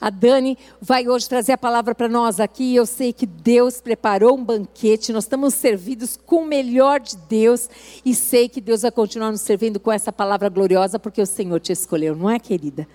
A 0.00 0.08
Dani 0.08 0.56
vai 0.80 1.06
hoje 1.06 1.28
trazer 1.28 1.52
a 1.52 1.58
palavra 1.58 1.94
para 1.94 2.08
nós 2.08 2.40
aqui. 2.40 2.74
Eu 2.74 2.86
sei 2.86 3.12
que 3.12 3.26
Deus 3.26 3.82
preparou 3.82 4.34
um 4.34 4.42
banquete, 4.42 5.12
nós 5.12 5.24
estamos 5.24 5.52
servidos 5.52 6.16
com 6.16 6.36
o 6.36 6.46
melhor 6.46 7.00
de 7.00 7.16
Deus 7.28 7.68
e 8.04 8.14
sei 8.14 8.48
que 8.48 8.62
Deus 8.62 8.80
vai 8.80 8.90
continuar 8.90 9.30
nos 9.30 9.42
servindo 9.42 9.78
com 9.78 9.92
essa 9.92 10.10
palavra 10.10 10.48
gloriosa 10.48 10.98
porque 10.98 11.20
o 11.20 11.26
Senhor 11.26 11.60
te 11.60 11.72
escolheu, 11.72 12.16
não 12.16 12.30
é, 12.30 12.38
querida? 12.38 12.88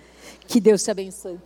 Que 0.48 0.58
Deus 0.58 0.82
te 0.82 0.90
abençoe. 0.90 1.38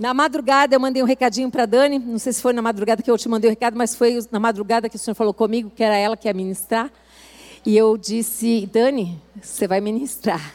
Na 0.00 0.12
madrugada 0.12 0.74
eu 0.74 0.80
mandei 0.80 1.00
um 1.00 1.06
recadinho 1.06 1.48
para 1.48 1.64
Dani, 1.64 2.00
não 2.00 2.18
sei 2.18 2.32
se 2.32 2.42
foi 2.42 2.52
na 2.52 2.62
madrugada 2.62 3.00
que 3.02 3.10
eu 3.10 3.16
te 3.16 3.28
mandei 3.28 3.48
o 3.48 3.52
recado, 3.52 3.76
mas 3.76 3.94
foi 3.94 4.18
na 4.32 4.40
madrugada 4.40 4.88
que 4.88 4.96
o 4.96 4.98
Senhor 4.98 5.14
falou 5.14 5.32
comigo, 5.32 5.70
que 5.70 5.84
era 5.84 5.96
ela 5.96 6.16
que 6.16 6.26
ia 6.26 6.34
ministrar. 6.34 6.90
E 7.64 7.76
eu 7.76 7.96
disse, 7.96 8.68
Dani, 8.72 9.22
você 9.40 9.68
vai 9.68 9.80
ministrar. 9.80 10.54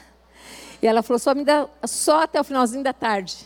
E 0.82 0.88
ela 0.88 1.02
falou, 1.02 1.18
só 1.18 1.34
me 1.34 1.46
dá 1.46 1.66
só 1.86 2.23
até 2.23 2.41
o 2.41 2.44
finalzinho 2.44 2.84
da 2.84 2.91
tarde. 2.91 3.38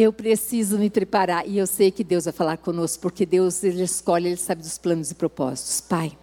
Eu 0.00 0.12
preciso 0.12 0.78
me 0.78 0.88
preparar 0.88 1.44
e 1.44 1.58
eu 1.58 1.66
sei 1.66 1.90
que 1.90 2.04
Deus 2.04 2.26
vai 2.26 2.32
falar 2.32 2.56
conosco, 2.56 3.02
porque 3.02 3.26
Deus 3.26 3.64
ele 3.64 3.82
escolhe, 3.82 4.28
ele 4.28 4.36
sabe 4.36 4.62
dos 4.62 4.78
planos 4.78 5.10
e 5.10 5.14
propósitos. 5.16 5.80
Pai, 5.80 6.16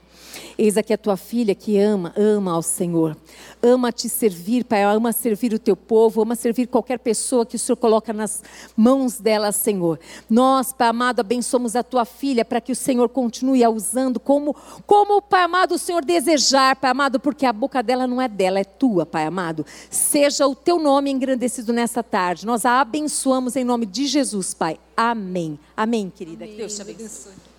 Eis 0.57 0.77
aqui 0.77 0.94
a 0.94 0.98
tua 0.98 1.17
filha 1.17 1.53
que 1.53 1.77
ama, 1.77 2.13
ama 2.16 2.53
ao 2.53 2.62
Senhor. 2.62 3.17
Ama 3.62 3.91
te 3.91 4.07
servir, 4.07 4.63
Pai. 4.63 4.84
Ama 4.84 5.11
servir 5.11 5.53
o 5.53 5.59
teu 5.59 5.75
povo, 5.75 6.21
ama 6.21 6.35
servir 6.35 6.67
qualquer 6.67 6.99
pessoa 6.99 7.45
que 7.45 7.55
o 7.55 7.59
Senhor 7.59 7.75
coloca 7.77 8.13
nas 8.13 8.44
mãos 8.75 9.20
dela, 9.20 9.52
Senhor. 9.52 9.99
Nós, 10.30 10.71
Pai 10.71 10.88
amado, 10.88 11.20
abençoamos 11.20 11.75
a 11.75 11.84
tua 11.84 12.05
filha 12.05 12.45
para 12.45 12.61
que 12.61 12.71
o 12.71 12.75
Senhor 12.75 13.09
continue 13.09 13.63
a 13.63 13.70
usando 13.70 14.20
como, 14.20 14.55
como, 14.85 15.21
Pai 15.21 15.44
amado, 15.44 15.75
o 15.75 15.77
Senhor 15.77 16.05
desejar, 16.05 16.75
Pai 16.75 16.91
amado, 16.91 17.20
porque 17.20 17.45
a 17.45 17.53
boca 17.53 17.81
dela 17.81 18.08
não 18.08 18.22
é 18.22 18.27
dela, 18.27 18.59
é 18.59 18.63
tua, 18.63 19.05
Pai 19.05 19.25
amado. 19.25 19.66
Seja 19.89 20.47
o 20.47 20.55
teu 20.55 20.80
nome 20.80 21.11
engrandecido 21.11 21.73
nessa 21.73 22.03
tarde. 22.03 22.45
Nós 22.45 22.66
a 22.66 22.81
abençoamos 22.81 23.55
em 23.55 23.63
nome 23.63 23.86
de 23.86 24.05
Jesus, 24.08 24.53
Pai. 24.53 24.80
Amém. 24.95 25.59
Amém, 25.75 26.11
querida. 26.16 26.45
Amém. 26.45 26.56
Que 26.56 26.58
Deus 26.61 26.75
te 26.75 26.81
abençoe. 26.81 27.55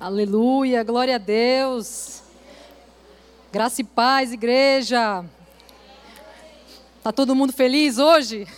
Aleluia, 0.00 0.82
glória 0.82 1.16
a 1.16 1.18
Deus. 1.18 2.22
Graça 3.52 3.82
e 3.82 3.84
paz, 3.84 4.32
igreja. 4.32 5.22
Tá 7.02 7.12
todo 7.12 7.34
mundo 7.34 7.52
feliz 7.52 7.98
hoje? 7.98 8.48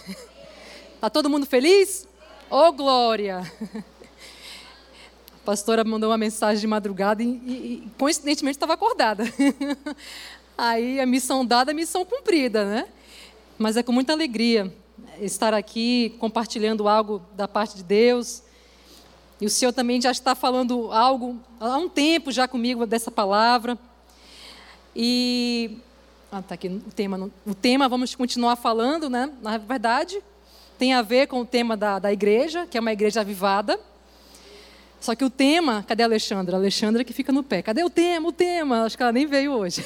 Tá 1.00 1.10
todo 1.10 1.28
mundo 1.28 1.44
feliz? 1.44 2.06
Ô 2.48 2.68
oh, 2.68 2.72
glória! 2.72 3.40
A 5.34 5.44
pastora 5.44 5.82
mandou 5.82 6.10
uma 6.10 6.16
mensagem 6.16 6.60
de 6.60 6.66
madrugada 6.68 7.24
e, 7.24 7.26
e, 7.26 7.52
e 7.84 7.90
coincidentemente 7.98 8.54
estava 8.54 8.74
acordada. 8.74 9.24
Aí 10.56 11.00
a 11.00 11.06
missão 11.06 11.44
dada, 11.44 11.72
a 11.72 11.74
missão 11.74 12.04
cumprida, 12.04 12.64
né? 12.64 12.88
Mas 13.58 13.76
é 13.76 13.82
com 13.82 13.90
muita 13.90 14.12
alegria 14.12 14.72
estar 15.20 15.52
aqui 15.54 16.14
compartilhando 16.20 16.86
algo 16.86 17.20
da 17.34 17.48
parte 17.48 17.78
de 17.78 17.82
Deus 17.82 18.44
e 19.42 19.46
o 19.46 19.50
Senhor 19.50 19.72
também 19.72 20.00
já 20.00 20.12
está 20.12 20.36
falando 20.36 20.92
algo 20.92 21.36
há 21.58 21.76
um 21.76 21.88
tempo 21.88 22.30
já 22.30 22.46
comigo 22.46 22.86
dessa 22.86 23.10
palavra. 23.10 23.76
E 24.94 25.78
ah, 26.30 26.40
tá 26.40 26.54
aqui 26.54 26.68
o 26.68 26.92
tema. 26.94 27.28
O 27.44 27.52
tema 27.52 27.88
vamos 27.88 28.14
continuar 28.14 28.54
falando, 28.54 29.10
né? 29.10 29.32
Na 29.42 29.58
verdade, 29.58 30.22
tem 30.78 30.94
a 30.94 31.02
ver 31.02 31.26
com 31.26 31.40
o 31.40 31.44
tema 31.44 31.76
da, 31.76 31.98
da 31.98 32.12
igreja, 32.12 32.68
que 32.70 32.78
é 32.78 32.80
uma 32.80 32.92
igreja 32.92 33.22
avivada. 33.22 33.80
Só 35.00 35.12
que 35.16 35.24
o 35.24 35.30
tema, 35.30 35.84
cadê 35.88 36.04
a 36.04 36.06
Alexandra? 36.06 36.56
A 36.56 36.60
Alexandra 36.60 37.02
que 37.02 37.12
fica 37.12 37.32
no 37.32 37.42
pé. 37.42 37.62
Cadê 37.62 37.82
o 37.82 37.90
tema? 37.90 38.28
O 38.28 38.32
tema? 38.32 38.84
Acho 38.84 38.96
que 38.96 39.02
ela 39.02 39.10
nem 39.10 39.26
veio 39.26 39.54
hoje. 39.54 39.84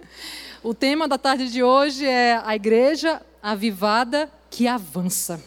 o 0.64 0.72
tema 0.72 1.06
da 1.06 1.18
tarde 1.18 1.50
de 1.50 1.62
hoje 1.62 2.06
é 2.06 2.40
a 2.42 2.56
igreja 2.56 3.20
avivada 3.42 4.32
que 4.48 4.66
avança. 4.66 5.38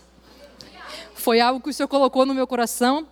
Foi 1.15 1.41
algo 1.41 1.59
que 1.59 1.71
o 1.71 1.73
Senhor 1.73 1.87
colocou 1.87 2.27
no 2.27 2.35
meu 2.35 2.45
coração 2.45 3.07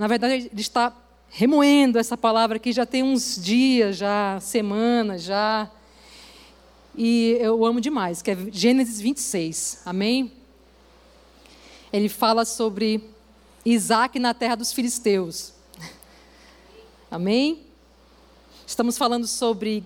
na 0.00 0.06
verdade, 0.06 0.48
ele 0.50 0.60
está 0.62 0.96
remoendo 1.28 1.98
essa 1.98 2.16
palavra 2.16 2.56
aqui 2.56 2.72
já 2.72 2.86
tem 2.86 3.02
uns 3.02 3.38
dias, 3.38 3.98
já 3.98 4.38
semanas, 4.40 5.22
já. 5.22 5.70
E 6.96 7.36
eu 7.38 7.62
amo 7.66 7.82
demais, 7.82 8.22
que 8.22 8.30
é 8.30 8.36
Gênesis 8.50 8.98
26. 8.98 9.82
Amém? 9.84 10.32
Ele 11.92 12.08
fala 12.08 12.46
sobre 12.46 13.10
Isaac 13.62 14.18
na 14.18 14.32
terra 14.32 14.54
dos 14.54 14.72
filisteus. 14.72 15.52
Amém? 17.10 17.60
Estamos 18.66 18.96
falando 18.96 19.26
sobre 19.26 19.84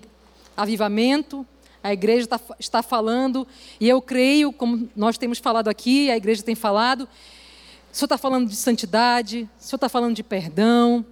avivamento, 0.55 1.45
a 1.83 1.91
igreja 1.91 2.23
está, 2.23 2.39
está 2.57 2.81
falando, 2.81 3.45
e 3.81 3.89
eu 3.89 4.01
creio, 4.01 4.53
como 4.53 4.89
nós 4.95 5.17
temos 5.17 5.39
falado 5.39 5.67
aqui, 5.67 6.09
a 6.09 6.15
igreja 6.15 6.41
tem 6.41 6.55
falado, 6.55 7.05
o 7.95 7.97
Senhor 7.97 8.07
está 8.07 8.17
falando 8.17 8.49
de 8.49 8.57
santidade, 8.57 9.49
o 9.57 9.63
Senhor 9.63 9.77
está 9.77 9.87
falando 9.87 10.13
de 10.13 10.21
perdão. 10.21 11.05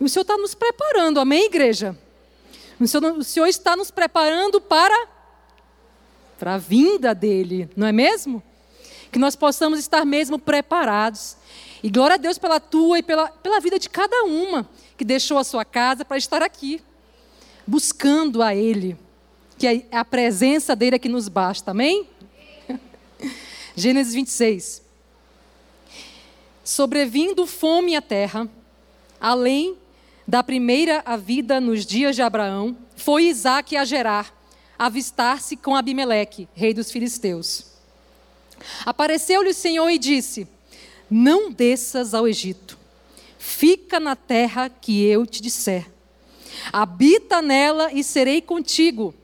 O 0.00 0.08
Senhor 0.08 0.22
está 0.22 0.36
nos 0.36 0.52
preparando, 0.52 1.20
amém, 1.20 1.44
igreja? 1.44 1.96
O 2.80 2.88
Senhor, 2.88 3.18
o 3.18 3.22
Senhor 3.22 3.46
está 3.46 3.76
nos 3.76 3.92
preparando 3.92 4.60
para, 4.60 5.06
para 6.36 6.54
a 6.54 6.58
vinda 6.58 7.14
dEle, 7.14 7.70
não 7.76 7.86
é 7.86 7.92
mesmo? 7.92 8.42
Que 9.12 9.18
nós 9.18 9.36
possamos 9.36 9.78
estar 9.78 10.04
mesmo 10.04 10.40
preparados. 10.40 11.36
E 11.84 11.88
glória 11.88 12.14
a 12.14 12.18
Deus 12.18 12.36
pela 12.36 12.58
tua 12.58 12.98
e 12.98 13.02
pela, 13.04 13.28
pela 13.28 13.60
vida 13.60 13.78
de 13.78 13.88
cada 13.88 14.24
uma 14.24 14.68
que 14.96 15.04
deixou 15.04 15.38
a 15.38 15.44
sua 15.44 15.64
casa 15.64 16.04
para 16.04 16.18
estar 16.18 16.42
aqui, 16.42 16.82
buscando 17.64 18.42
a 18.42 18.56
Ele, 18.56 18.98
que 19.56 19.68
é 19.68 19.86
a 19.92 20.04
presença 20.04 20.74
dEle 20.74 20.96
é 20.96 20.98
que 20.98 21.08
nos 21.08 21.28
basta, 21.28 21.70
amém? 21.70 22.08
Gênesis 23.76 24.14
26 24.14 24.87
sobrevindo 26.68 27.46
fome 27.46 27.96
à 27.96 28.02
terra, 28.02 28.46
além 29.18 29.74
da 30.26 30.42
primeira 30.42 31.02
a 31.06 31.16
vida 31.16 31.62
nos 31.62 31.86
dias 31.86 32.14
de 32.14 32.20
Abraão, 32.20 32.76
foi 32.94 33.24
Isaac 33.24 33.74
a 33.74 33.86
Gerar, 33.86 34.34
avistar-se 34.78 35.56
com 35.56 35.74
Abimeleque, 35.74 36.46
rei 36.54 36.74
dos 36.74 36.90
filisteus. 36.90 37.64
Apareceu-lhe 38.84 39.48
o 39.48 39.54
Senhor 39.54 39.88
e 39.88 39.98
disse: 39.98 40.46
Não 41.10 41.50
desças 41.50 42.12
ao 42.12 42.28
Egito, 42.28 42.78
fica 43.38 43.98
na 43.98 44.14
terra 44.14 44.68
que 44.68 45.02
eu 45.06 45.24
te 45.24 45.40
disser. 45.40 45.90
Habita 46.70 47.40
nela 47.40 47.90
e 47.94 48.04
serei 48.04 48.42
contigo, 48.42 49.14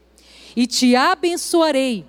e 0.56 0.66
te 0.66 0.97
abençoarei, 0.97 2.06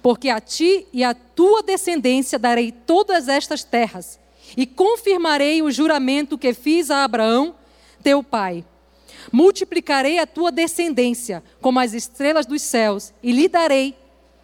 porque 0.00 0.28
a 0.28 0.40
ti 0.40 0.86
e 0.92 1.02
à 1.02 1.14
tua 1.14 1.64
descendência 1.64 2.38
darei 2.38 2.70
todas 2.70 3.26
estas 3.26 3.64
terras 3.64 4.20
e 4.56 4.66
confirmarei 4.66 5.62
o 5.62 5.70
juramento 5.70 6.38
que 6.38 6.54
fiz 6.54 6.90
a 6.90 7.04
Abraão, 7.04 7.54
teu 8.02 8.22
pai. 8.22 8.64
Multiplicarei 9.32 10.18
a 10.18 10.26
tua 10.26 10.50
descendência 10.50 11.42
como 11.60 11.80
as 11.80 11.92
estrelas 11.92 12.46
dos 12.46 12.62
céus, 12.62 13.12
e 13.22 13.32
lhe 13.32 13.48
darei 13.48 13.94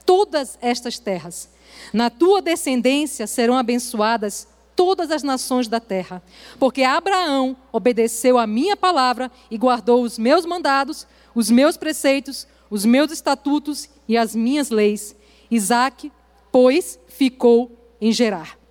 todas 0.05 0.59
estas 0.61 0.99
terras. 0.99 1.49
Na 1.93 2.11
tua 2.11 2.43
descendência 2.43 3.27
serão 3.27 3.57
abençoadas 3.57 4.49
todas 4.77 5.11
as 5.11 5.23
nações 5.23 5.69
da 5.69 5.79
terra, 5.79 6.23
porque 6.59 6.83
Abraão 6.83 7.57
obedeceu 7.73 8.37
a 8.37 8.47
minha 8.47 8.77
palavra 8.77 9.31
e 9.51 9.57
guardou 9.57 10.03
os 10.03 10.19
meus 10.19 10.45
mandados, 10.45 11.07
os 11.35 11.49
meus 11.49 11.77
preceitos, 11.77 12.47
os 12.69 12.85
meus 12.85 13.13
estatutos 13.13 13.89
e 14.09 14.17
as 14.17 14.35
minhas 14.35 14.71
leis. 14.71 15.15
Isaac, 15.51 16.11
pois, 16.51 16.99
ficou 17.07 17.71
em 18.01 18.11
Gerar 18.11 18.64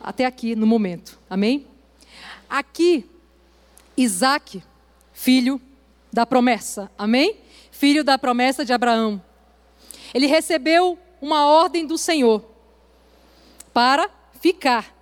até 0.00 0.24
aqui 0.24 0.54
no 0.54 0.66
momento. 0.66 1.18
Amém? 1.28 1.66
Aqui, 2.48 3.04
Isaac, 3.96 4.62
filho 5.12 5.60
da 6.12 6.24
promessa. 6.24 6.90
Amém? 6.96 7.36
Filho 7.70 8.02
da 8.02 8.18
promessa 8.18 8.64
de 8.64 8.72
Abraão. 8.72 9.22
Ele 10.14 10.26
recebeu 10.26 10.98
uma 11.20 11.46
ordem 11.46 11.86
do 11.86 11.98
Senhor 11.98 12.44
para 13.72 14.10
ficar, 14.40 14.94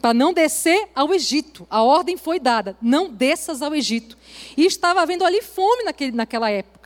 para 0.00 0.14
não 0.14 0.32
descer 0.32 0.88
ao 0.94 1.12
Egito. 1.12 1.66
A 1.68 1.82
ordem 1.82 2.16
foi 2.16 2.38
dada: 2.38 2.76
não 2.80 3.10
desças 3.10 3.62
ao 3.62 3.74
Egito. 3.74 4.16
E 4.56 4.64
estava 4.64 5.02
havendo 5.02 5.24
ali 5.24 5.42
fome 5.42 5.84
naquele, 5.84 6.12
naquela 6.12 6.50
época. 6.50 6.76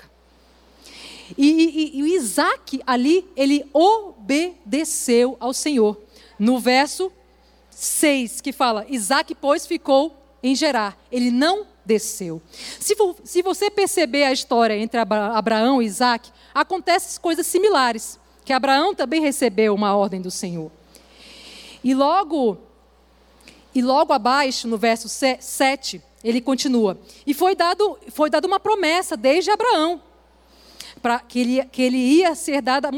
E, 1.37 1.49
e, 1.49 2.01
e 2.01 2.15
Isaac 2.15 2.81
ali, 2.87 3.25
ele 3.37 3.65
obedeceu 3.73 5.37
ao 5.39 5.53
Senhor. 5.53 6.01
No 6.39 6.59
verso 6.59 7.13
6, 7.81 8.43
que 8.43 8.53
fala: 8.53 8.85
Isaac, 8.91 9.35
pois, 9.35 9.67
ficou 9.67 10.15
em 10.43 10.55
Gerar. 10.55 10.99
Ele 11.11 11.31
não 11.31 11.67
desceu. 11.83 12.43
Se, 12.79 12.95
se 13.25 13.43
você 13.43 13.71
perceber 13.71 14.25
a 14.25 14.33
história 14.33 14.77
entre 14.77 15.01
Abraão 15.01 15.81
e 15.81 15.87
Isaac, 15.87 16.31
acontecem 16.55 17.19
coisas 17.23 17.47
similares. 17.47 18.21
Que 18.45 18.53
Abraão 18.53 18.95
também 18.95 19.23
recebeu 19.23 19.75
uma 19.75 19.97
ordem 19.97 20.21
do 20.21 20.31
Senhor. 20.31 20.71
E 21.83 21.95
logo, 21.95 22.59
e 23.75 23.81
logo 23.81 24.13
abaixo, 24.13 24.69
no 24.69 24.77
verso 24.77 25.09
7, 25.09 26.03
ele 26.23 26.43
continua. 26.43 26.99
E 27.27 27.33
foi 27.33 27.55
dado, 27.55 27.99
foi 28.11 28.29
dado 28.29 28.45
uma 28.45 28.61
promessa 28.61 29.17
desde 29.17 29.51
Abraão, 29.51 30.03
para 31.01 31.19
que 31.21 31.41
ele, 31.41 31.65
que 31.65 31.81
ele 31.81 31.97
ia 31.97 32.35
ser 32.35 32.61
dada 32.61 32.91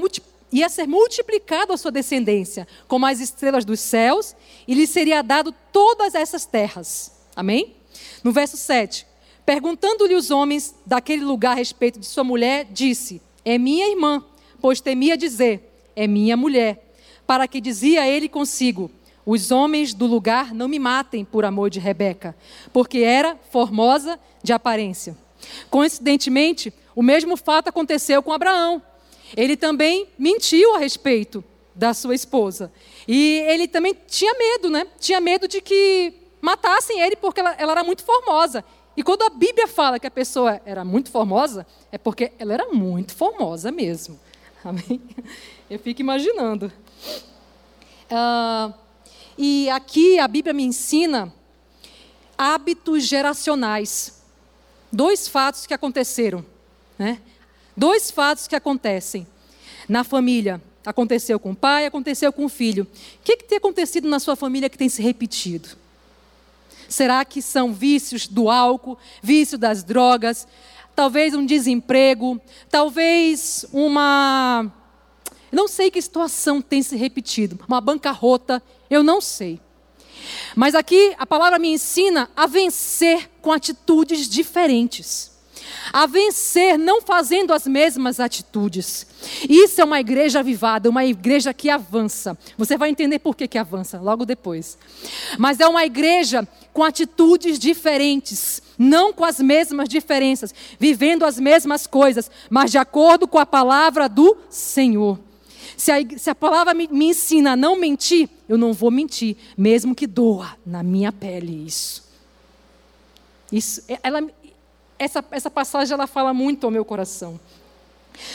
ia 0.52 0.68
ser 0.68 0.86
multiplicado 0.86 1.72
a 1.72 1.76
sua 1.76 1.90
descendência, 1.90 2.68
como 2.86 3.06
as 3.06 3.20
estrelas 3.20 3.64
dos 3.64 3.80
céus, 3.80 4.36
e 4.66 4.74
lhe 4.74 4.86
seria 4.86 5.22
dado 5.22 5.54
todas 5.72 6.14
essas 6.14 6.44
terras. 6.44 7.12
Amém? 7.34 7.76
No 8.22 8.32
verso 8.32 8.56
7, 8.56 9.06
perguntando-lhe 9.44 10.14
os 10.14 10.30
homens 10.30 10.74
daquele 10.86 11.24
lugar 11.24 11.52
a 11.52 11.56
respeito 11.56 11.98
de 11.98 12.06
sua 12.06 12.24
mulher, 12.24 12.66
disse: 12.70 13.20
É 13.44 13.58
minha 13.58 13.88
irmã, 13.88 14.24
pois 14.60 14.80
temia 14.80 15.16
dizer: 15.16 15.90
É 15.96 16.06
minha 16.06 16.36
mulher. 16.36 16.94
Para 17.26 17.48
que 17.48 17.60
dizia 17.60 18.06
ele 18.06 18.28
consigo: 18.28 18.90
Os 19.24 19.50
homens 19.50 19.94
do 19.94 20.06
lugar 20.06 20.54
não 20.54 20.68
me 20.68 20.78
matem 20.78 21.24
por 21.24 21.44
amor 21.44 21.70
de 21.70 21.80
Rebeca, 21.80 22.36
porque 22.72 22.98
era 22.98 23.36
formosa 23.50 24.18
de 24.42 24.52
aparência. 24.52 25.16
Coincidentemente, 25.70 26.72
o 26.94 27.02
mesmo 27.02 27.36
fato 27.36 27.68
aconteceu 27.68 28.22
com 28.22 28.32
Abraão. 28.32 28.82
Ele 29.36 29.56
também 29.56 30.06
mentiu 30.18 30.74
a 30.74 30.78
respeito 30.78 31.42
da 31.74 31.94
sua 31.94 32.14
esposa. 32.14 32.72
E 33.06 33.42
ele 33.46 33.66
também 33.66 33.96
tinha 34.06 34.34
medo, 34.34 34.70
né? 34.70 34.86
Tinha 34.98 35.20
medo 35.20 35.48
de 35.48 35.60
que 35.60 36.14
matassem 36.40 37.00
ele 37.00 37.16
porque 37.16 37.40
ela, 37.40 37.54
ela, 37.58 37.72
era 37.72 37.84
muito 37.84 38.02
formosa. 38.02 38.64
E 38.96 39.02
quando 39.02 39.22
a 39.22 39.30
Bíblia 39.30 39.66
fala 39.66 39.98
que 39.98 40.06
a 40.06 40.10
pessoa 40.10 40.60
era 40.66 40.84
muito 40.84 41.10
formosa, 41.10 41.66
é 41.90 41.96
porque 41.96 42.32
ela 42.38 42.52
era 42.52 42.68
muito 42.68 43.14
formosa 43.14 43.70
mesmo. 43.70 44.18
Amém? 44.62 45.00
Eu 45.70 45.78
fico 45.78 46.00
imaginando. 46.00 46.70
Uh, 48.10 48.74
e 49.38 49.70
aqui 49.70 50.18
a 50.18 50.28
Bíblia 50.28 50.52
me 50.52 50.62
ensina 50.62 51.32
hábitos 52.36 53.04
geracionais. 53.04 54.22
Dois 54.92 55.26
fatos 55.26 55.66
que 55.66 55.72
aconteceram. 55.72 56.44
Né? 56.98 57.20
Dois 57.74 58.10
fatos 58.10 58.46
que 58.46 58.54
acontecem 58.54 59.26
na 59.88 60.04
família. 60.04 60.60
Aconteceu 60.84 61.38
com 61.38 61.52
o 61.52 61.56
pai, 61.56 61.86
aconteceu 61.86 62.32
com 62.32 62.44
o 62.44 62.48
filho. 62.48 62.84
O 62.84 63.24
que, 63.24 63.36
que 63.36 63.44
tem 63.44 63.58
acontecido 63.58 64.08
na 64.08 64.18
sua 64.18 64.34
família 64.34 64.68
que 64.68 64.78
tem 64.78 64.88
se 64.88 65.00
repetido? 65.00 65.68
Será 66.88 67.24
que 67.24 67.40
são 67.40 67.72
vícios 67.72 68.26
do 68.26 68.50
álcool, 68.50 68.98
vício 69.22 69.56
das 69.56 69.82
drogas, 69.82 70.46
talvez 70.94 71.34
um 71.34 71.46
desemprego, 71.46 72.40
talvez 72.70 73.64
uma. 73.72 74.70
Não 75.50 75.68
sei 75.68 75.90
que 75.90 76.00
situação 76.00 76.60
tem 76.60 76.82
se 76.82 76.96
repetido, 76.96 77.58
uma 77.66 77.80
bancarrota, 77.80 78.62
eu 78.90 79.02
não 79.02 79.20
sei. 79.20 79.60
Mas 80.54 80.74
aqui 80.74 81.14
a 81.18 81.26
palavra 81.26 81.58
me 81.58 81.68
ensina 81.68 82.30
a 82.36 82.46
vencer 82.46 83.30
com 83.40 83.52
atitudes 83.52 84.28
diferentes 84.28 85.31
a 85.92 86.06
vencer 86.06 86.78
não 86.78 87.02
fazendo 87.02 87.52
as 87.52 87.66
mesmas 87.66 88.20
atitudes. 88.20 89.06
Isso 89.48 89.80
é 89.80 89.84
uma 89.84 90.00
igreja 90.00 90.40
avivada, 90.40 90.90
uma 90.90 91.04
igreja 91.04 91.54
que 91.54 91.70
avança. 91.70 92.36
Você 92.56 92.76
vai 92.76 92.90
entender 92.90 93.18
por 93.18 93.36
que, 93.36 93.46
que 93.46 93.58
avança 93.58 94.00
logo 94.00 94.24
depois. 94.24 94.78
Mas 95.38 95.60
é 95.60 95.66
uma 95.66 95.84
igreja 95.84 96.46
com 96.72 96.82
atitudes 96.82 97.58
diferentes, 97.58 98.62
não 98.78 99.12
com 99.12 99.24
as 99.24 99.38
mesmas 99.38 99.88
diferenças, 99.88 100.54
vivendo 100.78 101.24
as 101.24 101.38
mesmas 101.38 101.86
coisas, 101.86 102.30
mas 102.48 102.70
de 102.70 102.78
acordo 102.78 103.28
com 103.28 103.38
a 103.38 103.46
palavra 103.46 104.08
do 104.08 104.36
Senhor. 104.48 105.18
Se 105.76 105.90
a, 105.90 105.96
se 106.16 106.30
a 106.30 106.34
palavra 106.34 106.74
me, 106.74 106.88
me 106.88 107.06
ensina 107.06 107.52
a 107.52 107.56
não 107.56 107.76
mentir, 107.76 108.28
eu 108.48 108.56
não 108.56 108.72
vou 108.72 108.90
mentir, 108.90 109.36
mesmo 109.56 109.94
que 109.94 110.06
doa 110.06 110.56
na 110.64 110.82
minha 110.82 111.12
pele 111.12 111.66
isso. 111.66 112.02
Isso, 113.50 113.82
ela, 114.02 114.22
essa, 115.02 115.24
essa 115.32 115.50
passagem 115.50 115.92
ela 115.92 116.06
fala 116.06 116.32
muito 116.32 116.64
ao 116.64 116.70
meu 116.70 116.84
coração. 116.84 117.40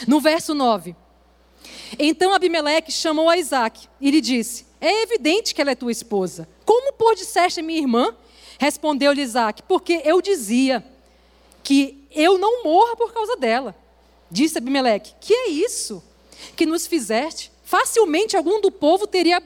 No 0.08 0.20
verso 0.20 0.54
9. 0.54 0.96
Então 1.98 2.34
Abimeleque 2.34 2.92
chamou 2.92 3.30
a 3.30 3.38
Isaac 3.38 3.88
e 4.02 4.12
lhe 4.12 4.20
disse: 4.20 4.66
É 4.82 5.04
evidente 5.04 5.56
que 5.56 5.62
ela 5.62 5.72
é 5.72 5.76
tua 5.76 5.92
esposa. 5.92 6.48
Como 6.66 6.94
por 6.94 7.16
disseste 7.16 7.62
minha 7.62 7.80
irmã? 7.80 8.14
Respondeu-lhe 8.60 9.22
Isaac: 9.22 9.64
Porque 9.64 10.02
eu 10.04 10.22
dizia 10.22 10.84
que 11.64 12.04
eu 12.12 12.38
não 12.38 12.64
morra 12.64 12.96
por 12.96 13.14
causa 13.14 13.38
dela. 13.38 13.74
Disse 14.30 14.58
Abimeleque: 14.58 15.14
Que 15.22 15.34
é 15.34 15.50
isso 15.50 16.04
que 16.56 16.66
nos 16.66 16.86
fizeste? 16.86 17.52
Facilmente 17.64 18.36
algum 18.36 18.60
do 18.60 18.72
povo 18.72 19.08
teria 19.08 19.42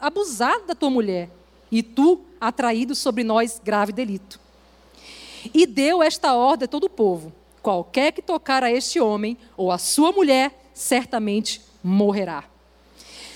abusado 0.00 0.66
da 0.66 0.74
tua 0.74 0.90
mulher, 0.90 1.30
e 1.70 1.82
tu 1.82 2.20
atraído 2.40 2.94
sobre 2.94 3.24
nós 3.24 3.60
grave 3.62 3.92
delito. 3.92 4.45
E 5.52 5.66
deu 5.66 6.02
esta 6.02 6.34
ordem 6.34 6.64
a 6.64 6.68
todo 6.68 6.84
o 6.84 6.90
povo: 6.90 7.32
qualquer 7.62 8.12
que 8.12 8.22
tocar 8.22 8.62
a 8.62 8.70
este 8.70 9.00
homem 9.00 9.36
ou 9.56 9.70
a 9.70 9.78
sua 9.78 10.12
mulher, 10.12 10.70
certamente 10.72 11.60
morrerá. 11.82 12.44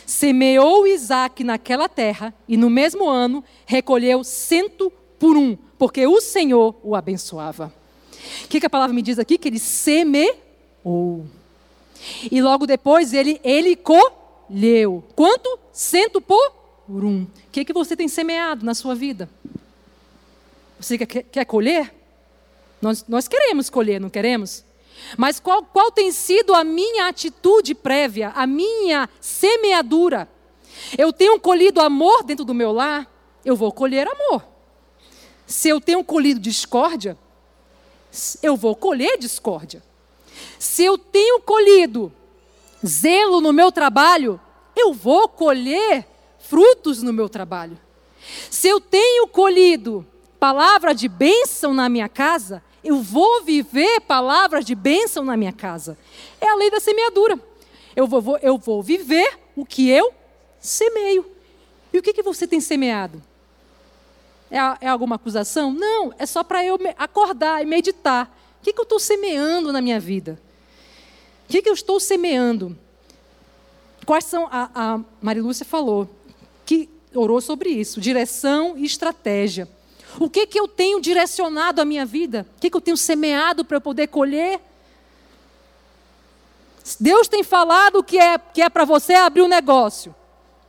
Semeou 0.07 0.87
Isaac 0.87 1.45
naquela 1.45 1.89
terra 1.89 2.35
e 2.49 2.57
no 2.57 2.69
mesmo 2.69 3.09
ano 3.09 3.45
recolheu 3.65 4.25
cento 4.25 4.93
por 5.19 5.37
um, 5.37 5.57
porque 5.79 6.07
o 6.07 6.21
Senhor 6.21 6.75
o 6.83 6.97
abençoava. 6.97 7.73
O 8.45 8.49
que, 8.49 8.59
que 8.59 8.67
a 8.67 8.71
palavra 8.71 8.95
me 8.95 9.03
diz 9.03 9.19
aqui? 9.19 9.39
Que 9.39 9.49
ele 9.49 9.59
semeou. 9.59 11.27
E 12.31 12.41
logo 12.43 12.67
depois 12.67 13.13
ele, 13.13 13.41
ele 13.45 13.77
colheu. 13.77 15.05
Quanto? 15.15 15.59
Cento 15.73 16.21
por 16.21 16.53
um. 16.89 17.23
O 17.23 17.51
que, 17.53 17.65
que 17.65 17.73
você 17.73 17.97
tem 17.97 18.09
semeado 18.09 18.65
na 18.65 18.75
sua 18.75 18.95
vida? 18.95 19.29
Você 20.81 20.99
quer, 20.99 21.23
quer 21.25 21.45
colher? 21.45 21.95
Nós, 22.81 23.05
nós 23.09 23.29
queremos 23.29 23.69
colher, 23.69 24.00
não 24.00 24.11
queremos? 24.11 24.65
Mas 25.17 25.41
qual, 25.41 25.62
qual 25.65 25.91
tem 25.91 26.12
sido 26.12 26.55
a 26.55 26.65
minha 26.65 27.09
atitude 27.09 27.75
prévia, 27.75 28.32
a 28.35 28.47
minha 28.47 29.09
semeadura? 29.21 30.29
Eu 30.97 31.12
tenho 31.12 31.38
colhido 31.38 31.81
amor 31.81 32.23
dentro 32.23 32.44
do 32.44 32.55
meu 32.55 32.73
lar, 32.73 33.11
eu 33.44 33.56
vou 33.56 33.73
colher 33.73 34.09
amor. 34.09 34.44
Se 35.47 35.69
eu 35.69 35.81
tenho 35.81 36.03
colhido 36.05 36.38
discórdia, 36.41 37.19
eu 38.43 38.56
vou 38.56 38.75
colher 38.75 39.19
discórdia. 39.19 39.82
Se 40.59 40.85
eu 40.85 40.97
tenho 40.97 41.41
colhido 41.41 42.12
zelo 42.87 43.41
no 43.41 43.53
meu 43.53 43.71
trabalho, 43.73 44.41
eu 44.77 44.93
vou 44.93 45.29
colher 45.29 46.06
frutos 46.38 47.03
no 47.03 47.12
meu 47.12 47.29
trabalho. 47.29 47.79
Se 48.50 48.69
eu 48.69 48.81
tenho 48.81 49.27
colhido 49.27 50.06
palavra 50.38 50.94
de 50.94 51.09
bênção 51.09 51.75
na 51.75 51.88
minha 51.88 52.09
casa, 52.09 52.62
eu 52.82 53.03
vou 53.03 53.43
viver 53.43 54.00
palavras 54.00 54.65
de 54.65 54.75
bênção 54.75 55.25
na 55.25 55.37
minha 55.37 55.53
casa. 55.53 55.99
É 56.41 56.49
a 56.49 56.55
lei 56.55 56.71
da 56.71 56.81
semeadura. 56.81 57.38
Eu 57.94 58.06
vou, 58.06 58.38
eu 58.38 58.56
vou 58.56 58.82
viver 58.82 59.38
o 59.55 59.65
que 59.65 59.88
eu 59.88 60.12
semeio. 60.59 61.27
E 61.93 61.99
o 61.99 62.03
que, 62.03 62.12
que 62.12 62.23
você 62.23 62.46
tem 62.46 62.60
semeado? 62.60 63.22
É, 64.51 64.58
é 64.87 64.89
alguma 64.89 65.17
acusação? 65.17 65.72
Não, 65.72 66.13
é 66.19 66.27
só 66.27 66.43
para 66.43 66.65
eu 66.65 66.79
acordar 66.96 67.63
e 67.63 67.67
meditar. 67.67 68.34
O 68.60 68.63
que, 68.63 68.72
que 68.72 68.81
eu 68.81 68.84
estou 68.84 68.99
semeando 68.99 69.72
na 69.72 69.81
minha 69.81 70.01
vida? 70.01 70.41
O 71.49 71.53
que, 71.53 71.63
que 71.63 71.69
eu 71.69 71.75
estou 71.75 71.99
semeando? 72.01 72.77
Quais 74.06 74.25
são. 74.25 74.49
A, 74.51 74.70
a 74.75 75.01
Marilúcia 75.20 75.65
falou, 75.65 76.08
que 76.65 76.89
orou 77.15 77.41
sobre 77.41 77.70
isso: 77.70 78.01
direção 78.01 78.77
e 78.77 78.84
estratégia. 78.84 79.69
O 80.20 80.29
que, 80.29 80.46
que 80.46 80.60
eu 80.60 80.69
tenho 80.69 81.00
direcionado 81.00 81.81
a 81.81 81.84
minha 81.84 82.05
vida? 82.05 82.46
O 82.58 82.60
que, 82.60 82.69
que 82.69 82.77
eu 82.77 82.81
tenho 82.81 82.96
semeado 82.96 83.65
para 83.65 83.79
eu 83.79 83.81
poder 83.81 84.08
colher? 84.08 84.60
Deus 87.00 87.27
tem 87.27 87.43
falado 87.43 88.05
que 88.05 88.19
é, 88.19 88.36
que 88.36 88.60
é 88.60 88.69
para 88.69 88.84
você 88.84 89.15
abrir 89.15 89.41
um 89.41 89.48
negócio. 89.48 90.15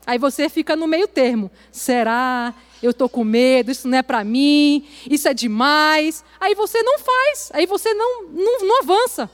Aí 0.07 0.17
você 0.17 0.47
fica 0.47 0.73
no 0.73 0.87
meio 0.87 1.05
termo. 1.05 1.51
Será? 1.69 2.53
Eu 2.81 2.91
estou 2.91 3.09
com 3.09 3.25
medo, 3.25 3.71
isso 3.71 3.89
não 3.89 3.97
é 3.97 4.01
para 4.01 4.23
mim, 4.23 4.87
isso 5.05 5.27
é 5.27 5.33
demais. 5.33 6.23
Aí 6.39 6.55
você 6.55 6.81
não 6.81 6.97
faz, 6.99 7.51
aí 7.53 7.65
você 7.65 7.93
não, 7.93 8.23
não, 8.29 8.59
não 8.61 8.79
avança, 8.79 9.29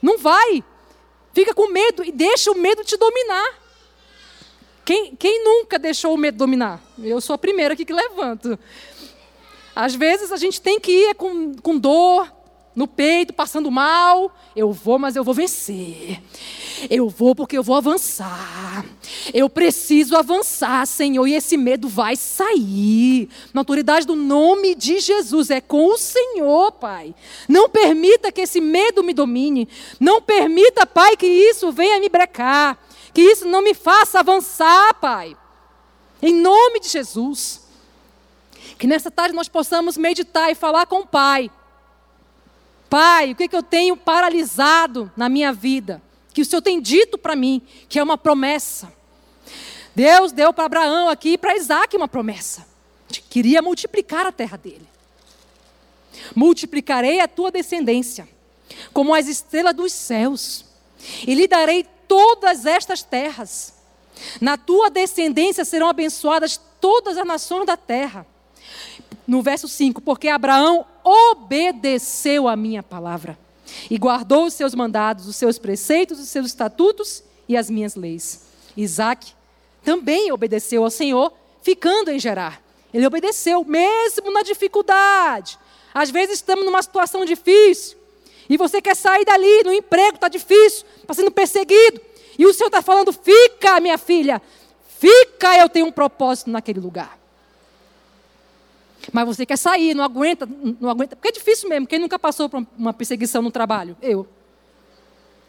não 0.00 0.16
vai. 0.16 0.64
Fica 1.34 1.52
com 1.52 1.68
medo 1.68 2.02
e 2.02 2.10
deixa 2.10 2.50
o 2.50 2.54
medo 2.54 2.82
te 2.82 2.96
dominar. 2.96 3.54
Quem, 4.82 5.14
quem 5.14 5.44
nunca 5.44 5.78
deixou 5.78 6.14
o 6.14 6.16
medo 6.16 6.38
dominar? 6.38 6.82
Eu 6.98 7.20
sou 7.20 7.34
a 7.34 7.38
primeira 7.38 7.74
aqui 7.74 7.84
que 7.84 7.92
levanto. 7.92 8.58
Às 9.78 9.94
vezes 9.94 10.32
a 10.32 10.36
gente 10.36 10.60
tem 10.60 10.80
que 10.80 10.90
ir 10.90 11.14
com, 11.14 11.54
com 11.54 11.78
dor 11.78 12.28
no 12.74 12.88
peito, 12.88 13.32
passando 13.32 13.70
mal. 13.70 14.34
Eu 14.56 14.72
vou, 14.72 14.98
mas 14.98 15.14
eu 15.14 15.22
vou 15.22 15.32
vencer. 15.32 16.20
Eu 16.90 17.08
vou 17.08 17.32
porque 17.32 17.56
eu 17.56 17.62
vou 17.62 17.76
avançar. 17.76 18.84
Eu 19.32 19.48
preciso 19.48 20.16
avançar, 20.16 20.84
Senhor, 20.84 21.24
e 21.28 21.34
esse 21.34 21.56
medo 21.56 21.88
vai 21.88 22.16
sair. 22.16 23.28
Na 23.54 23.60
autoridade 23.60 24.04
do 24.04 24.16
nome 24.16 24.74
de 24.74 24.98
Jesus, 24.98 25.48
é 25.48 25.60
com 25.60 25.92
o 25.92 25.96
Senhor, 25.96 26.72
Pai. 26.72 27.14
Não 27.48 27.68
permita 27.68 28.32
que 28.32 28.40
esse 28.40 28.60
medo 28.60 29.04
me 29.04 29.14
domine. 29.14 29.68
Não 30.00 30.20
permita, 30.20 30.84
Pai, 30.86 31.16
que 31.16 31.28
isso 31.28 31.70
venha 31.70 32.00
me 32.00 32.08
brecar. 32.08 32.76
Que 33.14 33.22
isso 33.22 33.46
não 33.46 33.62
me 33.62 33.74
faça 33.74 34.18
avançar, 34.18 34.94
Pai. 34.94 35.36
Em 36.20 36.34
nome 36.34 36.80
de 36.80 36.88
Jesus. 36.88 37.67
Que 38.78 38.86
nessa 38.86 39.10
tarde 39.10 39.34
nós 39.34 39.48
possamos 39.48 39.96
meditar 39.96 40.50
e 40.50 40.54
falar 40.54 40.86
com 40.86 41.00
o 41.00 41.06
Pai. 41.06 41.50
Pai, 42.88 43.32
o 43.32 43.36
que, 43.36 43.48
que 43.48 43.56
eu 43.56 43.62
tenho 43.62 43.96
paralisado 43.96 45.10
na 45.16 45.28
minha 45.28 45.52
vida? 45.52 46.02
que 46.38 46.42
o 46.42 46.44
Senhor 46.44 46.62
tem 46.62 46.80
dito 46.80 47.18
para 47.18 47.34
mim, 47.34 47.60
que 47.88 47.98
é 47.98 48.02
uma 48.02 48.16
promessa. 48.16 48.92
Deus 49.92 50.30
deu 50.30 50.52
para 50.52 50.66
Abraão 50.66 51.08
aqui 51.08 51.30
e 51.30 51.38
para 51.38 51.56
Isaac 51.56 51.96
uma 51.96 52.06
promessa. 52.06 52.64
Queria 53.28 53.60
multiplicar 53.60 54.24
a 54.24 54.30
terra 54.30 54.56
dele. 54.56 54.86
Multiplicarei 56.36 57.18
a 57.18 57.26
tua 57.26 57.50
descendência, 57.50 58.28
como 58.92 59.12
as 59.12 59.26
estrelas 59.26 59.74
dos 59.74 59.92
céus, 59.92 60.64
e 61.26 61.34
lhe 61.34 61.48
darei 61.48 61.84
todas 62.06 62.66
estas 62.66 63.02
terras. 63.02 63.74
Na 64.40 64.56
tua 64.56 64.90
descendência 64.90 65.64
serão 65.64 65.88
abençoadas 65.88 66.60
todas 66.80 67.18
as 67.18 67.26
nações 67.26 67.66
da 67.66 67.76
terra. 67.76 68.24
No 69.28 69.42
verso 69.42 69.68
5, 69.68 70.00
porque 70.00 70.26
Abraão 70.28 70.86
obedeceu 71.04 72.48
a 72.48 72.56
minha 72.56 72.82
palavra 72.82 73.38
e 73.90 73.98
guardou 73.98 74.46
os 74.46 74.54
seus 74.54 74.74
mandados, 74.74 75.28
os 75.28 75.36
seus 75.36 75.58
preceitos, 75.58 76.18
os 76.18 76.28
seus 76.28 76.46
estatutos 76.46 77.22
e 77.46 77.54
as 77.54 77.68
minhas 77.68 77.94
leis. 77.94 78.46
Isaac 78.74 79.32
também 79.84 80.32
obedeceu 80.32 80.82
ao 80.82 80.90
Senhor, 80.90 81.30
ficando 81.62 82.10
em 82.10 82.18
Gerar. 82.18 82.62
Ele 82.92 83.06
obedeceu, 83.06 83.62
mesmo 83.64 84.32
na 84.32 84.42
dificuldade. 84.42 85.58
Às 85.92 86.10
vezes 86.10 86.36
estamos 86.36 86.64
numa 86.64 86.82
situação 86.82 87.22
difícil 87.26 87.98
e 88.48 88.56
você 88.56 88.80
quer 88.80 88.96
sair 88.96 89.26
dali, 89.26 89.62
no 89.62 89.72
emprego 89.72 90.14
está 90.14 90.28
difícil, 90.28 90.86
está 91.02 91.12
sendo 91.12 91.30
perseguido. 91.30 92.00
E 92.38 92.46
o 92.46 92.54
Senhor 92.54 92.68
está 92.68 92.80
falando: 92.80 93.12
fica, 93.12 93.78
minha 93.78 93.98
filha, 93.98 94.40
fica, 94.98 95.58
eu 95.58 95.68
tenho 95.68 95.86
um 95.86 95.92
propósito 95.92 96.50
naquele 96.50 96.80
lugar. 96.80 97.18
Mas 99.12 99.26
você 99.26 99.46
quer 99.46 99.56
sair, 99.56 99.94
não 99.94 100.04
aguenta, 100.04 100.46
não 100.80 100.90
aguenta, 100.90 101.16
porque 101.16 101.28
é 101.28 101.32
difícil 101.32 101.68
mesmo. 101.68 101.86
Quem 101.86 101.98
nunca 101.98 102.18
passou 102.18 102.48
por 102.48 102.66
uma 102.76 102.92
perseguição 102.92 103.42
no 103.42 103.50
trabalho? 103.50 103.96
Eu. 104.02 104.26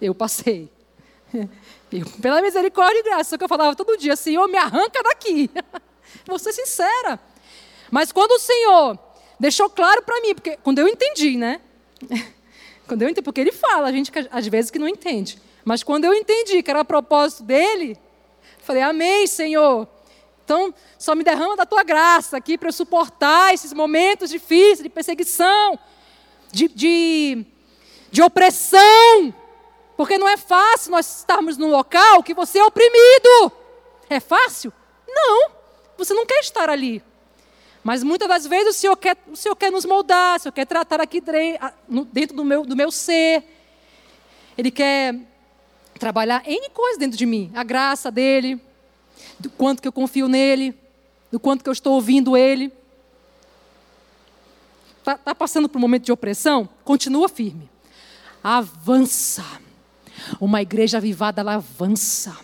Eu 0.01 0.15
passei. 0.15 0.69
Eu, 1.91 2.05
pela 2.21 2.39
misericórdia 2.39 2.99
e 2.99 3.03
graça, 3.03 3.35
que 3.35 3.43
eu 3.43 3.49
falava 3.49 3.75
todo 3.75 3.97
dia, 3.97 4.15
Senhor, 4.15 4.47
me 4.47 4.59
arranca 4.59 5.01
daqui. 5.01 5.49
Vou 6.23 6.37
ser 6.37 6.53
sincera. 6.53 7.19
Mas 7.89 8.11
quando 8.11 8.29
o 8.33 8.37
Senhor 8.39 8.99
deixou 9.39 9.67
claro 9.71 10.03
para 10.03 10.21
mim, 10.21 10.35
porque 10.35 10.55
quando 10.57 10.77
eu 10.77 10.87
entendi, 10.87 11.35
né? 11.35 11.59
Quando 12.87 13.03
eu 13.03 13.09
entendi, 13.09 13.23
porque 13.23 13.41
ele 13.41 13.51
fala, 13.51 13.87
a 13.87 13.91
gente 13.91 14.11
às 14.31 14.47
vezes 14.47 14.71
que 14.71 14.79
não 14.79 14.87
entende. 14.87 15.39
Mas 15.63 15.83
quando 15.83 16.05
eu 16.05 16.13
entendi 16.13 16.63
que 16.63 16.71
era 16.71 16.83
propósito 16.83 17.43
dele, 17.43 17.95
falei, 18.63 18.81
amém, 18.81 19.27
Senhor. 19.27 19.87
Então, 20.49 20.73
só 20.97 21.13
me 21.13 21.23
derrama 21.23 21.55
da 21.55 21.63
tua 21.63 21.83
graça 21.83 22.35
aqui 22.35 22.57
para 22.57 22.69
eu 22.69 22.73
suportar 22.73 23.53
esses 23.53 23.71
momentos 23.71 24.31
difíceis 24.31 24.81
de 24.81 24.89
perseguição, 24.89 25.77
de, 26.51 26.67
de, 26.67 27.45
de 28.09 28.23
opressão. 28.23 29.31
Porque 29.95 30.17
não 30.17 30.27
é 30.27 30.37
fácil 30.37 30.89
nós 30.89 31.19
estarmos 31.19 31.55
num 31.55 31.69
local 31.69 32.23
que 32.23 32.33
você 32.33 32.57
é 32.57 32.65
oprimido. 32.65 33.51
É 34.09 34.19
fácil? 34.19 34.73
Não. 35.07 35.51
Você 35.99 36.15
não 36.15 36.25
quer 36.25 36.39
estar 36.39 36.67
ali. 36.67 37.03
Mas 37.83 38.01
muitas 38.03 38.27
das 38.27 38.47
vezes 38.47 38.75
o 38.75 38.79
Senhor 38.79 38.97
quer, 38.97 39.17
o 39.31 39.35
Senhor 39.35 39.55
quer 39.55 39.71
nos 39.71 39.85
moldar, 39.85 40.37
o 40.37 40.39
Senhor 40.39 40.53
quer 40.53 40.65
tratar 40.65 40.99
aqui 40.99 41.21
dentro 42.11 42.35
do 42.35 42.43
meu, 42.43 42.65
do 42.65 42.75
meu 42.75 42.89
ser. 42.89 43.43
Ele 44.57 44.71
quer 44.71 45.13
trabalhar 45.99 46.41
N 46.47 46.71
coisas 46.71 46.97
dentro 46.97 47.19
de 47.19 47.27
mim. 47.27 47.51
A 47.53 47.63
graça 47.63 48.09
dele, 48.09 48.59
do 49.39 49.49
quanto 49.49 49.81
que 49.81 49.87
eu 49.87 49.91
confio 49.91 50.27
nele, 50.27 50.77
do 51.31 51.39
quanto 51.39 51.63
que 51.63 51.69
eu 51.69 51.73
estou 51.73 51.93
ouvindo 51.93 52.35
ele. 52.35 52.71
Está 54.99 55.17
tá 55.17 55.35
passando 55.35 55.69
por 55.69 55.77
um 55.77 55.81
momento 55.81 56.05
de 56.05 56.11
opressão? 56.11 56.67
Continua 56.83 57.29
firme. 57.29 57.69
Avança. 58.43 59.45
Uma 60.39 60.61
igreja 60.61 60.97
avivada, 60.97 61.41
ela 61.41 61.55
avança. 61.55 62.37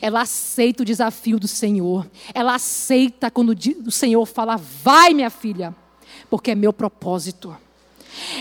Ela 0.00 0.22
aceita 0.22 0.82
o 0.82 0.86
desafio 0.86 1.38
do 1.38 1.46
Senhor. 1.46 2.06
Ela 2.34 2.54
aceita 2.54 3.30
quando 3.30 3.56
o 3.86 3.90
Senhor 3.90 4.24
fala: 4.26 4.56
vai, 4.56 5.14
minha 5.14 5.30
filha, 5.30 5.74
porque 6.28 6.50
é 6.50 6.54
meu 6.54 6.72
propósito. 6.72 7.56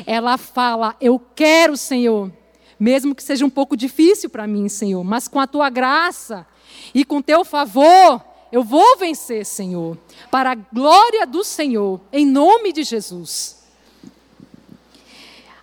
Ela 0.06 0.38
fala: 0.38 0.96
eu 1.00 1.20
quero, 1.36 1.78
Senhor, 1.78 2.32
mesmo 2.80 3.14
que 3.14 3.24
seja 3.24 3.46
um 3.46 3.50
pouco 3.50 3.76
difícil 3.78 4.30
para 4.30 4.48
mim, 4.48 4.70
Senhor, 4.70 5.04
mas 5.04 5.28
com 5.28 5.40
a 5.40 5.48
tua 5.48 5.70
graça 5.70 6.46
e 6.94 7.04
com 7.04 7.22
teu 7.22 7.44
favor, 7.44 8.24
eu 8.52 8.64
vou 8.64 8.98
vencer, 8.98 9.46
Senhor, 9.46 9.98
para 10.32 10.52
a 10.52 10.56
glória 10.56 11.26
do 11.26 11.44
Senhor, 11.44 12.00
em 12.12 12.26
nome 12.26 12.72
de 12.72 12.84
Jesus. 12.84 13.58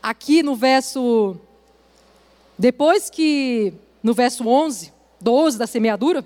Aqui 0.02 0.42
no 0.42 0.54
verso, 0.54 1.36
depois 2.58 3.08
que, 3.08 3.72
no 4.02 4.12
verso 4.12 4.46
11, 4.46 4.92
12 5.20 5.58
da 5.58 5.66
semeadura, 5.66 6.24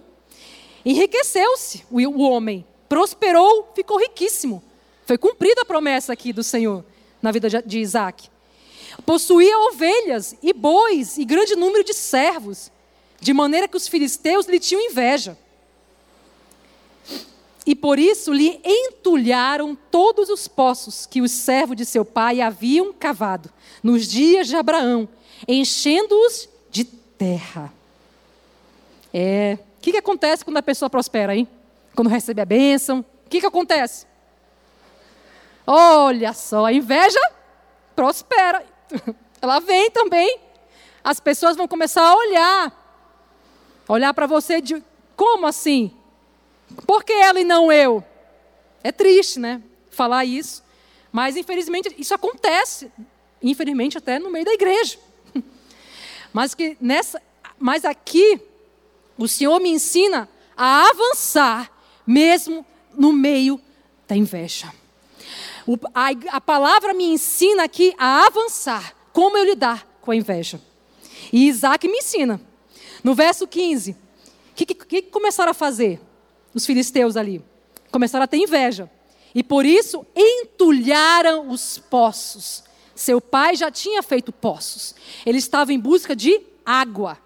enriqueceu-se 0.84 1.84
o, 1.90 2.22
homem, 2.22 2.64
prosperou, 2.88 3.70
ficou 3.74 3.98
riquíssimo. 3.98 4.62
Foi 5.06 5.16
cumprida 5.16 5.62
a 5.62 5.64
promessa 5.64 6.12
aqui 6.12 6.32
do 6.32 6.42
Senhor 6.42 6.84
na 7.22 7.30
vida 7.30 7.48
de 7.48 7.78
Isaac. 7.78 8.28
Possuía 9.06 9.58
ovelhas 9.70 10.34
e 10.42 10.52
bois 10.52 11.18
e 11.18 11.24
grande 11.24 11.54
número 11.54 11.84
de 11.84 11.94
servos, 11.94 12.70
de 13.20 13.32
maneira 13.32 13.68
que 13.68 13.76
os 13.76 13.88
filisteus 13.88 14.46
lhe 14.46 14.60
tinham 14.60 14.80
inveja. 14.82 15.36
E 17.66 17.74
por 17.74 17.98
isso 17.98 18.32
lhe 18.32 18.60
entulharam 18.64 19.76
todos 19.90 20.30
os 20.30 20.48
poços 20.48 21.04
que 21.04 21.20
os 21.20 21.30
servos 21.30 21.76
de 21.76 21.84
seu 21.84 22.04
pai 22.04 22.40
haviam 22.40 22.92
cavado 22.94 23.50
nos 23.82 24.06
dias 24.06 24.46
de 24.46 24.56
Abraão, 24.56 25.06
enchendo-os 25.46 26.48
de 26.70 26.84
terra. 26.84 27.72
É. 29.12 29.58
O 29.76 29.80
que, 29.80 29.92
que 29.92 29.98
acontece 29.98 30.44
quando 30.44 30.56
a 30.56 30.62
pessoa 30.62 30.88
prospera, 30.88 31.36
hein? 31.36 31.46
Quando 31.94 32.08
recebe 32.08 32.40
a 32.40 32.46
bênção? 32.46 33.04
O 33.26 33.28
que, 33.28 33.40
que 33.40 33.46
acontece? 33.46 34.06
Olha 35.66 36.32
só, 36.32 36.64
a 36.64 36.72
inveja 36.72 37.20
prospera. 37.94 38.64
Ela 39.42 39.60
vem 39.60 39.90
também. 39.90 40.40
As 41.04 41.20
pessoas 41.20 41.54
vão 41.54 41.68
começar 41.68 42.02
a 42.02 42.16
olhar. 42.16 42.87
Olhar 43.88 44.12
para 44.12 44.26
você 44.26 44.60
de 44.60 44.82
como 45.16 45.46
assim? 45.46 45.90
Por 46.86 47.02
que 47.02 47.12
ela 47.12 47.40
e 47.40 47.44
não 47.44 47.72
eu? 47.72 48.04
É 48.84 48.92
triste, 48.92 49.40
né? 49.40 49.62
Falar 49.90 50.24
isso. 50.24 50.62
Mas 51.10 51.36
infelizmente 51.36 51.94
isso 51.98 52.14
acontece. 52.14 52.92
Infelizmente 53.42 53.96
até 53.96 54.18
no 54.18 54.30
meio 54.30 54.44
da 54.44 54.52
igreja. 54.52 54.98
Mas 56.32 56.54
que 56.54 56.76
nessa, 56.80 57.22
mas 57.58 57.84
aqui 57.84 58.40
o 59.16 59.26
Senhor 59.26 59.58
me 59.58 59.70
ensina 59.70 60.28
a 60.56 60.88
avançar, 60.90 61.70
mesmo 62.06 62.64
no 62.94 63.12
meio 63.12 63.60
da 64.06 64.14
inveja. 64.14 64.72
O, 65.66 65.76
a, 65.94 66.36
a 66.36 66.40
palavra 66.40 66.92
me 66.94 67.04
ensina 67.04 67.64
aqui 67.64 67.94
a 67.98 68.26
avançar, 68.26 68.94
como 69.12 69.36
eu 69.36 69.44
lidar 69.44 69.86
com 70.00 70.10
a 70.10 70.16
inveja. 70.16 70.60
E 71.32 71.48
Isaac 71.48 71.88
me 71.88 71.98
ensina. 71.98 72.40
No 73.02 73.14
verso 73.14 73.46
15, 73.46 73.92
o 73.92 73.96
que, 74.54 74.66
que, 74.66 74.74
que 74.74 75.02
começaram 75.02 75.50
a 75.50 75.54
fazer 75.54 76.00
os 76.54 76.66
filisteus 76.66 77.16
ali? 77.16 77.44
Começaram 77.90 78.24
a 78.24 78.28
ter 78.28 78.38
inveja. 78.38 78.90
E 79.34 79.42
por 79.42 79.64
isso 79.64 80.04
entulharam 80.16 81.50
os 81.50 81.78
poços. 81.78 82.64
Seu 82.94 83.20
pai 83.20 83.54
já 83.54 83.70
tinha 83.70 84.02
feito 84.02 84.32
poços. 84.32 84.94
Ele 85.24 85.38
estava 85.38 85.72
em 85.72 85.78
busca 85.78 86.16
de 86.16 86.40
água. 86.64 87.18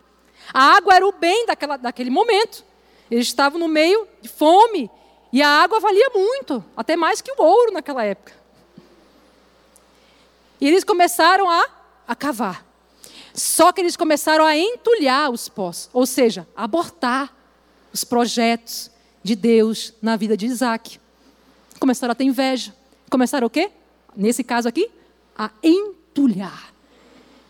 A 0.53 0.77
água 0.77 0.95
era 0.95 1.07
o 1.07 1.13
bem 1.13 1.47
daquela, 1.47 1.77
daquele 1.77 2.11
momento. 2.11 2.65
Eles 3.11 3.27
estavam 3.27 3.59
no 3.59 3.69
meio 3.69 4.07
de 4.21 4.29
fome. 4.29 4.91
E 5.33 5.41
a 5.41 5.49
água 5.49 5.81
valia 5.81 6.11
muito, 6.11 6.63
até 6.77 6.95
mais 6.95 7.23
que 7.23 7.33
o 7.33 7.43
ouro 7.43 7.73
naquela 7.73 8.05
época. 8.05 8.35
E 10.61 10.69
eles 10.69 10.85
começaram 10.85 11.49
a, 11.49 11.65
a 12.07 12.15
cavar. 12.15 12.65
Só 13.35 13.73
que 13.73 13.81
eles 13.81 13.97
começaram 13.97 14.45
a 14.45 14.57
entulhar 14.57 15.31
os 15.31 15.49
poços, 15.49 15.89
ou 15.93 16.05
seja, 16.05 16.47
abortar 16.55 17.35
os 17.93 18.05
projetos 18.05 18.91
de 19.23 19.35
Deus 19.35 19.95
na 20.03 20.17
vida 20.17 20.37
de 20.37 20.47
Isaac. 20.47 20.99
Começaram 21.79 22.13
a 22.13 22.15
ter 22.15 22.25
inveja. 22.25 22.75
Começaram 23.11 23.47
o 23.47 23.51
quê? 23.51 23.71
Nesse 24.17 24.45
caso 24.45 24.69
aqui, 24.69 24.91
a 25.37 25.51
entulhar. 25.63 26.73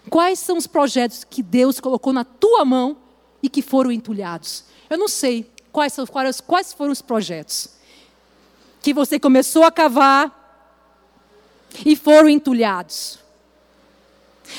Quais 0.08 0.38
são 0.38 0.56
os 0.56 0.66
projetos 0.66 1.24
que 1.24 1.42
Deus 1.42 1.80
colocou 1.80 2.12
na 2.12 2.24
tua 2.24 2.64
mão 2.64 2.96
e 3.42 3.48
que 3.48 3.62
foram 3.62 3.90
entulhados? 3.90 4.64
Eu 4.90 4.98
não 4.98 5.08
sei 5.08 5.50
quais, 5.70 5.92
são, 5.92 6.06
quais, 6.06 6.40
quais 6.40 6.72
foram 6.72 6.92
os 6.92 7.02
projetos 7.02 7.68
que 8.82 8.92
você 8.92 9.18
começou 9.18 9.62
a 9.62 9.70
cavar 9.70 10.38
e 11.86 11.94
foram 11.94 12.28
entulhados. 12.28 13.18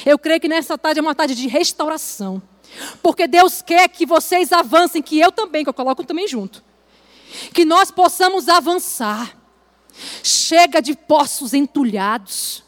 Eu 0.06 0.18
creio 0.18 0.40
que 0.40 0.48
nessa 0.48 0.78
tarde 0.78 1.00
é 1.00 1.02
uma 1.02 1.16
tarde 1.16 1.36
de 1.36 1.48
restauração. 1.48 2.42
Porque 3.02 3.28
Deus 3.28 3.62
quer 3.62 3.88
que 3.88 4.06
vocês 4.06 4.52
avancem, 4.52 5.02
que 5.02 5.20
eu 5.20 5.32
também, 5.32 5.64
que 5.64 5.70
eu 5.70 5.74
coloco 5.74 6.04
também 6.04 6.28
junto. 6.28 6.64
Que 7.54 7.66
nós 7.66 7.92
possamos 7.92 8.50
avançar. 8.50 9.38
Chega 10.24 10.82
de 10.82 10.96
poços 10.96 11.54
entulhados. 11.54 12.64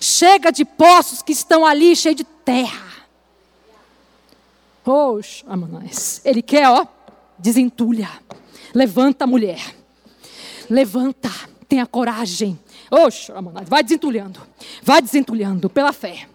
Chega 0.00 0.50
de 0.50 0.64
poços 0.64 1.22
que 1.22 1.32
estão 1.32 1.66
ali 1.66 1.94
cheios 1.94 2.16
de 2.16 2.24
terra. 2.24 2.86
Oxe, 4.84 5.44
Amanás. 5.48 6.20
Ele 6.24 6.40
quer, 6.40 6.68
ó, 6.68 6.86
desentulha. 7.38 8.08
Levanta, 8.72 9.26
mulher. 9.26 9.74
Levanta. 10.70 11.30
Tenha 11.68 11.84
coragem. 11.84 12.58
Oxe, 12.90 13.32
Amanás. 13.32 13.68
Vai 13.68 13.82
desentulhando. 13.82 14.40
Vai 14.82 15.02
desentulhando 15.02 15.68
pela 15.68 15.92
fé. 15.92 16.28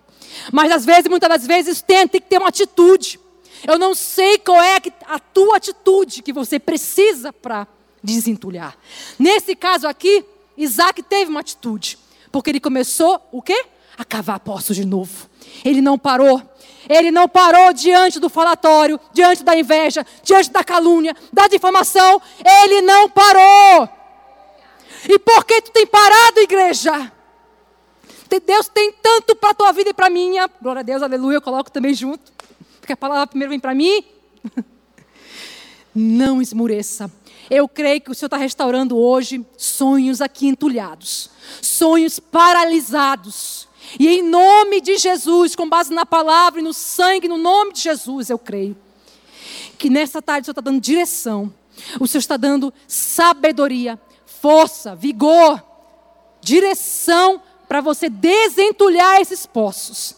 Mas 0.52 0.72
às 0.72 0.86
vezes, 0.86 1.08
muitas 1.08 1.30
das 1.30 1.46
vezes, 1.46 1.82
tem, 1.82 2.08
tem 2.08 2.22
que 2.22 2.28
ter 2.28 2.38
uma 2.38 2.50
atitude. 2.50 3.20
Eu 3.68 3.78
não 3.78 3.94
sei 3.94 4.38
qual 4.38 4.62
é 4.62 4.82
a 5.08 5.20
tua 5.20 5.58
atitude 5.58 6.22
que 6.22 6.34
você 6.34 6.60
precisa 6.60 7.32
para 7.32 7.68
desentulhar. 8.04 8.76
Nesse 9.20 9.56
caso 9.56 9.88
aqui, 9.88 10.26
Isaac 10.58 11.04
teve 11.04 11.30
uma 11.30 11.42
atitude. 11.42 11.98
Porque 12.32 12.50
ele 12.50 12.60
começou 12.60 13.22
o 13.32 13.42
quê? 13.42 13.66
A 13.98 14.06
cavar 14.06 14.40
poços 14.40 14.76
de 14.76 14.86
novo. 14.86 15.30
Ele 15.64 15.82
não 15.82 15.98
parou. 15.98 16.42
Ele 16.90 17.12
não 17.12 17.28
parou 17.28 17.74
diante 17.74 18.20
do 18.20 18.30
falatório, 18.30 19.00
diante 19.14 19.44
da 19.44 19.56
inveja, 19.56 20.06
diante 20.24 20.50
da 20.50 20.64
calúnia, 20.64 21.16
da 21.32 21.48
difamação. 21.48 22.22
Ele 22.44 22.82
não 22.82 23.10
parou. 23.10 23.88
E 25.08 25.20
por 25.20 25.46
que 25.46 25.62
tu 25.62 25.72
tem 25.72 25.86
parado, 25.86 26.40
igreja? 26.40 27.12
Deus 28.40 28.68
tem 28.68 28.92
tanto 28.92 29.36
para 29.36 29.52
a 29.52 29.54
tua 29.54 29.72
vida 29.72 29.90
e 29.90 29.94
para 29.94 30.08
a 30.08 30.10
minha. 30.10 30.50
Glória 30.62 30.80
a 30.80 30.84
Deus, 30.84 31.04
aleluia, 31.04 31.38
eu 31.38 31.42
coloco 31.42 31.72
também 31.72 31.94
junto. 31.94 32.32
Porque 32.80 32.94
a 32.94 32.98
palavra 32.98 33.28
primeiro 33.28 33.50
vem 33.50 33.60
para 33.60 33.76
mim. 33.76 34.04
Não 35.94 36.42
esmureça. 36.42 37.12
Eu 37.50 37.68
creio 37.68 38.00
que 38.00 38.10
o 38.10 38.16
Senhor 38.16 38.28
está 38.28 38.38
restaurando 38.38 38.98
hoje 38.98 39.46
sonhos 39.58 40.22
aqui 40.22 40.48
entulhados, 40.48 41.30
sonhos 41.62 42.18
paralisados. 42.18 43.68
E 44.00 44.08
em 44.08 44.24
nome 44.24 44.80
de 44.80 44.98
Jesus, 44.98 45.56
com 45.56 45.68
base 45.68 45.94
na 45.94 46.06
palavra 46.06 46.62
e 46.62 46.64
no 46.64 46.74
sangue, 46.74 47.28
no 47.28 47.38
nome 47.38 47.74
de 47.74 47.82
Jesus, 47.82 48.30
eu 48.30 48.40
creio 48.40 48.78
que 49.78 49.90
nessa 49.90 50.22
tarde 50.22 50.44
o 50.44 50.46
Senhor 50.46 50.54
está 50.54 50.62
dando 50.62 50.80
direção, 50.80 51.54
o 52.00 52.08
Senhor 52.08 52.20
está 52.20 52.38
dando 52.38 52.74
sabedoria, 52.88 54.00
força, 54.26 54.96
vigor, 54.96 55.62
direção 56.40 57.42
para 57.72 57.80
você 57.80 58.10
desentulhar 58.10 59.22
esses 59.22 59.46
poços 59.46 60.18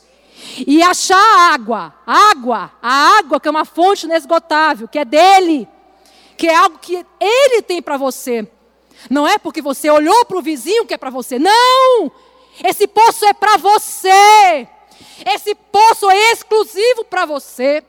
e 0.66 0.82
achar 0.82 1.54
água, 1.54 1.94
água, 2.04 2.72
a 2.82 3.20
água 3.20 3.40
que 3.40 3.48
é 3.48 3.52
uma 3.52 3.64
fonte 3.64 4.08
inesgotável, 4.08 4.88
que 4.88 4.98
é 4.98 5.06
dele 5.06 5.68
que 6.36 6.48
é 6.48 6.56
algo 6.56 6.80
que 6.80 7.06
ele 7.20 7.62
tem 7.62 7.80
para 7.80 7.96
você. 7.96 8.48
Não 9.08 9.28
é 9.28 9.38
porque 9.38 9.62
você 9.62 9.88
olhou 9.88 10.26
para 10.26 10.40
o 10.40 10.42
vizinho 10.42 10.84
que 10.88 10.96
é 10.96 10.98
para 10.98 11.12
você. 11.12 11.38
Não! 11.38 12.12
Esse 12.64 12.88
poço 12.88 13.24
é 13.24 13.34
para 13.34 13.56
você. 13.58 14.68
Esse 15.24 15.54
poço 15.54 16.10
é 16.10 16.32
exclusivo 16.32 17.06
para 17.06 17.24
você. 17.28 17.84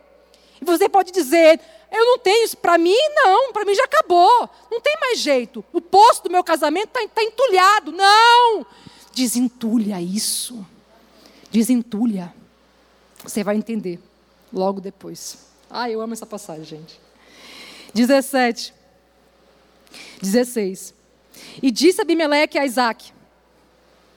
E 0.60 0.64
você 0.66 0.90
pode 0.90 1.10
dizer: 1.10 1.58
Eu 1.90 2.04
não 2.04 2.18
tenho 2.18 2.44
isso 2.44 2.58
para 2.58 2.76
mim, 2.76 3.00
não. 3.14 3.50
Para 3.50 3.64
mim 3.64 3.74
já 3.74 3.84
acabou. 3.84 4.50
Não 4.70 4.78
tem 4.82 4.94
mais 5.00 5.20
jeito. 5.20 5.64
O 5.72 5.80
poço 5.80 6.24
do 6.24 6.30
meu 6.30 6.44
casamento 6.44 6.88
está 6.88 7.08
tá 7.08 7.22
entulhado. 7.22 7.92
Não! 7.92 8.66
Desentulha 9.14 10.00
isso. 10.00 10.66
Desentulha. 11.50 12.34
Você 13.22 13.44
vai 13.44 13.56
entender 13.56 14.00
logo 14.52 14.80
depois. 14.80 15.38
Ah, 15.70 15.88
eu 15.88 16.00
amo 16.00 16.12
essa 16.12 16.26
passagem, 16.26 16.64
gente. 16.64 17.00
17. 17.94 18.74
16. 20.20 20.94
E 21.62 21.70
disse 21.70 22.00
Abimeleque 22.00 22.58
a 22.58 22.66
Isaac: 22.66 23.12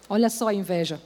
Olha 0.09 0.29
só 0.29 0.47
a 0.47 0.53
inveja. 0.53 1.01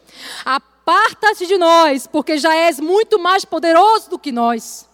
Aparta-te 0.45 1.45
de 1.45 1.57
nós, 1.57 2.07
porque 2.07 2.37
já 2.37 2.55
és 2.55 2.79
muito 2.79 3.19
mais 3.19 3.45
poderoso 3.45 4.09
do 4.09 4.19
que 4.19 4.31
nós. 4.31 4.87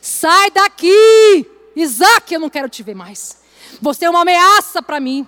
Sai 0.00 0.50
daqui! 0.50 1.48
Isaac, 1.76 2.32
eu 2.32 2.40
não 2.40 2.50
quero 2.50 2.68
te 2.68 2.82
ver 2.82 2.94
mais. 2.94 3.42
Você 3.80 4.04
é 4.04 4.10
uma 4.10 4.22
ameaça 4.22 4.82
para 4.82 5.00
mim. 5.00 5.26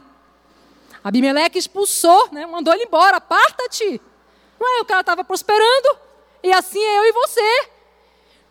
Abimeleque 1.09 1.59
expulsou, 1.59 2.29
né? 2.33 2.47
mandou 2.47 2.75
ele 2.75 2.85
embora. 2.85 3.19
Aparta-te. 3.19 4.01
Não 4.59 4.79
é? 4.79 4.83
O 4.83 4.85
cara 4.85 5.01
estava 5.01 5.23
prosperando. 5.23 5.99
E 6.43 6.53
assim 6.53 6.83
é 6.83 6.99
eu 6.99 7.05
e 7.05 7.13
você. 7.13 7.69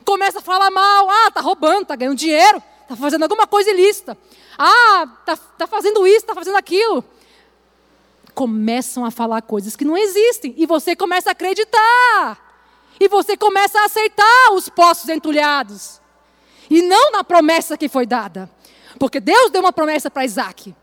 Começa 0.06 0.40
a 0.40 0.42
falar 0.42 0.72
mal. 0.72 1.10
Ah, 1.10 1.32
tá 1.32 1.42
roubando, 1.42 1.86
tá 1.86 1.96
ganhando 1.96 2.18
dinheiro 2.18 2.62
está 2.86 2.96
fazendo 2.96 3.24
alguma 3.24 3.46
coisa 3.46 3.70
ilícita. 3.72 4.18
Ah, 4.58 5.08
está 5.20 5.36
tá 5.36 5.68
fazendo 5.68 6.08
isso, 6.08 6.18
está 6.18 6.34
fazendo 6.34 6.56
aquilo. 6.56 7.04
Começam 8.34 9.06
a 9.06 9.12
falar 9.12 9.42
coisas 9.42 9.76
que 9.76 9.86
não 9.86 9.98
existem. 9.98 10.54
E 10.58 10.66
você 10.66 10.96
começa 10.96 11.30
a 11.30 11.32
acreditar. 11.32 12.42
E 13.00 13.08
você 13.08 13.36
começa 13.36 13.80
a 13.80 13.86
aceitar 13.86 14.54
os 14.54 14.70
poços 14.70 15.10
entulhados. 15.10 16.00
E 16.70 16.82
não 16.82 17.12
na 17.12 17.24
promessa 17.24 17.78
que 17.78 17.90
foi 17.90 18.06
dada. 18.06 18.50
Porque 19.00 19.20
Deus 19.20 19.52
deu 19.52 19.62
uma 19.62 19.74
promessa 19.74 20.10
para 20.10 20.26
Isaac. 20.26 20.74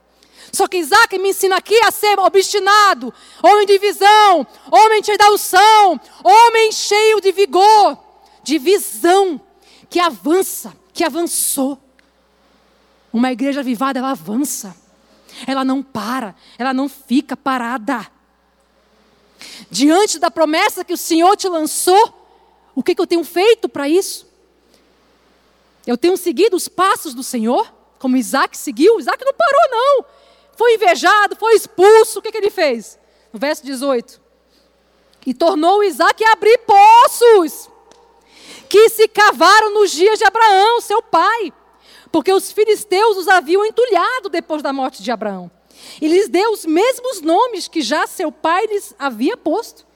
Só 0.53 0.69
que 0.69 0.77
Isaac 0.77 1.19
me 1.19 1.31
ensina 1.31 1.57
aqui 1.57 1.79
a 1.83 1.91
ser 1.91 2.19
obstinado, 2.19 3.13
homem 3.43 3.67
de 3.67 3.79
visão, 3.79 4.47
homem 4.71 5.03
cheio 5.03 5.17
da 5.17 5.31
unção, 5.31 5.99
homem 6.23 6.71
cheio 6.71 7.21
de 7.23 7.33
vigor, 7.33 7.99
de 8.43 8.59
visão, 8.59 9.41
que 9.89 9.99
avança, 9.99 10.77
que 10.93 11.03
avançou. 11.03 11.79
Uma 13.11 13.33
igreja 13.33 13.61
avivada, 13.61 13.99
ela 13.99 14.11
avança. 14.11 14.77
Ela 15.47 15.65
não 15.65 15.83
para, 15.83 16.35
ela 16.59 16.75
não 16.75 16.89
fica 16.89 17.35
parada. 17.35 18.07
Diante 19.71 20.19
da 20.19 20.31
promessa 20.31 20.85
que 20.85 20.93
o 20.93 20.99
Senhor 20.99 21.35
te 21.37 21.49
lançou, 21.49 22.23
o 22.75 22.83
que, 22.83 22.95
que 22.95 23.01
eu 23.01 23.07
tenho 23.07 23.25
feito 23.25 23.69
para 23.69 23.89
isso? 23.89 24.27
Eu 25.87 25.97
tenho 25.97 26.17
seguido 26.17 26.57
os 26.57 26.69
passos 26.69 27.15
do 27.15 27.23
Senhor, 27.23 27.73
como 27.99 28.17
Isaac 28.17 28.57
seguiu. 28.57 29.01
Isaac 29.01 29.25
não 29.25 29.33
parou, 29.33 29.71
não. 29.71 30.05
Foi 30.57 30.75
invejado, 30.75 31.37
foi 31.37 31.55
expulso. 31.55 32.19
O 32.19 32.23
que, 32.23 32.31
que 32.31 32.39
ele 32.39 32.51
fez? 32.51 32.99
No 33.33 33.39
verso 33.39 33.65
18. 33.65 34.21
E 35.27 35.33
tornou 35.33 35.85
Isaac 35.85 36.25
a 36.25 36.33
abrir 36.33 36.59
poços 36.59 37.71
que 38.69 38.89
se 38.89 39.07
cavaram 39.09 39.75
nos 39.75 39.91
dias 39.91 40.19
de 40.19 40.25
Abraão, 40.25 40.81
seu 40.81 41.03
pai 41.03 41.53
porque 42.13 42.31
os 42.31 42.53
filisteus 42.53 43.17
os 43.17 43.27
haviam 43.27 43.65
entulhado 43.65 44.29
depois 44.29 44.63
da 44.63 44.73
morte 44.73 45.03
de 45.03 45.11
Abraão. 45.11 45.51
E 46.01 46.07
lhes 46.07 46.29
deu 46.29 46.53
os 46.53 46.67
mesmos 46.67 47.23
nomes 47.23 47.67
que 47.67 47.81
já 47.81 48.07
seu 48.07 48.31
pai 48.31 48.67
lhes 48.67 48.95
havia 48.99 49.37
posto. 49.37 49.87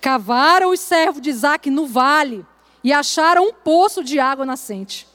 Cavaram 0.00 0.70
os 0.70 0.80
servos 0.80 1.20
de 1.20 1.30
Isaac 1.30 1.68
no 1.68 1.84
vale 1.84 2.46
e 2.82 2.92
acharam 2.92 3.48
um 3.48 3.52
poço 3.52 4.02
de 4.04 4.20
água 4.20 4.46
nascente. 4.46 5.06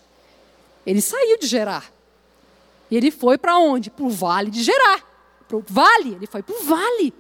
Ele 0.86 1.02
saiu 1.02 1.40
de 1.40 1.48
Gerar. 1.48 1.92
E 2.90 2.98
ele 2.98 3.12
foi 3.12 3.38
para 3.38 3.58
onde? 3.58 3.90
Para 3.90 4.06
o 4.06 4.10
vale 4.10 4.50
de 4.50 4.64
Gerar. 4.64 5.04
Para 5.48 5.58
o 5.58 5.64
vale, 5.68 6.16
ele 6.16 6.28
foi 6.28 6.44
para 6.44 6.56
o 6.56 6.64
vale. 6.64 7.14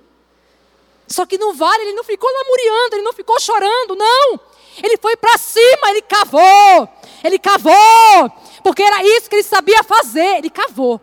Só 1.07 1.25
que 1.25 1.37
no 1.37 1.53
vale 1.53 1.83
ele 1.83 1.93
não 1.93 2.03
ficou 2.03 2.29
lamuriando, 2.29 2.95
ele 2.95 3.03
não 3.03 3.13
ficou 3.13 3.39
chorando, 3.39 3.95
não. 3.95 4.39
Ele 4.83 4.97
foi 4.97 5.15
para 5.15 5.37
cima, 5.37 5.89
ele 5.89 6.01
cavou. 6.01 6.89
Ele 7.23 7.39
cavou, 7.39 8.29
porque 8.63 8.83
era 8.83 9.03
isso 9.03 9.29
que 9.29 9.37
ele 9.37 9.43
sabia 9.43 9.83
fazer. 9.83 10.37
Ele 10.37 10.49
cavou. 10.49 10.99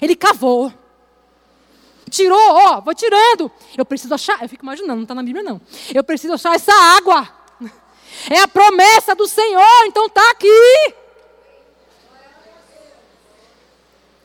Ele 0.00 0.14
cavou. 0.14 0.72
Tirou, 2.08 2.38
ó, 2.38 2.80
vou 2.80 2.94
tirando. 2.94 3.50
Eu 3.76 3.84
preciso 3.84 4.14
achar, 4.14 4.42
eu 4.42 4.48
fico 4.48 4.64
imaginando, 4.64 4.96
não 4.96 5.02
está 5.02 5.14
na 5.14 5.22
Bíblia 5.22 5.42
não. 5.42 5.60
Eu 5.92 6.04
preciso 6.04 6.34
achar 6.34 6.54
essa 6.54 6.72
água. 6.96 7.28
É 8.30 8.38
a 8.38 8.46
promessa 8.46 9.16
do 9.16 9.26
Senhor, 9.26 9.86
então 9.86 10.06
está 10.06 10.30
aqui. 10.30 10.94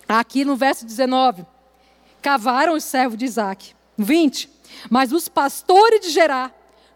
Aqui 0.07 0.45
no 0.45 0.55
verso 0.55 0.85
19. 0.85 1.45
Cavaram 2.21 2.73
os 2.73 2.83
servos 2.83 3.17
de 3.17 3.25
Isaac. 3.25 3.75
20. 3.97 4.49
Mas 4.89 5.11
os 5.11 5.27
pastores 5.27 6.01
de 6.01 6.09
Gerar 6.09 6.53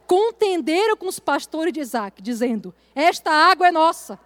contenderam 0.07 0.97
com 0.97 1.07
os 1.07 1.19
pastores 1.19 1.73
de 1.73 1.79
Isaac, 1.79 2.21
dizendo: 2.21 2.73
Esta 2.93 3.31
água 3.31 3.67
é 3.67 3.71
nossa. 3.71 4.19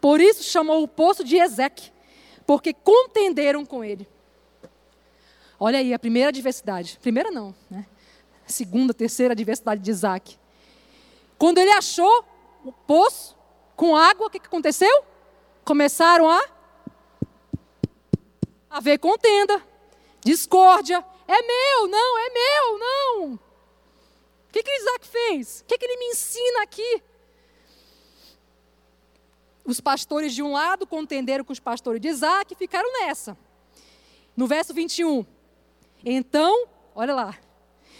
Por 0.00 0.20
isso 0.20 0.42
chamou 0.42 0.82
o 0.82 0.88
poço 0.88 1.24
de 1.24 1.36
Ezeque, 1.36 1.90
porque 2.46 2.72
contenderam 2.72 3.64
com 3.64 3.84
ele. 3.84 4.08
Olha 5.58 5.78
aí 5.78 5.92
a 5.92 5.98
primeira 5.98 6.28
adversidade. 6.28 6.98
Primeira 7.00 7.30
não, 7.30 7.54
né? 7.70 7.84
Segunda, 8.46 8.94
terceira 8.94 9.32
adversidade 9.32 9.82
de 9.82 9.90
Isaac. 9.90 10.38
Quando 11.36 11.58
ele 11.58 11.70
achou 11.72 12.24
o 12.64 12.72
poço 12.72 13.36
com 13.76 13.96
água, 13.96 14.26
o 14.26 14.30
que 14.30 14.38
aconteceu? 14.38 15.04
Começaram 15.64 16.30
a 16.30 16.42
haver 18.70 18.98
contenda, 18.98 19.62
discórdia. 20.20 21.04
É 21.26 21.42
meu, 21.42 21.88
não, 21.88 22.18
é 22.18 22.30
meu, 22.30 22.78
não. 22.78 23.34
O 23.34 24.52
que, 24.52 24.62
que 24.62 24.70
Isaac 24.70 25.06
fez? 25.06 25.60
O 25.60 25.64
que, 25.64 25.76
que 25.76 25.84
ele 25.84 25.98
me 25.98 26.06
ensina 26.06 26.62
aqui? 26.62 27.02
Os 29.64 29.80
pastores 29.80 30.34
de 30.34 30.42
um 30.42 30.52
lado 30.52 30.86
contenderam 30.86 31.44
com 31.44 31.52
os 31.52 31.60
pastores 31.60 32.00
de 32.00 32.08
Isaac 32.08 32.54
e 32.54 32.56
ficaram 32.56 32.90
nessa. 33.00 33.36
No 34.34 34.46
verso 34.46 34.72
21. 34.72 35.26
Então, 36.04 36.66
olha 36.94 37.14
lá. 37.14 37.38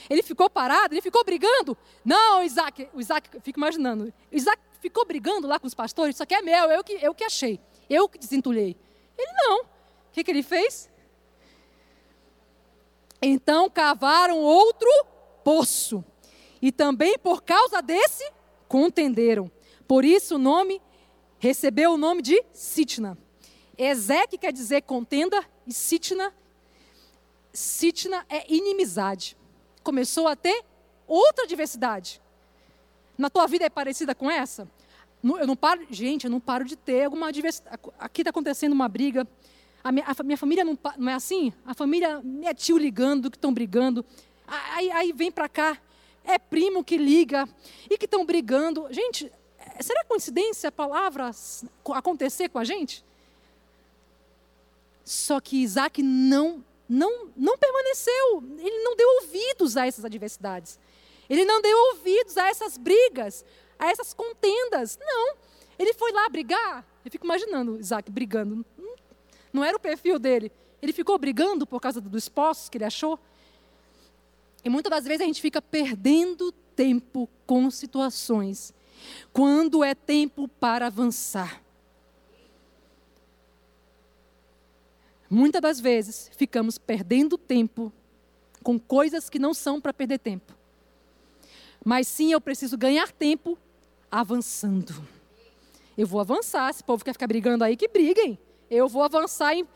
Ele 0.08 0.22
ficou 0.22 0.48
parado, 0.48 0.94
ele 0.94 1.02
ficou 1.02 1.22
brigando. 1.22 1.76
Não, 2.02 2.42
Isaac, 2.42 2.88
o 2.94 3.00
Isaac, 3.00 3.28
fico 3.42 3.58
imaginando. 3.58 4.12
Isaac 4.32 4.62
ficou 4.80 5.04
brigando 5.04 5.46
lá 5.46 5.58
com 5.58 5.66
os 5.66 5.74
pastores, 5.74 6.16
isso 6.16 6.22
aqui 6.22 6.34
é 6.34 6.40
meu, 6.40 6.70
eu 6.70 6.82
que, 6.82 6.92
eu 6.92 7.14
que 7.14 7.24
achei, 7.24 7.60
eu 7.90 8.08
que 8.08 8.18
desentulhei. 8.18 8.76
Ele 9.18 9.32
não. 9.32 9.77
Que, 10.18 10.24
que 10.24 10.30
ele 10.32 10.42
fez? 10.42 10.90
Então 13.22 13.70
cavaram 13.70 14.38
outro 14.38 14.90
poço. 15.44 16.04
E 16.60 16.72
também 16.72 17.16
por 17.16 17.42
causa 17.42 17.80
desse 17.80 18.28
contenderam. 18.66 19.48
Por 19.86 20.04
isso 20.04 20.34
o 20.34 20.38
nome 20.38 20.82
recebeu 21.38 21.92
o 21.92 21.96
nome 21.96 22.20
de 22.20 22.44
Sitna. 22.52 23.16
Ezeque 23.76 24.36
quer 24.36 24.52
dizer 24.52 24.82
contenda 24.82 25.40
e 25.64 25.72
Sitna, 25.72 26.34
Sitna 27.52 28.26
é 28.28 28.52
inimizade. 28.52 29.36
Começou 29.84 30.26
a 30.26 30.34
ter 30.34 30.64
outra 31.06 31.46
diversidade. 31.46 32.20
Na 33.16 33.30
tua 33.30 33.46
vida 33.46 33.66
é 33.66 33.70
parecida 33.70 34.16
com 34.16 34.28
essa? 34.28 34.68
Eu 35.22 35.46
não 35.46 35.54
paro, 35.54 35.86
gente, 35.90 36.24
eu 36.24 36.30
não 36.30 36.40
paro 36.40 36.64
de 36.64 36.74
ter 36.74 37.04
alguma 37.04 37.32
diversidade. 37.32 37.78
Aqui 38.00 38.22
está 38.22 38.30
acontecendo 38.30 38.72
uma 38.72 38.88
briga. 38.88 39.24
A 39.82 39.92
minha, 39.92 40.04
a 40.06 40.22
minha 40.22 40.36
família 40.36 40.64
não, 40.64 40.78
não, 40.96 41.10
é 41.10 41.14
assim? 41.14 41.52
A 41.64 41.74
família 41.74 42.22
é 42.42 42.52
tio 42.52 42.76
ligando, 42.76 43.30
que 43.30 43.36
estão 43.36 43.52
brigando. 43.52 44.04
Aí, 44.46 44.90
aí 44.90 45.12
vem 45.12 45.30
para 45.30 45.48
cá, 45.48 45.78
é 46.24 46.38
primo 46.38 46.82
que 46.84 46.96
liga 46.96 47.48
e 47.88 47.96
que 47.96 48.04
estão 48.04 48.24
brigando. 48.24 48.86
Gente, 48.90 49.30
é, 49.58 49.82
será 49.82 50.04
coincidência 50.04 50.72
palavras 50.72 51.64
acontecer 51.94 52.48
com 52.48 52.58
a 52.58 52.64
gente? 52.64 53.04
Só 55.04 55.40
que 55.40 55.62
Isaac 55.62 56.02
não, 56.02 56.62
não, 56.88 57.28
não 57.36 57.56
permaneceu, 57.56 58.42
ele 58.58 58.82
não 58.82 58.94
deu 58.94 59.08
ouvidos 59.22 59.76
a 59.76 59.86
essas 59.86 60.04
adversidades. 60.04 60.78
Ele 61.28 61.44
não 61.44 61.60
deu 61.60 61.76
ouvidos 61.90 62.36
a 62.36 62.48
essas 62.48 62.76
brigas, 62.76 63.44
a 63.78 63.90
essas 63.90 64.14
contendas. 64.14 64.98
Não. 65.00 65.36
Ele 65.78 65.92
foi 65.94 66.10
lá 66.12 66.28
brigar. 66.28 66.84
Eu 67.04 67.10
fico 67.10 67.24
imaginando 67.24 67.78
Isaac 67.78 68.10
brigando. 68.10 68.64
Não 69.52 69.64
era 69.64 69.76
o 69.76 69.80
perfil 69.80 70.18
dele. 70.18 70.52
Ele 70.80 70.92
ficou 70.92 71.18
brigando 71.18 71.66
por 71.66 71.80
causa 71.80 72.00
dos 72.00 72.28
poços 72.28 72.68
que 72.68 72.78
ele 72.78 72.84
achou. 72.84 73.18
E 74.64 74.68
muitas 74.68 74.90
das 74.90 75.04
vezes 75.04 75.22
a 75.22 75.26
gente 75.26 75.40
fica 75.40 75.62
perdendo 75.62 76.52
tempo 76.74 77.28
com 77.46 77.70
situações, 77.70 78.72
quando 79.32 79.82
é 79.82 79.94
tempo 79.94 80.46
para 80.46 80.86
avançar. 80.86 81.62
Muitas 85.30 85.60
das 85.60 85.80
vezes 85.80 86.30
ficamos 86.36 86.78
perdendo 86.78 87.36
tempo 87.36 87.92
com 88.62 88.78
coisas 88.78 89.28
que 89.28 89.38
não 89.38 89.52
são 89.52 89.80
para 89.80 89.92
perder 89.92 90.18
tempo. 90.18 90.54
Mas 91.84 92.08
sim, 92.08 92.32
eu 92.32 92.40
preciso 92.40 92.76
ganhar 92.76 93.12
tempo 93.12 93.58
avançando. 94.10 95.06
Eu 95.96 96.06
vou 96.06 96.20
avançar. 96.20 96.72
Se 96.72 96.82
o 96.82 96.84
povo 96.84 97.04
quer 97.04 97.12
ficar 97.12 97.26
brigando 97.26 97.64
aí, 97.64 97.76
que 97.76 97.88
briguem. 97.88 98.38
Eu 98.70 98.88
vou 98.88 99.02
avançar, 99.02 99.54
em, 99.54 99.66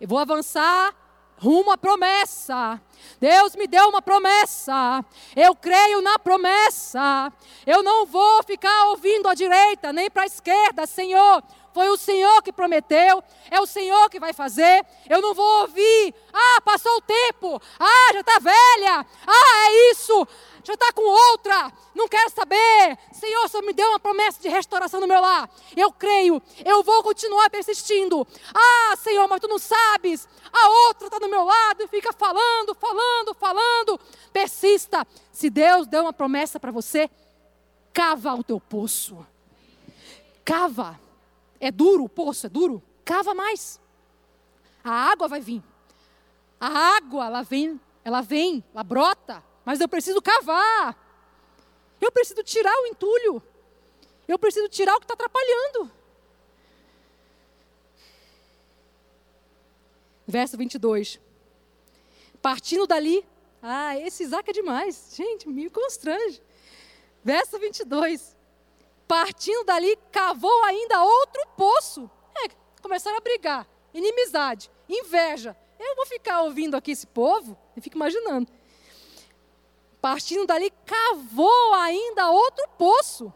eu 0.00 0.08
vou 0.08 0.18
avançar 0.18 0.94
rumo 1.42 1.72
à 1.72 1.76
promessa. 1.76 2.80
Deus 3.20 3.56
me 3.56 3.66
deu 3.66 3.88
uma 3.88 4.00
promessa. 4.00 5.04
Eu 5.34 5.56
creio 5.56 6.00
na 6.00 6.18
promessa. 6.18 7.32
Eu 7.66 7.82
não 7.82 8.06
vou 8.06 8.42
ficar 8.44 8.86
ouvindo 8.90 9.28
à 9.28 9.34
direita 9.34 9.92
nem 9.92 10.08
para 10.08 10.22
a 10.22 10.26
esquerda, 10.26 10.86
Senhor. 10.86 11.42
Foi 11.72 11.88
o 11.88 11.96
Senhor 11.96 12.42
que 12.42 12.52
prometeu, 12.52 13.22
é 13.50 13.60
o 13.60 13.66
Senhor 13.66 14.10
que 14.10 14.20
vai 14.20 14.32
fazer. 14.32 14.84
Eu 15.08 15.22
não 15.22 15.34
vou 15.34 15.62
ouvir. 15.62 16.14
Ah, 16.32 16.60
passou 16.60 16.94
o 16.96 17.00
tempo. 17.00 17.60
Ah, 17.78 18.12
já 18.12 18.20
está 18.20 18.38
velha. 18.38 19.06
Ah, 19.26 19.68
é 19.68 19.90
isso. 19.90 20.28
Já 20.64 20.74
está 20.74 20.92
com 20.92 21.02
outra. 21.02 21.72
Não 21.94 22.08
quero 22.08 22.30
saber. 22.30 22.98
Senhor, 23.12 23.48
só 23.48 23.60
me 23.62 23.72
deu 23.72 23.88
uma 23.88 23.98
promessa 23.98 24.40
de 24.40 24.48
restauração 24.48 25.00
no 25.00 25.08
meu 25.08 25.20
lar. 25.20 25.50
Eu 25.76 25.90
creio. 25.90 26.40
Eu 26.64 26.82
vou 26.82 27.02
continuar 27.02 27.50
persistindo. 27.50 28.26
Ah, 28.54 28.94
Senhor, 28.96 29.26
mas 29.26 29.40
tu 29.40 29.48
não 29.48 29.58
sabes. 29.58 30.28
A 30.52 30.68
outra 30.88 31.06
está 31.06 31.18
do 31.18 31.28
meu 31.28 31.44
lado 31.44 31.82
e 31.82 31.88
fica 31.88 32.12
falando, 32.12 32.74
falando, 32.74 33.34
falando. 33.34 34.00
Persista. 34.32 35.06
Se 35.32 35.48
Deus 35.48 35.86
deu 35.86 36.02
uma 36.02 36.12
promessa 36.12 36.60
para 36.60 36.70
você, 36.70 37.10
cava 37.92 38.34
o 38.34 38.44
teu 38.44 38.60
poço. 38.60 39.26
Cava. 40.44 41.00
É 41.62 41.70
duro 41.70 42.02
o 42.02 42.08
poço, 42.08 42.46
é 42.46 42.48
duro? 42.48 42.82
Cava 43.04 43.34
mais. 43.34 43.80
A 44.82 44.90
água 44.90 45.28
vai 45.28 45.40
vir. 45.40 45.62
A 46.58 46.96
água, 46.96 47.26
ela 47.26 47.42
vem, 47.42 47.80
ela 48.04 48.20
vem, 48.20 48.64
ela 48.74 48.82
brota, 48.82 49.40
mas 49.64 49.80
eu 49.80 49.88
preciso 49.88 50.20
cavar. 50.20 50.98
Eu 52.00 52.10
preciso 52.10 52.42
tirar 52.42 52.74
o 52.82 52.86
entulho. 52.86 53.40
Eu 54.26 54.40
preciso 54.40 54.68
tirar 54.68 54.96
o 54.96 54.98
que 54.98 55.04
está 55.04 55.14
atrapalhando. 55.14 55.88
Verso 60.26 60.56
22. 60.56 61.20
Partindo 62.40 62.88
dali, 62.88 63.24
ah, 63.62 63.96
esse 63.98 64.24
Isaac 64.24 64.50
é 64.50 64.52
demais. 64.52 65.12
Gente, 65.14 65.48
me 65.48 65.70
constrange. 65.70 66.42
Verso 67.22 67.56
22 67.56 68.41
partindo 69.12 69.62
dali, 69.64 69.94
cavou 70.10 70.64
ainda 70.64 71.04
outro 71.04 71.46
poço. 71.54 72.10
É, 72.34 72.48
começaram 72.80 73.18
a 73.18 73.20
brigar, 73.20 73.68
inimizade, 73.92 74.70
inveja. 74.88 75.54
Eu 75.78 75.94
vou 75.94 76.06
ficar 76.06 76.40
ouvindo 76.40 76.78
aqui 76.78 76.92
esse 76.92 77.06
povo? 77.06 77.54
Eu 77.76 77.82
fico 77.82 77.98
imaginando. 77.98 78.50
Partindo 80.00 80.46
dali, 80.46 80.72
cavou 80.86 81.74
ainda 81.74 82.30
outro 82.30 82.66
poço. 82.78 83.30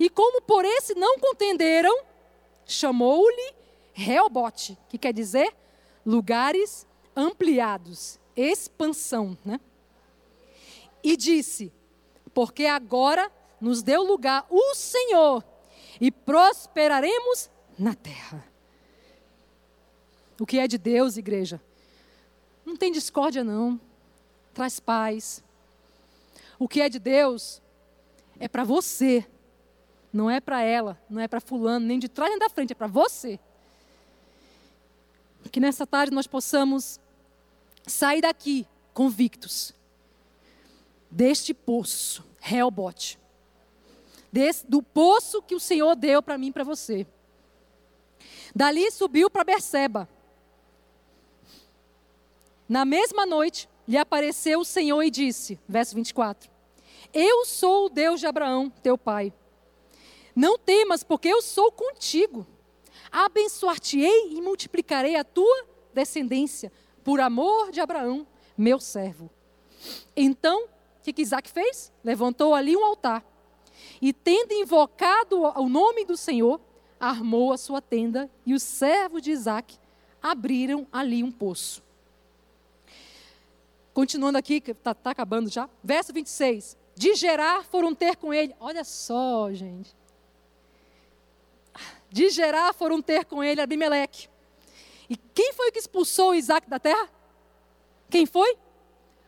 E 0.00 0.08
como 0.08 0.40
por 0.40 0.64
esse 0.64 0.94
não 0.94 1.18
contenderam, 1.18 1.94
chamou-lhe 2.64 3.54
Reobote, 3.92 4.78
que 4.88 4.96
quer 4.96 5.12
dizer 5.12 5.54
lugares 6.04 6.86
ampliados, 7.14 8.18
expansão, 8.34 9.36
né? 9.44 9.60
E 11.02 11.14
disse: 11.14 11.70
Porque 12.32 12.64
agora 12.64 13.30
nos 13.64 13.82
deu 13.82 14.02
lugar 14.02 14.46
o 14.50 14.74
Senhor 14.74 15.42
e 15.98 16.10
prosperaremos 16.10 17.48
na 17.78 17.94
terra. 17.94 18.46
O 20.38 20.44
que 20.44 20.58
é 20.58 20.68
de 20.68 20.76
Deus, 20.76 21.16
igreja? 21.16 21.60
Não 22.64 22.76
tem 22.76 22.92
discórdia, 22.92 23.42
não. 23.42 23.80
Traz 24.52 24.78
paz. 24.78 25.42
O 26.58 26.68
que 26.68 26.82
é 26.82 26.90
de 26.90 26.98
Deus 26.98 27.62
é 28.38 28.46
para 28.48 28.64
você. 28.64 29.26
Não 30.12 30.30
é 30.30 30.40
para 30.40 30.60
ela, 30.60 31.00
não 31.08 31.20
é 31.20 31.26
para 31.26 31.40
fulano, 31.40 31.86
nem 31.86 31.98
de 31.98 32.08
trás 32.08 32.30
nem 32.30 32.38
da 32.38 32.48
frente, 32.48 32.72
é 32.72 32.74
para 32.74 32.86
você. 32.86 33.40
Que 35.50 35.58
nessa 35.58 35.86
tarde 35.86 36.14
nós 36.14 36.26
possamos 36.26 37.00
sair 37.86 38.20
daqui 38.20 38.66
convictos 38.92 39.74
deste 41.10 41.52
poço, 41.52 42.24
Helbot 42.40 43.18
desse, 44.34 44.66
do 44.66 44.82
poço 44.82 45.40
que 45.40 45.54
o 45.54 45.60
Senhor 45.60 45.94
deu 45.94 46.20
para 46.20 46.36
mim 46.36 46.48
e 46.48 46.52
para 46.52 46.64
você. 46.64 47.06
Dali 48.52 48.90
subiu 48.90 49.30
para 49.30 49.44
Berseba. 49.44 50.08
Na 52.68 52.84
mesma 52.84 53.24
noite, 53.24 53.68
lhe 53.86 53.96
apareceu 53.96 54.58
o 54.58 54.64
Senhor 54.64 55.00
e 55.04 55.10
disse, 55.10 55.56
verso 55.68 55.94
24: 55.94 56.50
Eu 57.12 57.46
sou 57.46 57.86
o 57.86 57.88
Deus 57.88 58.18
de 58.18 58.26
Abraão, 58.26 58.70
teu 58.82 58.98
pai. 58.98 59.32
Não 60.34 60.58
temas, 60.58 61.04
porque 61.04 61.28
eu 61.28 61.40
sou 61.40 61.70
contigo. 61.70 62.44
Abençoar-te-ei 63.12 64.32
e 64.32 64.42
multiplicarei 64.42 65.14
a 65.14 65.22
tua 65.22 65.64
descendência, 65.92 66.72
por 67.04 67.20
amor 67.20 67.70
de 67.70 67.80
Abraão, 67.80 68.26
meu 68.58 68.80
servo. 68.80 69.30
Então, 70.16 70.64
o 70.64 70.68
que, 71.04 71.12
que 71.12 71.22
Isaac 71.22 71.48
fez? 71.48 71.92
Levantou 72.02 72.52
ali 72.52 72.76
um 72.76 72.84
altar 72.84 73.24
e 74.00 74.12
tendo 74.12 74.52
invocado 74.52 75.40
o 75.40 75.68
nome 75.68 76.04
do 76.04 76.16
Senhor, 76.16 76.60
armou 76.98 77.52
a 77.52 77.56
sua 77.56 77.80
tenda 77.80 78.30
e 78.46 78.54
os 78.54 78.62
servos 78.62 79.22
de 79.22 79.30
Isaac 79.30 79.78
abriram 80.22 80.86
ali 80.92 81.22
um 81.22 81.30
poço. 81.30 81.82
Continuando 83.92 84.38
aqui, 84.38 84.62
está 84.66 84.94
tá 84.94 85.10
acabando 85.10 85.48
já. 85.48 85.68
Verso 85.82 86.12
26. 86.12 86.76
De 86.96 87.14
Gerar 87.14 87.64
foram 87.64 87.94
ter 87.94 88.16
com 88.16 88.32
ele. 88.32 88.54
Olha 88.58 88.84
só, 88.84 89.52
gente. 89.52 89.94
De 92.10 92.28
Gerar 92.30 92.72
foram 92.72 93.02
ter 93.02 93.24
com 93.24 93.42
ele 93.42 93.60
Abimeleque. 93.60 94.28
E 95.08 95.16
quem 95.16 95.52
foi 95.52 95.70
que 95.70 95.78
expulsou 95.78 96.34
Isaac 96.34 96.68
da 96.68 96.78
terra? 96.78 97.08
Quem 98.10 98.26
foi? 98.26 98.56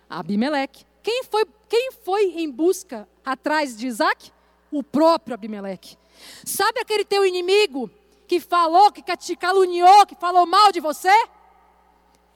Abimeleque. 0.09 0.85
Quem 1.03 1.23
foi, 1.25 1.45
quem 1.69 1.93
foi 1.93 2.33
em 2.41 2.51
busca 2.51 3.09
atrás 3.25 3.77
de 3.77 3.87
Isaac? 3.87 4.33
O 4.71 4.83
próprio 4.83 5.35
Abimeleque. 5.35 5.97
Sabe 6.45 6.81
aquele 6.81 7.05
teu 7.05 7.25
inimigo 7.25 7.91
que 8.27 8.41
falou, 8.41 8.91
que 8.91 9.03
te 9.17 9.37
caluniou, 9.37 10.07
que 10.07 10.15
falou 10.15 10.47
mal 10.47 10.73
de 10.73 10.81
você? 10.81 11.13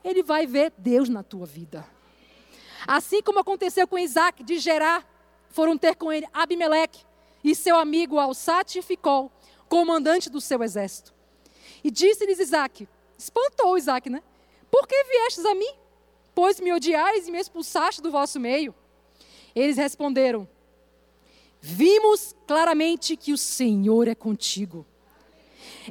Ele 0.05 0.23
vai 0.23 0.47
ver 0.47 0.73
Deus 0.79 1.09
na 1.09 1.23
tua 1.23 1.47
vida. 1.47 1.87
Assim 2.87 3.23
como 3.23 3.41
aconteceu 3.41 3.87
com 3.87 3.99
Isaac, 3.99 4.43
de 4.43 4.59
Gerar, 4.59 5.07
foram 5.51 5.77
ter 5.77 5.97
com 5.97 6.13
ele 6.13 6.27
Abimeleque. 6.33 7.05
e 7.43 7.55
seu 7.55 7.77
amigo 7.77 8.19
Alsate 8.19 8.79
e 8.79 8.83
Ficol, 8.83 9.33
comandante 9.69 10.29
do 10.29 10.41
seu 10.41 10.63
exército. 10.63 11.15
E 11.83 11.91
disse-lhes 11.91 12.39
Isaac, 12.39 12.87
espantou 13.17 13.79
Isaac, 13.79 14.11
né? 14.11 14.23
Por 14.71 14.87
que 14.87 15.05
viestes 15.05 15.45
a 15.45 15.55
mim? 15.55 15.73
Pois 16.35 16.61
me 16.61 16.73
odiais 16.73 17.27
e 17.27 17.31
me 17.31 17.39
expulsaste 17.39 18.03
do 18.03 18.11
vosso 18.11 18.39
meio. 18.39 18.75
Eles 19.55 19.77
responderam, 19.77 20.49
vimos 21.61 22.35
claramente 22.47 23.17
que 23.17 23.33
o 23.33 23.39
Senhor 23.39 24.09
é 24.09 24.15
contigo. 24.15 24.87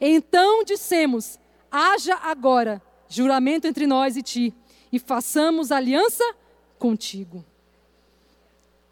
Então 0.02 0.64
dissemos, 0.64 1.40
haja 1.72 2.16
agora 2.16 2.82
juramento 3.08 3.68
entre 3.68 3.88
nós 3.88 4.16
e 4.16 4.24
ti, 4.24 4.54
e 4.92 5.00
façamos 5.00 5.72
aliança 5.72 6.24
contigo. 6.78 7.44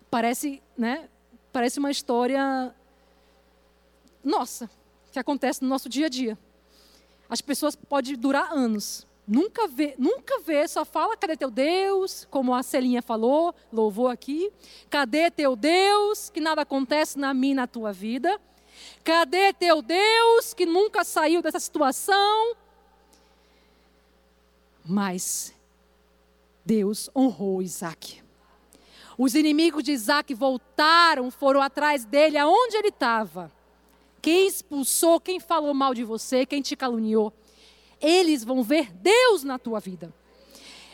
Parece, 0.09 0.61
né? 0.77 1.09
Parece 1.51 1.79
uma 1.79 1.91
história 1.91 2.73
nossa, 4.23 4.69
que 5.11 5.17
acontece 5.17 5.63
no 5.63 5.69
nosso 5.69 5.87
dia 5.87 6.07
a 6.07 6.09
dia. 6.09 6.37
As 7.29 7.41
pessoas 7.41 7.75
podem 7.75 8.15
durar 8.15 8.51
anos. 8.51 9.07
Nunca 9.27 9.67
vê, 9.67 9.93
nunca 9.97 10.39
vê, 10.39 10.65
só 10.69 10.85
fala, 10.85 11.17
cadê 11.17 11.35
teu 11.35 11.51
Deus? 11.51 12.25
Como 12.31 12.55
a 12.55 12.63
Celinha 12.63 13.01
falou, 13.01 13.53
louvou 13.73 14.07
aqui. 14.07 14.49
Cadê 14.89 15.29
teu 15.29 15.53
Deus? 15.53 16.29
Que 16.29 16.39
nada 16.39 16.61
acontece 16.61 17.19
na 17.19 17.33
minha 17.33 17.55
na 17.55 17.67
tua 17.67 17.91
vida. 17.91 18.39
Cadê 19.03 19.51
teu 19.51 19.81
Deus 19.81 20.53
que 20.53 20.65
nunca 20.65 21.03
saiu 21.03 21.41
dessa 21.41 21.59
situação? 21.59 22.55
Mas 24.85 25.53
Deus 26.65 27.09
honrou 27.13 27.61
Isaac. 27.61 28.23
Os 29.17 29.35
inimigos 29.35 29.83
de 29.83 29.91
Isaac 29.91 30.33
voltaram, 30.33 31.29
foram 31.29 31.61
atrás 31.61 32.05
dele, 32.05 32.37
aonde 32.37 32.77
ele 32.77 32.89
estava. 32.89 33.51
Quem 34.21 34.47
expulsou, 34.47 35.19
quem 35.19 35.39
falou 35.39 35.73
mal 35.73 35.93
de 35.93 36.05
você, 36.05 36.45
quem 36.45 36.61
te 36.61 36.75
caluniou. 36.77 37.33
Eles 38.01 38.43
vão 38.43 38.63
ver 38.63 38.91
Deus 38.93 39.43
na 39.43 39.57
tua 39.57 39.79
vida. 39.79 40.13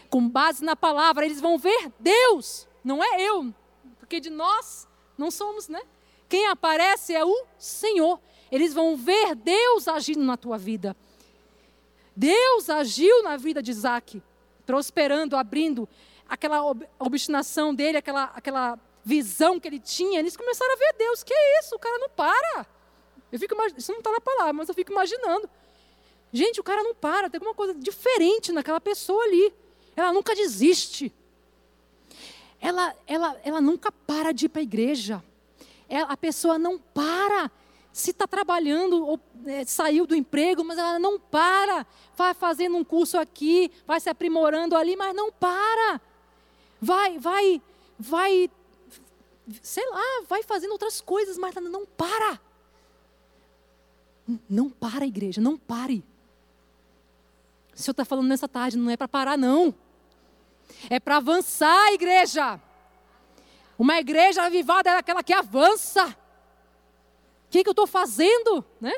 Com 0.10 0.28
base 0.28 0.64
na 0.64 0.76
palavra, 0.76 1.26
eles 1.26 1.42
vão 1.42 1.58
ver 1.58 1.92
Deus, 2.00 2.68
não 2.84 3.04
é 3.04 3.22
eu. 3.22 3.54
Porque 4.00 4.20
de 4.20 4.30
nós 4.30 4.88
não 5.18 5.32
somos, 5.32 5.68
né? 5.68 5.82
Quem 6.30 6.48
aparece 6.48 7.14
é 7.14 7.24
o 7.26 7.46
Senhor. 7.58 8.20
Eles 8.52 8.74
vão 8.74 8.96
ver 8.96 9.36
Deus 9.36 9.88
agindo 9.88 10.24
na 10.24 10.38
tua 10.38 10.58
vida. 10.58 10.96
Deus 12.16 12.70
agiu 12.70 13.24
na 13.24 13.38
vida 13.38 13.62
de 13.62 13.72
Isaac, 13.72 14.22
prosperando, 14.66 15.36
abrindo 15.36 15.90
aquela 16.30 16.62
obstinação 17.00 17.74
dele, 17.74 17.98
aquela, 17.98 18.26
aquela 18.36 18.80
visão 19.04 19.60
que 19.60 19.68
ele 19.68 19.80
tinha. 19.80 20.20
Eles 20.20 20.38
começaram 20.38 20.74
a 20.74 20.78
ver 20.78 20.94
Deus. 20.98 21.24
Que 21.24 21.34
é 21.34 21.60
isso? 21.60 21.76
O 21.76 21.80
cara 21.80 21.98
não 21.98 22.10
para. 22.10 22.66
Eu 23.32 23.40
fico, 23.40 23.56
isso 23.76 23.92
não 23.92 24.00
está 24.00 24.12
na 24.12 24.22
palavra, 24.22 24.54
mas 24.54 24.70
eu 24.70 24.76
fico 24.76 24.92
imaginando. 24.92 25.50
Gente, 26.34 26.60
o 26.60 26.64
cara 26.64 26.82
não 26.82 26.96
para, 26.96 27.30
tem 27.30 27.38
alguma 27.38 27.54
coisa 27.54 27.76
diferente 27.76 28.52
naquela 28.52 28.82
pessoa 28.82 29.24
ali. 29.24 29.54
Ela 29.96 30.12
nunca 30.12 30.34
desiste. 30.34 31.14
Ela, 32.60 32.96
ela, 33.06 33.40
ela 33.44 33.62
nunca 33.62 33.92
para 33.92 34.32
de 34.32 34.48
ir 34.48 34.50
para 34.50 34.62
a 34.62 34.64
igreja. 34.64 35.24
Ela, 35.88 36.12
a 36.12 36.18
pessoa 36.18 36.58
não 36.58 36.80
para 36.80 37.52
se 37.92 38.10
está 38.10 38.26
trabalhando 38.26 39.06
ou 39.06 39.20
é, 39.46 39.64
saiu 39.64 40.08
do 40.08 40.16
emprego, 40.16 40.64
mas 40.64 40.80
ela 40.80 40.98
não 40.98 41.20
para, 41.20 41.86
vai 42.18 42.34
fazendo 42.34 42.76
um 42.76 42.84
curso 42.84 43.20
aqui, 43.20 43.70
vai 43.86 44.00
se 44.00 44.10
aprimorando 44.10 44.76
ali, 44.76 44.96
mas 44.96 45.16
não 45.16 45.32
para. 45.32 46.02
Vai, 46.82 47.20
vai, 47.20 47.62
vai, 48.00 48.50
sei 49.62 49.88
lá, 49.92 50.24
vai 50.28 50.42
fazendo 50.42 50.72
outras 50.72 51.00
coisas, 51.00 51.38
mas 51.38 51.54
não 51.54 51.86
para. 51.86 52.42
Não 54.50 54.68
para, 54.72 55.06
igreja, 55.06 55.40
não 55.40 55.58
pare. 55.58 56.04
O 57.76 57.80
Senhor 57.80 57.92
está 57.92 58.06
falando 58.06 58.28
nessa 58.28 58.48
tarde, 58.48 58.78
não 58.78 58.90
é 58.90 58.98
para 58.98 59.08
parar, 59.08 59.38
não. 59.38 59.74
É 60.90 61.00
para 61.00 61.18
avançar, 61.18 61.94
igreja. 61.94 62.60
Uma 63.78 64.00
igreja 64.00 64.44
avivada 64.44 64.90
é 64.90 64.98
aquela 64.98 65.24
que 65.24 65.34
avança 65.34 66.16
que, 67.54 67.64
que 67.64 67.70
eu 67.70 67.74
estou 67.74 67.86
fazendo? 67.86 68.66
Né? 68.82 68.92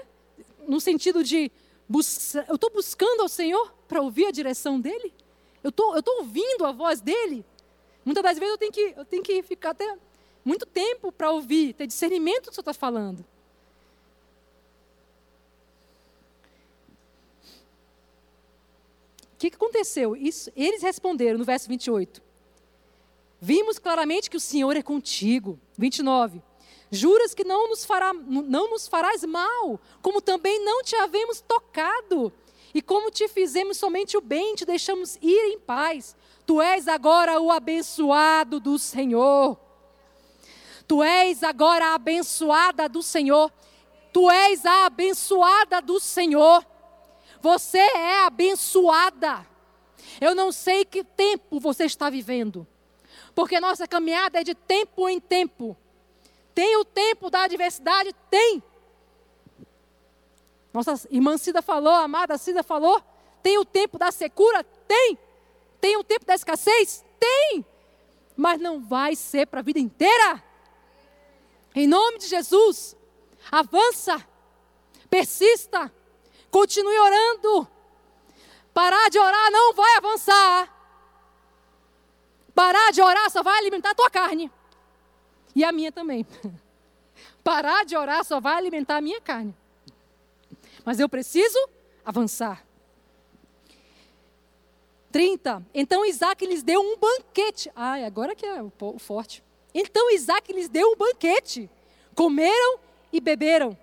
No 0.66 0.80
sentido 0.80 1.22
de, 1.22 1.52
eu 2.48 2.56
estou 2.56 2.70
buscando 2.72 3.22
ao 3.22 3.28
Senhor 3.28 3.74
para 3.86 4.02
ouvir 4.02 4.28
a 4.28 4.32
direção 4.32 4.80
dEle? 4.80 5.14
Eu 5.62 5.74
tô, 5.74 5.98
estou 5.98 6.20
ouvindo 6.20 6.66
a 6.66 6.72
voz 6.72 7.02
dEle? 7.02 7.46
Muitas 8.06 8.24
das 8.24 8.40
vezes 8.40 8.54
eu 8.54 8.58
tenho 8.58 8.72
que, 8.72 8.94
eu 8.96 9.04
tenho 9.04 9.24
que 9.24 9.44
ficar 9.44 9.72
até 9.72 9.98
muito 10.46 10.66
tempo 10.66 11.12
para 11.12 11.32
ouvir, 11.32 11.74
ter 11.74 11.86
discernimento 11.86 12.44
do 12.44 12.46
que 12.46 12.52
o 12.52 12.54
Senhor 12.54 12.62
está 12.62 12.74
falando. 12.74 13.26
Que, 19.46 19.58
que 19.58 19.64
aconteceu? 19.64 20.16
Isso, 20.16 20.52
eles 20.56 20.82
responderam 20.82 21.38
no 21.38 21.46
verso 21.46 21.68
28. 21.68 22.22
Vimos 23.40 23.78
claramente 23.78 24.30
que 24.30 24.38
o 24.38 24.40
Senhor 24.40 24.76
é 24.76 24.82
contigo. 24.82 25.60
29. 25.78 26.42
Juras 26.92 27.34
que 27.34 27.44
não 27.44 27.70
nos, 27.70 27.86
fará, 27.86 28.14
não 28.14 28.70
nos 28.70 28.88
farás 28.88 29.24
mal, 29.24 29.80
como 30.02 30.22
também 30.22 30.64
não 30.64 30.84
te 30.84 30.96
havemos 30.96 31.42
tocado. 31.42 32.32
E 32.74 32.82
como 32.82 33.12
te 33.12 33.28
fizemos 33.28 33.78
somente 33.78 34.18
o 34.18 34.22
bem, 34.22 34.56
te 34.56 34.66
deixamos 34.66 35.18
ir 35.22 35.54
em 35.54 35.60
paz. 35.60 36.16
Tu 36.46 36.62
és 36.62 36.88
agora 36.88 37.40
o 37.40 37.52
abençoado 37.52 38.60
do 38.60 38.78
Senhor. 38.78 39.58
Tu 40.88 41.02
és 41.02 41.44
agora 41.44 41.88
a 41.88 41.96
abençoada 41.96 42.88
do 42.88 43.02
Senhor. 43.02 43.52
Tu 44.12 44.30
és 44.30 44.66
a 44.66 44.86
abençoada 44.86 45.82
do 45.82 46.00
Senhor. 46.00 46.66
Você 47.46 47.78
é 47.78 48.24
abençoada. 48.24 49.46
Eu 50.20 50.34
não 50.34 50.52
sei 50.52 50.84
que 50.84 51.04
tempo 51.04 51.60
você 51.60 51.86
está 51.86 52.10
vivendo, 52.10 52.66
porque 53.36 53.60
nossa 53.60 53.88
caminhada 53.88 54.42
é 54.42 54.44
de 54.44 54.56
tempo 54.56 55.08
em 55.08 55.20
tempo. 55.20 55.78
Tem 56.56 56.76
o 56.78 56.84
tempo 56.84 57.30
da 57.30 57.44
adversidade? 57.44 58.16
Tem. 58.32 58.64
Nossa 60.74 61.08
irmã 61.12 61.38
Cida 61.38 61.62
falou, 61.62 61.94
amada 61.94 62.36
Cida 62.40 62.64
falou. 62.64 63.00
Tem 63.44 63.60
o 63.60 63.64
tempo 63.64 64.00
da 64.00 64.12
secura? 64.12 64.64
Tem. 64.88 65.16
Tem 65.80 65.98
o 65.98 66.04
tempo 66.04 66.26
da 66.26 66.34
escassez? 66.34 67.06
Tem. 67.20 67.64
Mas 68.36 68.60
não 68.60 68.84
vai 68.84 69.16
ser 69.16 69.46
para 69.46 69.60
a 69.60 69.64
vida 69.64 69.78
inteira. 69.78 70.44
Em 71.76 71.86
nome 71.86 72.18
de 72.18 72.26
Jesus, 72.26 72.98
avança, 73.52 74.28
persista, 75.12 75.94
continue 76.56 76.98
orando. 76.98 77.68
Parar 78.74 79.10
de 79.10 79.20
orar 79.20 79.52
não 79.52 79.74
vai 79.74 79.98
avançar. 79.98 80.74
Parar 82.54 82.94
de 82.94 83.02
orar 83.02 83.30
só 83.30 83.44
vai 83.44 83.60
alimentar 83.60 83.92
a 83.92 83.96
tua 83.96 84.10
carne. 84.10 84.50
E 85.54 85.66
a 85.66 85.72
minha 85.74 85.92
também. 85.92 86.26
Parar 87.44 87.84
de 87.84 87.98
orar 87.98 88.24
só 88.24 88.40
vai 88.40 88.56
alimentar 88.56 88.96
a 88.96 89.02
minha 89.02 89.20
carne. 89.20 89.54
Mas 90.86 90.98
eu 90.98 91.10
preciso 91.10 91.60
avançar. 92.06 92.66
30. 95.12 95.62
Então 95.74 96.06
Isaac 96.06 96.46
lhes 96.46 96.64
deu 96.64 96.80
um 96.80 96.96
banquete. 96.98 97.70
Ai, 97.76 98.06
agora 98.06 98.34
que 98.34 98.46
é 98.46 98.64
o 98.64 98.72
forte. 98.98 99.44
Então 99.74 100.10
Isaac 100.10 100.54
lhes 100.54 100.70
deu 100.70 100.88
um 100.92 100.96
banquete. 100.96 101.70
Comeram 102.16 102.80
e 103.12 103.20
beberam. 103.20 103.78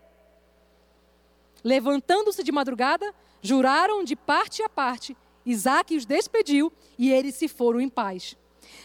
Levantando-se 1.64 2.42
de 2.42 2.52
madrugada, 2.52 3.14
juraram 3.40 4.04
de 4.04 4.16
parte 4.16 4.62
a 4.62 4.68
parte. 4.68 5.16
Isaac 5.44 5.96
os 5.96 6.06
despediu 6.06 6.72
e 6.98 7.10
eles 7.12 7.34
se 7.34 7.48
foram 7.48 7.80
em 7.80 7.88
paz. 7.88 8.36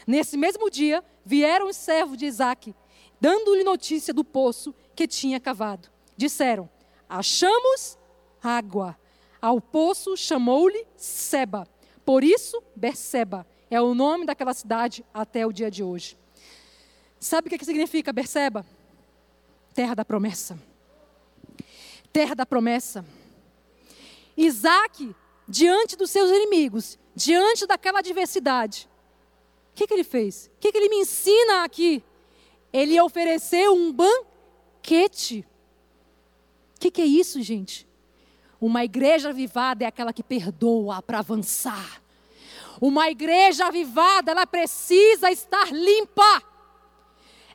Nesse 0.05 0.37
mesmo 0.37 0.69
dia, 0.69 1.03
vieram 1.25 1.69
os 1.69 1.75
servos 1.75 2.17
de 2.17 2.25
Isaac, 2.25 2.73
dando-lhe 3.21 3.63
notícia 3.63 4.13
do 4.13 4.23
poço 4.23 4.73
que 4.95 5.07
tinha 5.07 5.39
cavado. 5.39 5.89
Disseram: 6.15 6.69
Achamos 7.07 7.97
água. 8.41 8.97
Ao 9.41 9.61
poço 9.61 10.17
chamou-lhe 10.17 10.85
Seba. 10.95 11.67
Por 12.03 12.23
isso, 12.23 12.61
Berseba 12.75 13.45
é 13.69 13.81
o 13.81 13.93
nome 13.93 14.25
daquela 14.25 14.53
cidade 14.53 15.05
até 15.13 15.45
o 15.45 15.51
dia 15.51 15.69
de 15.69 15.83
hoje. 15.83 16.17
Sabe 17.19 17.47
o 17.47 17.49
que 17.49 17.65
significa 17.65 18.13
Berseba? 18.13 18.65
Terra 19.73 19.93
da 19.93 20.05
promessa. 20.05 20.57
Terra 22.11 22.35
da 22.35 22.45
promessa. 22.45 23.05
Isaac, 24.35 25.15
diante 25.47 25.95
dos 25.95 26.11
seus 26.11 26.29
inimigos, 26.29 26.97
diante 27.15 27.65
daquela 27.65 27.99
adversidade, 27.99 28.87
que, 29.77 29.85
que 29.85 29.93
ele 29.93 30.03
fez? 30.03 30.49
O 30.55 30.59
que, 30.59 30.71
que 30.71 30.77
ele 30.77 30.89
me 30.89 30.97
ensina 30.97 31.63
aqui? 31.63 32.03
Ele 32.73 32.99
ofereceu 32.99 33.75
um 33.75 33.93
banquete. 33.93 35.45
O 36.75 36.79
que, 36.79 36.89
que 36.89 37.01
é 37.01 37.05
isso, 37.05 37.41
gente? 37.43 37.87
Uma 38.59 38.83
igreja 38.83 39.29
avivada 39.29 39.83
é 39.83 39.87
aquela 39.87 40.11
que 40.11 40.23
perdoa 40.23 41.01
para 41.03 41.19
avançar. 41.19 42.01
Uma 42.81 43.09
igreja 43.11 43.67
avivada, 43.67 44.31
ela 44.31 44.47
precisa 44.47 45.31
estar 45.31 45.71
limpa. 45.71 46.43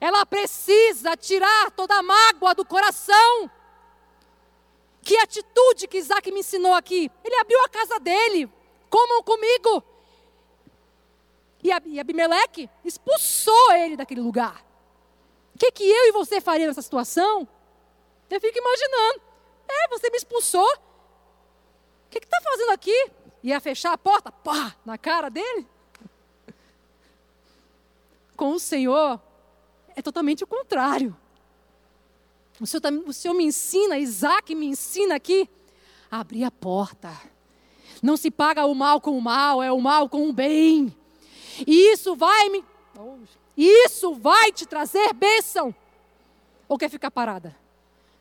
ela 0.01 0.25
precisa 0.25 1.17
tirar 1.17 1.71
toda 1.73 1.97
a 1.97 2.03
mágoa 2.03 2.55
do 2.55 2.65
coração. 2.65 3.51
Que 5.03 5.17
atitude 5.17 5.89
que 5.89 5.99
Isaac 5.99 6.31
me 6.31 6.41
ensinou 6.41 6.75
aqui? 6.75 7.11
Ele 7.25 7.35
abriu 7.37 7.61
a 7.65 7.69
casa 7.69 7.99
dele, 7.99 8.49
comam 8.89 9.23
comigo. 9.23 9.83
E 11.63 12.01
Abimeleque 12.01 12.69
expulsou 12.85 13.73
ele 13.73 13.97
daquele 13.97 14.21
lugar. 14.21 14.65
O 15.55 15.59
que, 15.59 15.71
que 15.71 15.85
eu 15.85 16.09
e 16.09 16.13
você 16.13 16.41
faria 16.41 16.67
nessa 16.67 16.83
situação? 16.83 17.47
Eu 18.31 18.41
fico 18.41 18.59
imaginando. 18.59 19.23
É, 19.69 19.89
você 19.89 20.11
me 20.11 20.17
expulsou. 20.17 20.67
O 20.67 22.11
que 22.11 22.19
está 22.19 22.41
fazendo 22.41 22.71
aqui? 22.71 23.11
Ia 23.43 23.61
fechar 23.61 23.93
a 23.93 23.99
porta, 23.99 24.31
pá, 24.31 24.75
na 24.85 24.97
cara 24.97 25.29
dele? 25.29 25.67
Com 28.37 28.53
o 28.53 28.59
Senhor, 28.59 29.21
é 29.95 30.03
totalmente 30.03 30.45
o 30.45 30.47
contrário. 30.47 31.17
O 32.63 32.67
Senhor, 32.67 32.81
tá, 32.81 32.91
o 32.91 33.13
Senhor 33.13 33.35
me 33.35 33.43
ensina, 33.43 33.99
Isaac 33.99 34.55
me 34.55 34.67
ensina 34.67 35.17
aqui, 35.17 35.51
a 36.09 36.21
abrir 36.21 36.45
a 36.45 36.51
porta. 36.51 37.11
Não 38.01 38.17
se 38.17 38.31
paga 38.31 38.65
o 38.67 38.73
mal 38.73 39.01
com 39.01 39.19
o 39.19 39.21
mal, 39.21 39.61
é 39.61 39.73
o 39.73 39.81
mal 39.81 40.09
com 40.09 40.29
o 40.29 40.33
bem. 40.33 40.97
E 41.67 41.93
isso 41.93 42.15
vai 42.15 42.49
me. 42.51 42.65
Isso 43.57 44.15
vai 44.15 44.53
te 44.53 44.65
trazer 44.65 45.13
bênção. 45.13 45.75
Ou 46.69 46.79
quer 46.79 46.89
ficar 46.89 47.11
parada? 47.11 47.57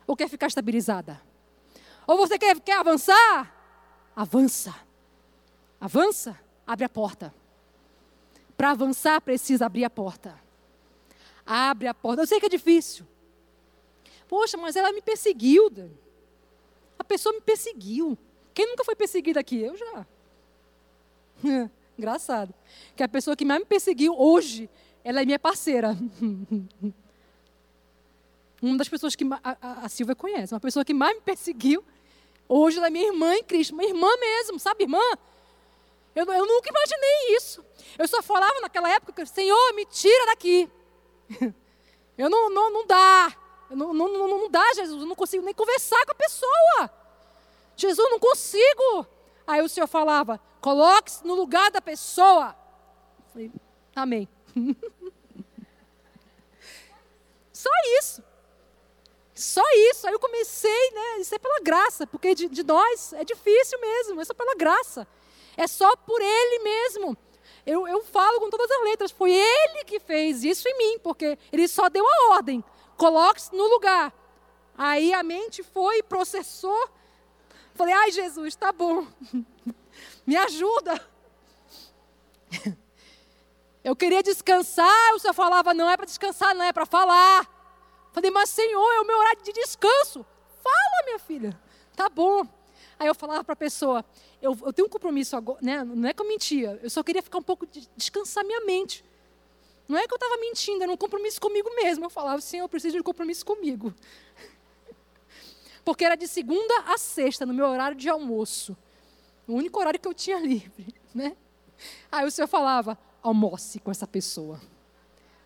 Ou 0.08 0.16
quer 0.16 0.28
ficar 0.28 0.48
estabilizada? 0.48 1.22
Ou 2.04 2.16
você 2.16 2.36
quer, 2.36 2.58
quer 2.58 2.78
avançar? 2.78 3.54
Avança. 4.16 4.74
Avança, 5.80 6.36
abre 6.66 6.84
a 6.84 6.88
porta. 6.88 7.32
Para 8.56 8.72
avançar, 8.72 9.20
precisa 9.20 9.66
abrir 9.66 9.84
a 9.84 9.90
porta. 9.90 10.36
Abre 11.46 11.86
a 11.86 11.94
porta. 11.94 12.22
Eu 12.22 12.26
sei 12.26 12.40
que 12.40 12.46
é 12.46 12.48
difícil. 12.48 13.06
Poxa, 14.32 14.56
mas 14.56 14.76
ela 14.76 14.90
me 14.94 15.02
perseguiu. 15.02 15.70
A 16.98 17.04
pessoa 17.04 17.34
me 17.34 17.42
perseguiu. 17.42 18.16
Quem 18.54 18.66
nunca 18.66 18.82
foi 18.82 18.96
perseguido 18.96 19.38
aqui? 19.38 19.60
Eu 19.60 19.76
já. 19.76 20.06
Engraçado. 21.98 22.54
Que 22.96 23.02
a 23.02 23.08
pessoa 23.08 23.36
que 23.36 23.44
mais 23.44 23.60
me 23.60 23.66
perseguiu 23.66 24.18
hoje, 24.18 24.70
ela 25.04 25.20
é 25.20 25.26
minha 25.26 25.38
parceira. 25.38 25.94
Uma 28.62 28.78
das 28.78 28.88
pessoas 28.88 29.14
que 29.14 29.22
a, 29.44 29.84
a, 29.84 29.88
Silvia 29.90 30.14
conhece, 30.14 30.54
uma 30.54 30.60
pessoa 30.60 30.82
que 30.82 30.94
mais 30.94 31.14
me 31.14 31.20
perseguiu, 31.20 31.84
hoje 32.48 32.78
ela 32.78 32.86
é 32.86 32.90
minha 32.90 33.08
irmã 33.08 33.34
em 33.34 33.42
Cristo, 33.42 33.78
irmã 33.82 34.08
mesmo, 34.18 34.58
sabe, 34.58 34.84
irmã? 34.84 35.02
Eu, 36.14 36.24
eu 36.24 36.46
nunca 36.46 36.70
imaginei 36.70 37.36
isso. 37.36 37.62
Eu 37.98 38.08
só 38.08 38.22
falava 38.22 38.60
naquela 38.60 38.88
época, 38.88 39.26
Senhor, 39.26 39.74
me 39.74 39.84
tira 39.84 40.26
daqui. 40.26 40.70
Eu 42.16 42.30
não, 42.30 42.50
não, 42.50 42.70
não 42.70 42.86
dá. 42.86 43.41
Não, 43.74 43.92
não, 43.92 44.28
não, 44.28 44.50
dá, 44.50 44.64
Jesus. 44.74 45.00
Eu 45.00 45.08
não 45.08 45.14
consigo 45.14 45.44
nem 45.44 45.54
conversar 45.54 46.04
com 46.04 46.12
a 46.12 46.14
pessoa. 46.14 46.90
Jesus, 47.76 48.10
não 48.10 48.18
consigo. 48.18 49.06
Aí 49.46 49.60
o 49.62 49.68
Senhor 49.68 49.86
falava: 49.86 50.40
coloque-se 50.60 51.26
no 51.26 51.34
lugar 51.34 51.70
da 51.70 51.80
pessoa. 51.80 52.54
falei, 53.32 53.50
Amém. 53.94 54.28
Só 57.52 57.70
isso. 57.98 58.22
Só 59.34 59.62
isso. 59.90 60.06
Aí 60.06 60.12
eu 60.12 60.20
comecei, 60.20 60.90
né? 60.92 61.18
Isso 61.18 61.34
é 61.34 61.38
pela 61.38 61.60
graça, 61.60 62.06
porque 62.06 62.34
de, 62.34 62.48
de 62.48 62.62
nós 62.62 63.12
é 63.12 63.24
difícil 63.24 63.78
mesmo, 63.80 64.20
é 64.20 64.24
só 64.24 64.34
pela 64.34 64.54
graça. 64.54 65.06
É 65.56 65.66
só 65.66 65.94
por 65.96 66.20
Ele 66.20 66.58
mesmo. 66.60 67.16
Eu, 67.64 67.86
eu 67.86 68.02
falo 68.02 68.40
com 68.40 68.50
todas 68.50 68.70
as 68.70 68.82
letras, 68.82 69.10
foi 69.10 69.32
Ele 69.32 69.84
que 69.84 70.00
fez 70.00 70.42
isso 70.42 70.68
em 70.68 70.76
mim, 70.76 70.98
porque 70.98 71.38
Ele 71.52 71.68
só 71.68 71.88
deu 71.88 72.04
a 72.04 72.34
ordem, 72.34 72.64
coloque-se 72.96 73.54
no 73.54 73.64
lugar. 73.64 74.12
Aí 74.76 75.12
a 75.12 75.22
mente 75.22 75.62
foi 75.62 76.02
processou. 76.02 76.88
Falei, 77.74 77.94
ai 77.94 78.10
Jesus, 78.10 78.54
tá 78.54 78.72
bom, 78.72 79.06
me 80.26 80.36
ajuda. 80.36 81.00
Eu 83.84 83.96
queria 83.96 84.22
descansar, 84.22 85.14
o 85.14 85.18
Senhor 85.18 85.34
falava, 85.34 85.74
não 85.74 85.90
é 85.90 85.96
para 85.96 86.06
descansar, 86.06 86.54
não 86.54 86.64
é 86.64 86.72
para 86.72 86.86
falar. 86.86 87.48
Falei, 88.12 88.30
mas 88.30 88.50
Senhor, 88.50 88.92
é 88.92 89.00
o 89.00 89.06
meu 89.06 89.18
horário 89.18 89.42
de 89.42 89.52
descanso. 89.52 90.24
Fala, 90.62 91.04
minha 91.04 91.18
filha. 91.18 91.58
Tá 91.96 92.08
bom. 92.08 92.46
Aí 92.98 93.08
eu 93.08 93.14
falava 93.14 93.42
para 93.42 93.54
a 93.54 93.56
pessoa, 93.56 94.04
eu, 94.40 94.56
eu, 94.64 94.72
tenho 94.72 94.86
um 94.86 94.88
compromisso 94.88 95.36
agora, 95.36 95.58
né? 95.60 95.82
não 95.82 96.08
é 96.08 96.12
que 96.12 96.22
eu 96.22 96.28
mentia, 96.28 96.78
eu 96.82 96.88
só 96.88 97.02
queria 97.02 97.20
ficar 97.20 97.38
um 97.38 97.42
pouco, 97.42 97.66
de, 97.66 97.88
descansar 97.96 98.44
minha 98.44 98.60
mente. 98.60 99.04
Não 99.92 99.98
é 99.98 100.08
que 100.08 100.14
eu 100.14 100.16
estava 100.16 100.38
mentindo, 100.38 100.82
era 100.82 100.90
um 100.90 100.96
compromisso 100.96 101.38
comigo 101.38 101.68
mesmo. 101.74 102.06
Eu 102.06 102.08
falava, 102.08 102.40
Senhor, 102.40 102.64
eu 102.64 102.68
preciso 102.68 102.94
de 102.94 103.00
um 103.00 103.02
compromisso 103.02 103.44
comigo. 103.44 103.92
Porque 105.84 106.02
era 106.02 106.14
de 106.14 106.26
segunda 106.26 106.74
a 106.86 106.96
sexta, 106.96 107.44
no 107.44 107.52
meu 107.52 107.66
horário 107.66 107.94
de 107.94 108.08
almoço. 108.08 108.74
O 109.46 109.52
único 109.52 109.78
horário 109.78 110.00
que 110.00 110.08
eu 110.08 110.14
tinha 110.14 110.38
livre. 110.40 110.94
Né? 111.14 111.36
Aí 112.10 112.26
o 112.26 112.30
Senhor 112.30 112.48
falava, 112.48 112.98
almoce 113.22 113.78
com 113.78 113.90
essa 113.90 114.06
pessoa. 114.06 114.58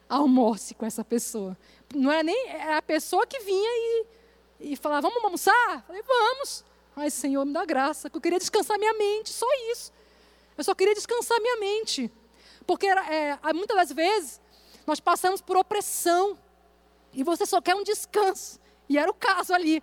Almoce 0.09 0.77
com 0.77 0.87
essa 0.87 1.05
pessoa. 1.05 1.59
Não 1.93 2.13
era 2.13 2.23
nem 2.23 2.51
era 2.51 2.77
a 2.77 2.83
pessoa 2.83 3.27
que 3.27 3.41
vinha 3.41 3.69
e, 3.69 4.07
e 4.61 4.77
falava, 4.77 5.09
vamos 5.09 5.25
almoçar? 5.25 5.75
Eu 5.75 5.83
falei, 5.89 6.03
vamos. 6.03 6.65
Ai, 6.95 7.11
Senhor, 7.11 7.45
me 7.45 7.53
dá 7.53 7.65
graça, 7.65 8.09
que 8.09 8.17
eu 8.17 8.21
queria 8.21 8.39
descansar 8.39 8.79
minha 8.79 8.95
mente, 8.95 9.33
só 9.33 9.49
isso. 9.73 9.93
Eu 10.57 10.63
só 10.63 10.73
queria 10.73 10.95
descansar 10.95 11.41
minha 11.41 11.57
mente. 11.57 12.13
Porque 12.67 12.87
é, 12.87 13.39
muitas 13.55 13.77
das 13.77 13.93
vezes 13.93 14.41
nós 14.87 15.01
passamos 15.01 15.41
por 15.41 15.57
opressão 15.57 16.39
e 17.13 17.23
você 17.23 17.47
só 17.47 17.61
quer 17.61 17.75
um 17.75 17.83
descanso. 17.83 18.61
E 18.89 18.99
era 18.99 19.11
o 19.11 19.15
caso 19.15 19.55
ali. 19.55 19.83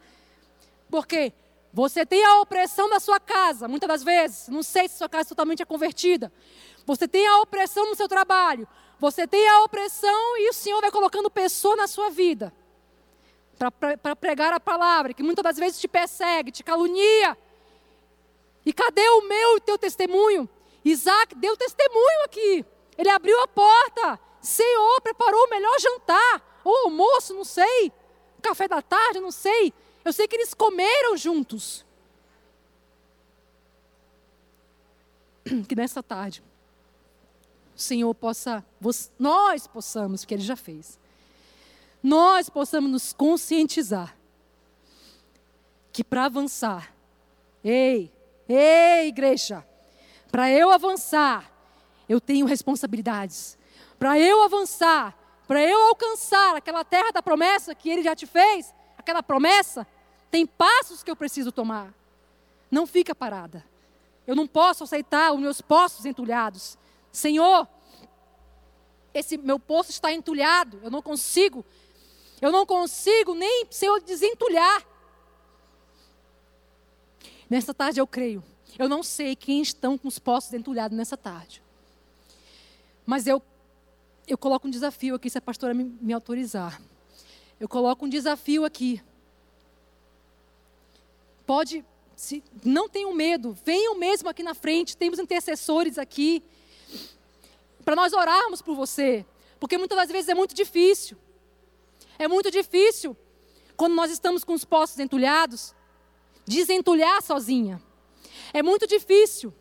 Porque 0.89 1.33
você 1.71 2.05
tem 2.05 2.23
a 2.23 2.39
opressão 2.41 2.89
da 2.89 2.99
sua 2.99 3.19
casa, 3.19 3.67
muitas 3.67 3.87
das 3.87 4.03
vezes. 4.03 4.47
Não 4.47 4.61
sei 4.61 4.87
se 4.87 4.97
sua 4.97 5.09
casa 5.09 5.29
totalmente 5.29 5.61
é 5.61 5.65
convertida. 5.65 6.31
Você 6.85 7.07
tem 7.07 7.25
a 7.27 7.39
opressão 7.39 7.89
no 7.89 7.95
seu 7.95 8.07
trabalho. 8.07 8.67
Você 8.99 9.27
tem 9.27 9.47
a 9.47 9.63
opressão 9.63 10.37
e 10.37 10.49
o 10.49 10.53
Senhor 10.53 10.79
vai 10.81 10.91
colocando 10.91 11.29
pessoa 11.29 11.75
na 11.75 11.87
sua 11.87 12.09
vida 12.09 12.53
para 14.01 14.15
pregar 14.15 14.53
a 14.53 14.59
palavra, 14.59 15.13
que 15.13 15.23
muitas 15.23 15.43
das 15.43 15.57
vezes 15.57 15.79
te 15.79 15.87
persegue, 15.87 16.51
te 16.51 16.63
calunia. 16.63 17.37
E 18.65 18.73
cadê 18.73 19.07
o 19.09 19.21
meu 19.27 19.57
e 19.57 19.61
teu 19.61 19.77
testemunho? 19.77 20.49
Isaac 20.83 21.35
deu 21.35 21.55
testemunho 21.55 22.25
aqui. 22.25 22.65
Ele 22.97 23.09
abriu 23.09 23.39
a 23.41 23.47
porta. 23.47 24.19
Senhor 24.41 25.01
preparou 25.01 25.45
o 25.45 25.49
melhor 25.49 25.79
jantar. 25.79 26.61
Ou 26.63 26.85
almoço, 26.85 27.33
não 27.33 27.43
sei. 27.43 27.91
Café 28.41 28.67
da 28.67 28.81
tarde, 28.81 29.19
não 29.19 29.31
sei. 29.31 29.73
Eu 30.03 30.11
sei 30.11 30.27
que 30.27 30.35
eles 30.35 30.53
comeram 30.53 31.17
juntos. 31.17 31.85
Que 35.67 35.75
nessa 35.75 36.01
tarde, 36.01 36.43
o 37.75 37.79
Senhor 37.79 38.13
possa, 38.15 38.63
nós 39.19 39.67
possamos, 39.67 40.23
que 40.23 40.33
Ele 40.33 40.43
já 40.43 40.55
fez, 40.55 40.97
nós 42.01 42.49
possamos 42.49 42.89
nos 42.89 43.13
conscientizar 43.13 44.15
que 45.91 46.03
para 46.03 46.25
avançar, 46.25 46.91
ei, 47.63 48.11
ei, 48.49 49.07
igreja, 49.07 49.63
para 50.31 50.49
eu 50.49 50.71
avançar, 50.71 51.52
eu 52.07 52.19
tenho 52.19 52.45
responsabilidades. 52.45 53.57
Para 53.97 54.19
eu 54.19 54.43
avançar, 54.43 55.17
para 55.47 55.61
eu 55.61 55.79
alcançar 55.87 56.55
aquela 56.55 56.83
terra 56.83 57.11
da 57.11 57.21
promessa 57.21 57.73
que 57.75 57.89
Ele 57.89 58.03
já 58.03 58.15
te 58.15 58.25
fez, 58.25 58.73
aquela 58.97 59.23
promessa, 59.23 59.87
tem 60.29 60.45
passos 60.45 61.03
que 61.03 61.11
eu 61.11 61.15
preciso 61.15 61.51
tomar. 61.51 61.93
Não 62.69 62.87
fica 62.87 63.13
parada. 63.13 63.63
Eu 64.25 64.35
não 64.35 64.47
posso 64.47 64.83
aceitar 64.83 65.31
os 65.33 65.39
meus 65.39 65.61
poços 65.61 66.05
entulhados. 66.05 66.77
Senhor, 67.11 67.67
esse 69.13 69.37
meu 69.37 69.59
poço 69.59 69.91
está 69.91 70.11
entulhado, 70.11 70.79
eu 70.83 70.89
não 70.89 71.01
consigo 71.01 71.63
eu 72.43 72.51
não 72.51 72.65
consigo 72.65 73.33
nem, 73.33 73.65
Senhor, 73.69 74.01
desentulhar. 74.01 74.85
Nessa 77.49 77.73
tarde 77.73 78.01
eu 78.01 78.05
creio. 78.05 78.43
Eu 78.77 78.89
não 78.89 79.01
sei 79.01 79.33
quem 79.33 79.61
estão 79.61 79.97
com 79.97 80.09
os 80.09 80.19
poços 80.19 80.51
entulhados 80.53 80.97
nessa 80.97 81.15
tarde. 81.15 81.62
Mas 83.05 83.27
eu, 83.27 83.41
eu 84.27 84.37
coloco 84.37 84.67
um 84.67 84.71
desafio 84.71 85.15
aqui, 85.15 85.29
se 85.29 85.37
a 85.37 85.41
pastora 85.41 85.73
me, 85.73 85.83
me 85.83 86.13
autorizar. 86.13 86.81
Eu 87.59 87.67
coloco 87.67 88.05
um 88.05 88.09
desafio 88.09 88.65
aqui. 88.65 89.01
Pode, 91.45 91.85
se, 92.15 92.43
não 92.63 92.87
tenham 92.87 93.13
medo, 93.13 93.57
venham 93.65 93.95
mesmo 93.95 94.29
aqui 94.29 94.43
na 94.43 94.53
frente, 94.53 94.95
temos 94.95 95.19
intercessores 95.19 95.97
aqui, 95.97 96.41
para 97.83 97.95
nós 97.95 98.13
orarmos 98.13 98.61
por 98.61 98.75
você, 98.75 99.25
porque 99.59 99.77
muitas 99.77 99.97
das 99.97 100.09
vezes 100.09 100.29
é 100.29 100.33
muito 100.33 100.55
difícil. 100.55 101.17
É 102.17 102.27
muito 102.27 102.49
difícil, 102.49 103.17
quando 103.75 103.95
nós 103.95 104.11
estamos 104.11 104.43
com 104.43 104.53
os 104.53 104.63
poços 104.63 104.99
entulhados, 104.99 105.73
desentulhar 106.45 107.21
sozinha. 107.21 107.81
É 108.53 108.61
muito 108.61 108.85
difícil. 108.87 109.53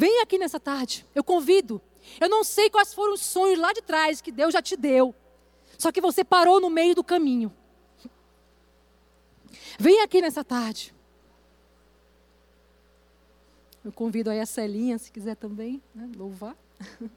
Vem 0.00 0.22
aqui 0.22 0.38
nessa 0.38 0.58
tarde, 0.58 1.06
eu 1.14 1.22
convido. 1.22 1.78
Eu 2.18 2.26
não 2.26 2.42
sei 2.42 2.70
quais 2.70 2.94
foram 2.94 3.12
os 3.12 3.20
sonhos 3.20 3.58
lá 3.58 3.70
de 3.74 3.82
trás 3.82 4.22
que 4.22 4.32
Deus 4.32 4.50
já 4.50 4.62
te 4.62 4.74
deu. 4.74 5.14
Só 5.76 5.92
que 5.92 6.00
você 6.00 6.24
parou 6.24 6.58
no 6.58 6.70
meio 6.70 6.94
do 6.94 7.04
caminho. 7.04 7.54
Vem 9.78 10.00
aqui 10.00 10.22
nessa 10.22 10.42
tarde. 10.42 10.94
Eu 13.84 13.92
convido 13.92 14.30
aí 14.30 14.40
a 14.40 14.46
Celinha, 14.46 14.96
se 14.96 15.12
quiser 15.12 15.36
também, 15.36 15.82
né, 15.94 16.10
louvar. 16.16 16.56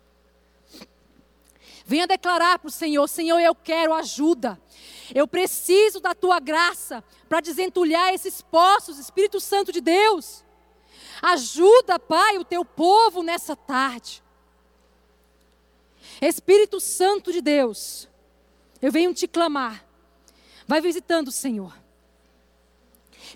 Venha 1.85 2.05
declarar 2.05 2.59
para 2.59 2.67
o 2.67 2.71
Senhor: 2.71 3.07
Senhor, 3.07 3.39
eu 3.39 3.55
quero 3.55 3.93
ajuda. 3.93 4.59
Eu 5.15 5.25
preciso 5.25 6.01
da 6.01 6.13
tua 6.13 6.37
graça 6.37 7.01
para 7.29 7.39
desentulhar 7.39 8.13
esses 8.13 8.41
poços, 8.41 8.99
Espírito 8.99 9.39
Santo 9.39 9.71
de 9.71 9.79
Deus. 9.79 10.43
Ajuda, 11.23 11.97
Pai, 11.97 12.37
o 12.37 12.43
teu 12.43 12.65
povo 12.65 13.23
nessa 13.23 13.55
tarde. 13.55 14.21
Espírito 16.21 16.81
Santo 16.81 17.31
de 17.31 17.39
Deus, 17.39 18.09
eu 18.81 18.91
venho 18.91 19.13
te 19.13 19.25
clamar. 19.25 19.85
Vai 20.67 20.81
visitando, 20.81 21.31
Senhor. 21.31 21.73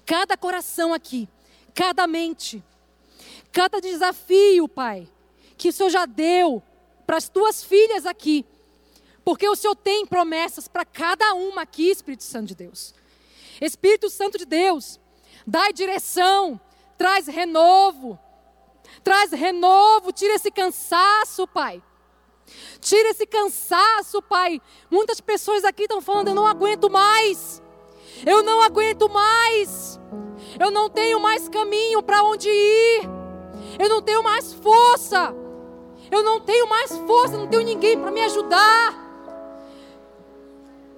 Cada 0.06 0.36
coração 0.36 0.94
aqui, 0.94 1.30
cada 1.74 2.06
mente, 2.06 2.62
cada 3.54 3.80
desafio, 3.80 4.68
Pai, 4.68 5.08
que 5.58 5.70
o 5.70 5.74
Senhor 5.74 5.90
já 5.90 6.06
deu 6.06 6.62
para 7.06 7.16
as 7.16 7.30
tuas 7.30 7.64
filhas 7.64 8.06
aqui. 8.06 8.46
Porque 9.24 9.48
o 9.48 9.56
Senhor 9.56 9.76
tem 9.78 10.06
promessas 10.06 10.68
para 10.68 10.84
cada 10.84 11.34
uma 11.36 11.62
aqui, 11.62 11.90
Espírito 11.90 12.26
Santo 12.26 12.48
de 12.48 12.56
Deus. 12.56 12.94
Espírito 13.62 14.10
Santo 14.10 14.38
de 14.38 14.46
Deus, 14.46 15.00
dai 15.46 15.72
direção, 15.72 16.60
traz 16.98 17.28
renovo. 17.28 18.20
Traz 19.04 19.32
renovo, 19.32 20.12
tira 20.12 20.36
esse 20.36 20.52
cansaço, 20.52 21.48
Pai. 21.48 21.82
Tira 22.80 23.10
esse 23.10 23.26
cansaço, 23.26 24.22
Pai. 24.22 24.62
Muitas 24.90 25.20
pessoas 25.22 25.64
aqui 25.64 25.84
estão 25.84 26.02
falando: 26.02 26.30
eu 26.30 26.36
não 26.36 26.46
aguento 26.46 26.90
mais. 26.90 27.62
Eu 28.26 28.42
não 28.44 28.62
aguento 28.62 29.10
mais. 29.10 30.00
Eu 30.60 30.72
não 30.72 30.90
tenho 30.90 31.20
mais 31.20 31.48
caminho 31.50 32.02
para 32.02 32.24
onde 32.24 32.50
ir. 32.50 33.02
Eu 33.80 33.90
não 33.90 34.02
tenho 34.02 34.24
mais 34.24 34.54
força. 34.54 35.36
Eu 36.10 36.24
não 36.24 36.40
tenho 36.40 36.68
mais 36.70 36.98
força, 37.00 37.38
não 37.38 37.48
tenho 37.48 37.64
ninguém 37.64 38.00
para 38.00 38.12
me 38.12 38.22
ajudar. 38.22 39.06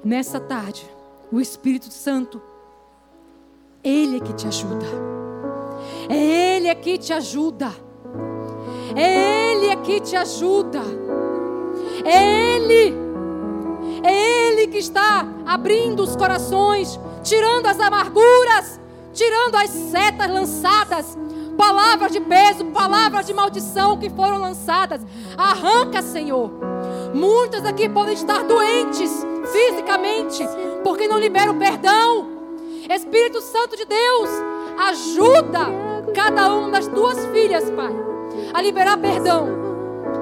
Nessa 0.03 0.39
tarde, 0.39 0.87
o 1.31 1.41
Espírito 1.41 1.91
Santo, 1.91 2.41
Ele 3.83 4.17
é 4.17 4.19
que 4.19 4.33
te 4.33 4.47
ajuda. 4.47 5.18
É 6.09 6.57
Ele 6.57 6.73
que 6.75 6.97
te 6.97 7.13
ajuda. 7.13 7.71
É 8.95 9.51
Ele 9.51 9.75
que 9.77 9.99
te 9.99 10.15
ajuda. 10.15 10.81
É 12.03 12.55
Ele. 12.55 12.97
É 14.03 14.47
Ele 14.47 14.67
que 14.67 14.79
está 14.79 15.27
abrindo 15.45 16.01
os 16.01 16.15
corações, 16.15 16.99
tirando 17.23 17.67
as 17.67 17.79
amarguras, 17.79 18.79
tirando 19.13 19.55
as 19.55 19.69
setas 19.69 20.31
lançadas, 20.31 21.17
palavras 21.55 22.11
de 22.11 22.21
peso, 22.21 22.65
palavras 22.65 23.27
de 23.27 23.33
maldição 23.33 23.97
que 23.99 24.09
foram 24.09 24.39
lançadas. 24.39 25.01
Arranca, 25.37 26.01
Senhor. 26.01 26.51
Muitas 27.13 27.63
aqui 27.65 27.87
podem 27.87 28.15
estar 28.15 28.43
doentes 28.43 29.11
fisicamente, 29.51 30.43
porque 30.83 31.07
não 31.07 31.19
liberam 31.19 31.57
perdão. 31.59 32.39
Espírito 32.89 33.41
Santo 33.41 33.77
de 33.77 33.85
Deus, 33.85 34.29
ajuda 34.79 35.88
cada 36.13 36.53
uma 36.53 36.69
das 36.69 36.87
tuas 36.87 37.25
filhas, 37.27 37.69
Pai, 37.71 37.93
a 38.53 38.61
liberar 38.61 38.97
perdão. 38.97 39.47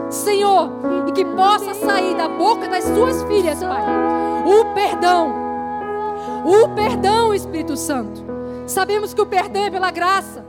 Senhor, 0.09 0.69
e 1.07 1.11
que 1.11 1.25
possa 1.25 1.73
sair 1.73 2.15
da 2.15 2.27
boca 2.29 2.67
das 2.67 2.83
suas 2.83 3.23
filhas, 3.23 3.59
Pai, 3.59 3.83
o 4.45 4.73
perdão. 4.73 5.33
O 6.45 6.69
perdão, 6.69 7.33
Espírito 7.33 7.75
Santo. 7.75 8.23
Sabemos 8.65 9.13
que 9.13 9.21
o 9.21 9.25
perdão 9.25 9.63
é 9.63 9.69
pela 9.69 9.91
graça. 9.91 10.45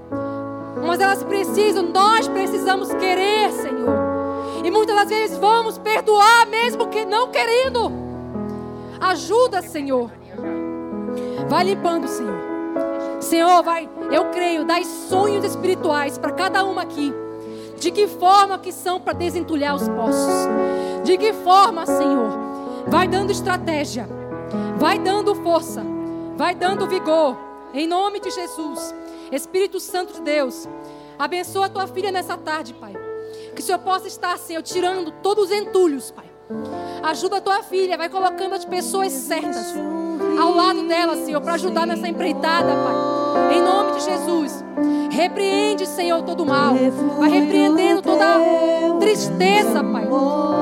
Mas 0.86 1.00
elas 1.00 1.24
precisam, 1.24 1.82
nós 1.84 2.28
precisamos 2.28 2.92
querer, 2.94 3.50
Senhor. 3.52 3.98
E 4.64 4.70
muitas 4.70 4.94
das 4.94 5.08
vezes 5.08 5.38
vamos 5.38 5.78
perdoar 5.78 6.46
mesmo 6.46 6.88
que 6.88 7.04
não 7.04 7.28
querendo. 7.30 7.90
Ajuda, 9.00 9.62
Senhor. 9.62 10.10
Vai 11.48 11.64
limpando, 11.64 12.06
Senhor. 12.06 12.47
Senhor, 13.20 13.62
vai, 13.62 13.88
eu 14.10 14.26
creio, 14.26 14.64
dá 14.64 14.82
sonhos 15.08 15.44
espirituais 15.44 16.18
para 16.18 16.32
cada 16.32 16.64
uma 16.64 16.82
aqui. 16.82 17.12
De 17.76 17.90
que 17.90 18.06
forma 18.06 18.58
que 18.58 18.72
são 18.72 19.00
para 19.00 19.12
desentulhar 19.12 19.74
os 19.74 19.88
poços? 19.88 20.48
De 21.04 21.16
que 21.16 21.32
forma, 21.32 21.86
Senhor? 21.86 22.30
Vai 22.86 23.06
dando 23.06 23.30
estratégia. 23.30 24.08
Vai 24.78 24.98
dando 24.98 25.34
força. 25.36 25.84
Vai 26.36 26.54
dando 26.54 26.86
vigor. 26.86 27.36
Em 27.72 27.86
nome 27.86 28.20
de 28.20 28.30
Jesus. 28.30 28.94
Espírito 29.30 29.78
Santo 29.78 30.14
de 30.14 30.22
Deus, 30.22 30.66
abençoa 31.18 31.66
a 31.66 31.68
tua 31.68 31.86
filha 31.86 32.10
nessa 32.10 32.36
tarde, 32.36 32.72
Pai. 32.74 32.94
Que 33.54 33.60
o 33.60 33.64
Senhor 33.64 33.78
possa 33.80 34.08
estar, 34.08 34.38
Senhor, 34.38 34.62
tirando 34.62 35.10
todos 35.22 35.46
os 35.46 35.52
entulhos, 35.52 36.10
Pai. 36.10 36.24
Ajuda 37.02 37.36
a 37.36 37.40
tua 37.40 37.62
filha, 37.62 37.96
vai 37.96 38.08
colocando 38.08 38.54
as 38.54 38.64
pessoas 38.64 39.12
certas 39.12 39.74
ao 40.40 40.54
lado 40.54 40.86
dela, 40.86 41.16
Senhor, 41.16 41.40
para 41.40 41.54
ajudar 41.54 41.86
nessa 41.86 42.08
empreitada, 42.08 42.72
Pai. 42.72 43.07
Em 43.50 43.62
nome 43.62 43.92
de 43.92 44.04
Jesus. 44.04 44.64
Repreende, 45.10 45.86
Senhor, 45.86 46.22
todo 46.22 46.42
o 46.42 46.46
mal. 46.46 46.74
Vai 47.18 47.30
repreendendo 47.30 48.02
toda 48.02 48.38
tristeza, 49.00 49.82
Pai. 49.82 50.06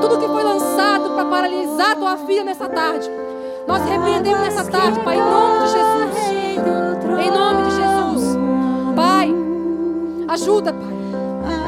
Tudo 0.01 0.19
que 0.19 0.27
foi 0.27 0.43
lançado 0.43 1.11
para 1.11 1.25
paralisar 1.25 1.95
tua 1.95 2.17
filha 2.17 2.43
nessa 2.43 2.67
tarde. 2.67 3.09
Nós 3.67 3.83
repreendemos 3.83 4.41
nessa 4.41 4.63
tarde, 4.63 4.99
Pai, 5.01 5.17
em 5.17 5.19
nome 5.19 5.65
de 5.65 5.71
Jesus. 5.71 7.25
Em 7.25 7.31
nome 7.31 7.63
de 7.63 7.71
Jesus. 7.71 7.87
Ajuda, 10.37 10.71
Pai. 10.71 10.93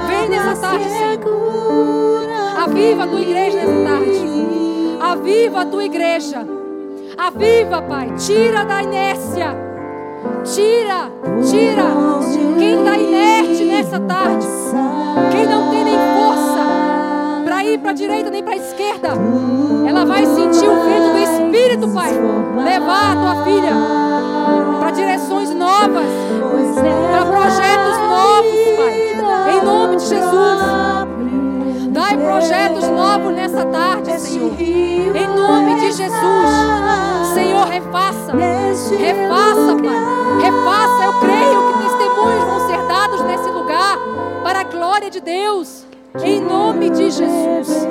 Vem 0.07 0.30
nessa 0.30 0.62
tarde, 0.62 0.89
Senhor. 0.89 1.20
Aviva 2.62 3.03
a 3.03 3.07
tua 3.07 3.22
igreja 3.22 3.57
nessa 3.57 3.84
tarde. 3.84 4.99
Aviva 5.01 5.62
a 5.62 5.66
tua 5.66 5.84
igreja. 5.86 6.45
Aviva, 7.18 7.82
Pai. 7.82 8.14
Tira 8.16 8.66
da 8.66 8.84
inércia. 8.84 9.68
Tira, 10.43 11.11
tira. 11.49 11.84
Quem 12.57 12.80
está 12.80 12.97
inerte 12.97 13.65
nessa 13.65 13.99
tarde. 13.99 14.47
Quem 15.32 15.45
não 15.45 15.70
tem 15.70 15.84
nem 15.84 15.97
força 15.97 16.59
para 17.45 17.63
ir 17.63 17.78
para 17.80 17.91
a 17.91 17.93
direita 17.93 18.30
nem 18.30 18.43
para 18.43 18.53
a 18.53 18.57
esquerda. 18.57 19.09
Ela 19.88 20.05
vai 20.05 20.26
sentir 20.26 20.67
o 20.67 20.84
vento 20.84 21.11
do 21.11 21.17
Espírito, 21.17 21.88
Pai. 21.89 22.11
Levar 22.63 23.11
a 23.11 23.15
tua 23.15 23.43
filha 23.43 23.72
para 24.80 24.91
direções 24.91 25.49
novas. 25.51 26.05
Para 27.11 27.26
projetos 27.26 27.97
novos, 28.09 28.59
Pai. 28.78 29.55
Em 29.55 29.63
nome 29.63 29.95
de 29.97 30.05
Jesus. 30.05 30.89
Projetos 32.24 32.88
novos 32.89 33.34
nessa 33.34 33.65
tarde, 33.65 34.20
Senhor. 34.20 34.53
Em 34.59 35.28
nome 35.28 35.76
de 35.76 35.91
Jesus. 35.91 36.49
Senhor, 37.34 37.65
refaça. 37.65 38.34
Refaça, 38.97 39.76
Pai. 39.84 40.41
Refaça. 40.41 41.03
Eu 41.03 41.13
creio 41.20 41.74
que 41.74 41.84
testemunhos 41.84 42.43
vão 42.43 42.67
ser 42.67 42.88
dados 42.88 43.22
nesse 43.22 43.49
lugar 43.49 43.97
para 44.43 44.61
a 44.61 44.63
glória 44.63 45.09
de 45.09 45.20
Deus. 45.20 45.86
Em 46.24 46.41
nome 46.41 46.89
de 46.89 47.09
Jesus. 47.09 47.88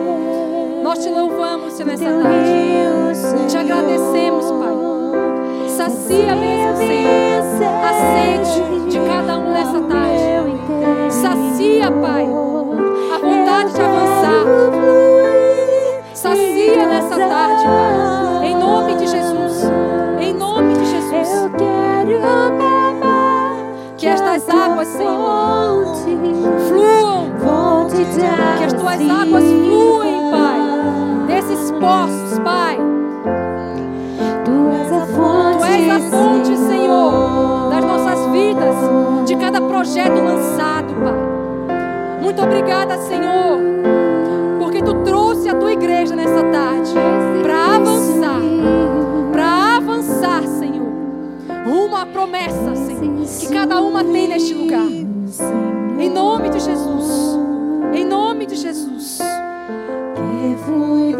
Nós 0.82 0.98
te 1.02 1.10
louvamos, 1.10 1.74
Senhor, 1.74 1.90
nessa 1.90 2.04
tarde. 2.04 3.48
Te 3.48 3.56
agradecemos, 3.56 4.50
Pai. 4.50 4.78
Sacia 5.68 6.34
mesmo, 6.34 6.76
Senhor, 6.76 7.42
a 7.84 7.92
sede 8.12 8.90
de 8.90 8.98
cada 9.06 9.38
um 9.38 9.52
nessa 9.52 9.80
tarde. 9.80 10.08
Sacia, 11.10 11.90
Pai, 11.90 12.26
Que 28.58 28.64
as 28.64 28.72
tuas 28.72 29.00
águas 29.10 29.44
fluem, 29.44 30.30
Pai. 30.30 30.60
Desses 31.26 31.70
poços, 31.72 32.38
Pai 32.40 32.78
és 35.68 35.90
a 35.90 36.00
fonte, 36.00 36.56
Senhor, 36.56 37.70
das 37.70 37.84
nossas 37.84 38.26
vidas, 38.32 38.74
de 39.26 39.36
cada 39.36 39.60
projeto 39.60 40.20
lançado, 40.20 40.94
Pai. 40.94 42.20
Muito 42.22 42.42
obrigada, 42.42 42.98
Senhor, 42.98 43.58
porque 44.58 44.82
tu 44.82 44.94
trouxe 45.04 45.48
a 45.48 45.54
tua 45.54 45.72
igreja 45.72 46.16
nessa 46.16 46.42
tarde 46.44 46.94
para 47.42 47.76
avançar, 47.76 48.40
para 49.32 49.76
avançar, 49.76 50.42
Senhor, 50.46 50.88
uma 51.66 52.06
promessa, 52.06 52.74
Senhor, 52.74 53.26
que 53.40 53.48
cada 53.48 53.80
uma 53.80 54.02
tem 54.02 54.28
neste 54.28 54.54
lugar. 54.54 54.88
Em 55.98 56.10
nome 56.10 56.48
de 56.48 56.60
Jesus. 56.60 57.47
De 58.48 58.56
Jesus. 58.56 59.18
que 59.18 60.56
flui 60.64 61.12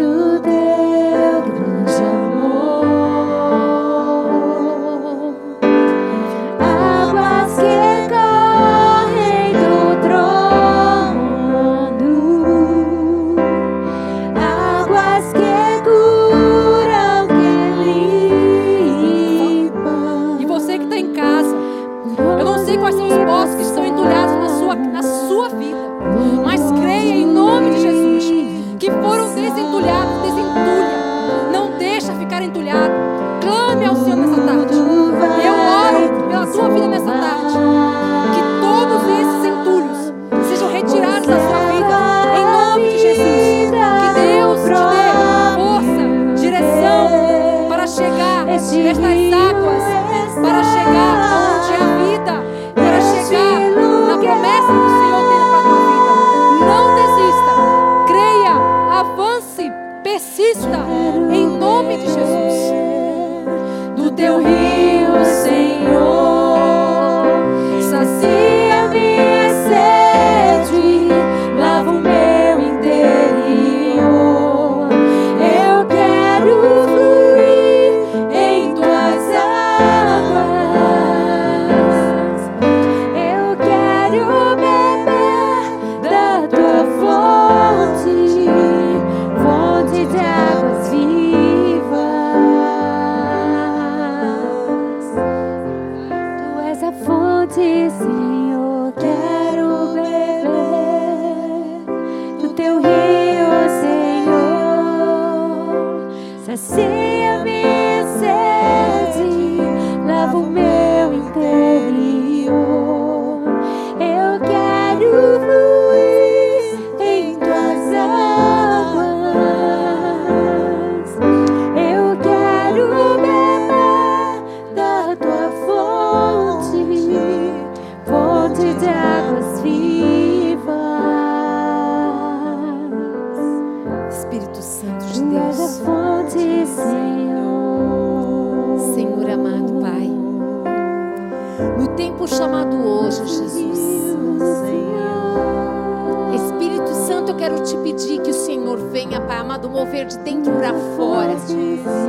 Eu 147.29 147.37
quero 147.37 147.63
te 147.63 147.77
pedir 147.77 148.23
que 148.23 148.31
o 148.31 148.35
Senhor 148.35 148.79
venha, 148.91 149.21
Pai 149.21 149.37
amado, 149.37 149.69
mover 149.69 150.07
de 150.07 150.17
dentro 150.21 150.51
para 150.55 150.73
fora. 150.97 151.37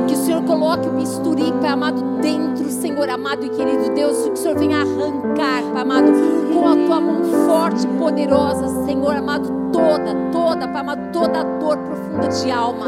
Que 0.08 0.14
o 0.14 0.16
Senhor 0.16 0.42
coloque 0.44 0.88
o 0.88 0.92
bisturi, 0.92 1.52
Pai 1.60 1.68
amado, 1.68 2.00
dentro, 2.22 2.70
Senhor 2.70 3.06
amado 3.10 3.44
e 3.44 3.50
querido 3.50 3.94
Deus. 3.94 4.16
Que 4.24 4.30
o 4.30 4.36
Senhor 4.36 4.58
venha 4.58 4.78
arrancar, 4.78 5.62
Pai 5.74 5.82
amado, 5.82 6.10
com 6.54 6.66
a 6.66 6.74
tua 6.74 7.00
mão 7.00 7.22
forte 7.46 7.84
e 7.84 7.98
poderosa, 7.98 8.86
Senhor 8.86 9.14
amado, 9.14 9.70
toda, 9.70 10.14
toda, 10.32 10.66
Pai 10.66 10.80
amado, 10.80 11.12
toda 11.12 11.44
dor 11.44 11.76
profunda 11.76 12.28
de 12.28 12.50
alma. 12.50 12.86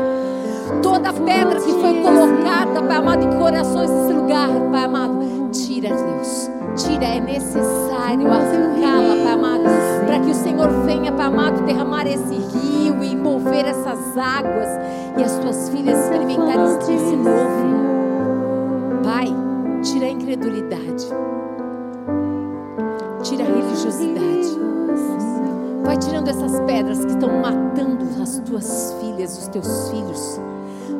Toda 0.82 1.12
pedra 1.12 1.60
que 1.60 1.72
foi 1.72 2.02
colocada, 2.02 2.82
Pai 2.82 2.96
amado, 2.96 3.24
em 3.24 3.38
corações 3.38 3.90
desse 3.90 4.12
lugar, 4.14 4.48
Pai 4.70 4.84
amado, 4.84 5.50
tira, 5.52 5.90
Deus. 5.90 6.50
Tira, 6.76 7.04
é 7.04 7.20
necessário 7.20 8.26
arrancá-la, 8.26 9.22
Pai 9.22 9.32
amado, 9.34 9.81
para 10.12 10.20
que 10.20 10.30
o 10.30 10.34
Senhor 10.34 10.68
venha, 10.84 11.10
Pai 11.10 11.24
amado, 11.24 11.64
derramar 11.64 12.06
esse 12.06 12.34
rio 12.34 13.02
e 13.02 13.16
mover 13.16 13.64
essas 13.64 14.14
águas 14.14 14.68
e 15.16 15.24
as 15.24 15.38
tuas 15.38 15.70
filhas 15.70 15.98
experimentarem 15.98 16.66
esse 16.66 17.16
novo. 17.16 17.72
Pai, 19.02 19.28
tira 19.82 20.04
a 20.04 20.10
incredulidade, 20.10 21.06
tira 23.22 23.42
a 23.42 23.46
religiosidade. 23.46 24.60
Vai 25.82 25.96
tirando 25.96 26.28
essas 26.28 26.60
pedras 26.60 27.02
que 27.06 27.12
estão 27.12 27.40
matando 27.40 28.04
as 28.22 28.38
tuas 28.40 28.94
filhas, 29.00 29.38
os 29.38 29.48
teus 29.48 29.88
filhos. 29.88 30.38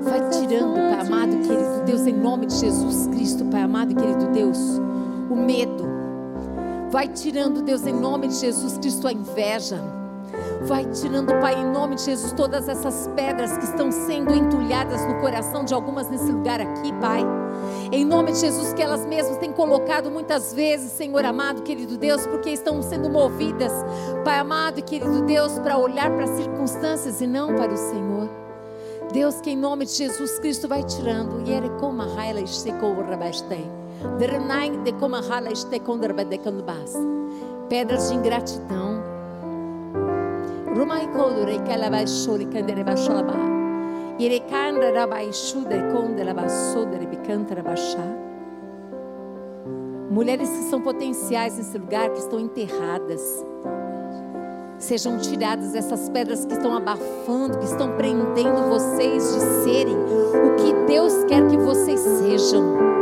Vai 0.05 0.27
tirando, 0.31 0.73
Pai 0.73 1.07
amado, 1.07 1.37
querido 1.47 1.83
Deus, 1.85 2.07
em 2.07 2.15
nome 2.15 2.47
de 2.47 2.55
Jesus 2.55 3.09
Cristo, 3.09 3.45
Pai 3.45 3.61
amado 3.61 3.93
e 3.93 3.95
querido 3.95 4.29
Deus, 4.29 4.81
o 5.29 5.37
medo. 5.37 6.02
Vai 6.93 7.09
tirando, 7.09 7.63
Deus, 7.63 7.87
em 7.87 7.93
nome 7.95 8.29
de 8.29 8.35
Jesus 8.35 8.77
Cristo, 8.77 9.09
a 9.09 9.13
inveja. 9.15 9.83
Vai 10.67 10.85
tirando, 10.85 11.29
Pai, 11.41 11.59
em 11.59 11.65
nome 11.65 11.95
de 11.95 12.03
Jesus, 12.03 12.35
todas 12.35 12.69
essas 12.69 13.09
pedras 13.17 13.57
que 13.57 13.65
estão 13.65 13.91
sendo 13.91 14.35
entulhadas 14.35 15.01
no 15.07 15.19
coração 15.19 15.65
de 15.65 15.73
algumas 15.73 16.11
nesse 16.11 16.31
lugar 16.31 16.61
aqui, 16.61 16.93
Pai. 17.01 17.23
Em 17.91 18.05
nome 18.05 18.33
de 18.33 18.41
Jesus, 18.41 18.75
que 18.75 18.83
elas 18.83 19.07
mesmas 19.07 19.39
têm 19.39 19.53
colocado 19.53 20.11
muitas 20.11 20.53
vezes, 20.53 20.93
Senhor 20.93 21.25
amado, 21.25 21.63
querido 21.63 21.97
Deus, 21.97 22.27
porque 22.27 22.51
estão 22.51 22.83
sendo 22.83 23.09
movidas, 23.09 23.73
Pai 24.23 24.39
amado 24.39 24.79
e 24.79 24.83
querido 24.83 25.23
Deus, 25.23 25.59
para 25.61 25.79
olhar 25.79 26.11
para 26.11 26.25
as 26.25 26.37
circunstâncias 26.37 27.23
e 27.23 27.27
não 27.27 27.57
para 27.57 27.73
o 27.73 27.77
Senhor. 27.77 28.29
Deus, 29.15 29.41
que 29.41 29.49
em 29.49 29.57
nome 29.57 29.87
de 29.87 29.93
Jesus 29.93 30.39
Cristo 30.41 30.69
vai 30.69 30.83
tirando. 30.83 31.39
Rabashtei. 31.39 31.55
Derenai 31.55 31.71
dekoma 31.71 32.05
hala 32.05 32.41
ishtekon 32.43 32.95
rabadekandubas. 32.95 33.82
Pedras 37.69 38.09
de 38.09 38.17
ingratidão. 38.17 39.03
Mulheres 50.11 50.49
que 50.51 50.65
são 50.65 50.81
potenciais 50.81 51.57
nesse 51.57 51.79
lugar, 51.79 52.11
que 52.11 52.19
estão 52.19 52.39
enterradas. 52.39 53.47
Sejam 54.79 55.17
tiradas 55.19 55.75
essas 55.75 56.09
pedras 56.09 56.45
que 56.45 56.53
estão 56.55 56.77
abafando, 56.77 57.57
que 57.59 57.65
estão 57.65 57.97
prendendo 57.97 58.69
vocês 58.69 59.33
de 59.33 59.41
serem 59.63 59.97
o 59.97 60.57
que 60.57 60.75
Deus 60.87 61.25
quer 61.25 61.47
que 61.47 61.57
vocês 61.57 62.01
sejam. 62.01 63.02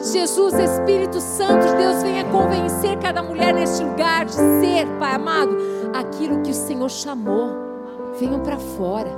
Nome 0.00 0.12
de 0.12 0.18
Jesus, 0.18 0.54
Espírito 0.54 1.20
Santo 1.20 1.66
de 1.66 1.76
Deus, 1.76 2.02
venha 2.02 2.24
convencer 2.24 2.98
cada 3.00 3.22
mulher 3.22 3.52
neste 3.52 3.84
lugar 3.84 4.24
de 4.24 4.32
ser, 4.32 4.86
Pai 4.98 5.14
amado, 5.14 5.54
aquilo 5.94 6.40
que 6.40 6.50
o 6.50 6.54
Senhor 6.54 6.88
chamou. 6.88 7.50
Venham 8.18 8.40
para 8.40 8.56
fora. 8.56 9.10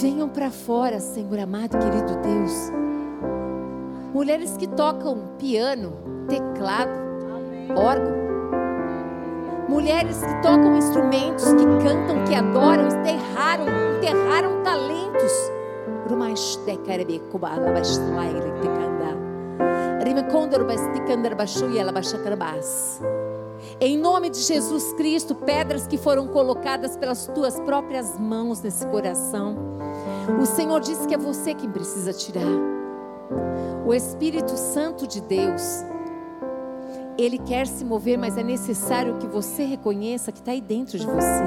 Venham 0.00 0.28
para 0.28 0.50
fora, 0.52 1.00
Senhor 1.00 1.40
amado 1.40 1.76
querido 1.76 2.20
Deus. 2.22 2.70
Mulheres 4.14 4.56
que 4.56 4.68
tocam 4.68 5.30
piano, 5.38 5.92
teclado, 6.28 6.92
órgão. 7.76 8.16
Mulheres 9.68 10.20
que 10.20 10.34
tocam 10.40 10.76
instrumentos, 10.76 11.46
que 11.46 11.64
cantam, 11.82 12.24
que 12.26 12.34
adoram, 12.34 12.86
enterraram, 12.86 13.66
enterraram 13.96 14.62
talentos. 14.62 14.88
Em 23.80 23.96
nome 23.96 24.30
de 24.30 24.40
Jesus 24.40 24.92
Cristo, 24.94 25.34
pedras 25.34 25.86
que 25.86 25.98
foram 25.98 26.28
colocadas 26.28 26.96
pelas 26.96 27.26
tuas 27.26 27.58
próprias 27.60 28.18
mãos 28.18 28.60
nesse 28.60 28.86
coração. 28.86 29.56
O 30.40 30.46
Senhor 30.46 30.80
disse 30.80 31.06
que 31.06 31.14
é 31.14 31.18
você 31.18 31.54
quem 31.54 31.70
precisa 31.70 32.12
tirar. 32.12 32.42
O 33.86 33.94
Espírito 33.94 34.56
Santo 34.56 35.06
de 35.06 35.20
Deus, 35.20 35.84
ele 37.16 37.38
quer 37.38 37.66
se 37.66 37.84
mover, 37.84 38.18
mas 38.18 38.36
é 38.36 38.42
necessário 38.42 39.16
que 39.18 39.26
você 39.26 39.64
reconheça 39.64 40.32
que 40.32 40.40
está 40.40 40.52
aí 40.52 40.60
dentro 40.60 40.98
de 40.98 41.06
você. 41.06 41.44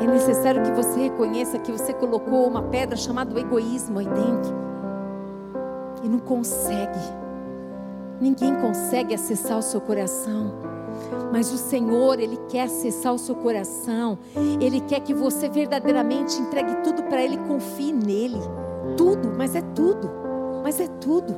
É 0.00 0.06
necessário 0.06 0.62
que 0.62 0.72
você 0.72 1.00
reconheça 1.00 1.58
que 1.58 1.70
você 1.70 1.92
colocou 1.92 2.46
uma 2.46 2.62
pedra 2.62 2.96
chamada 2.96 3.38
egoísmo 3.38 3.98
aí 3.98 4.06
dentro. 4.06 4.54
E 6.02 6.08
não 6.08 6.18
consegue. 6.18 7.21
Ninguém 8.22 8.54
consegue 8.60 9.12
acessar 9.12 9.58
o 9.58 9.62
seu 9.62 9.80
coração. 9.80 10.52
Mas 11.32 11.52
o 11.52 11.58
Senhor, 11.58 12.20
Ele 12.20 12.38
quer 12.48 12.66
acessar 12.66 13.12
o 13.12 13.18
seu 13.18 13.34
coração. 13.34 14.16
Ele 14.60 14.80
quer 14.82 15.00
que 15.00 15.12
você 15.12 15.48
verdadeiramente 15.48 16.40
entregue 16.40 16.72
tudo 16.84 17.02
para 17.02 17.20
Ele, 17.20 17.36
confie 17.36 17.92
nele. 17.92 18.38
Tudo, 18.96 19.32
mas 19.36 19.56
é 19.56 19.60
tudo. 19.60 20.08
Mas 20.62 20.78
é 20.78 20.86
tudo. 21.00 21.36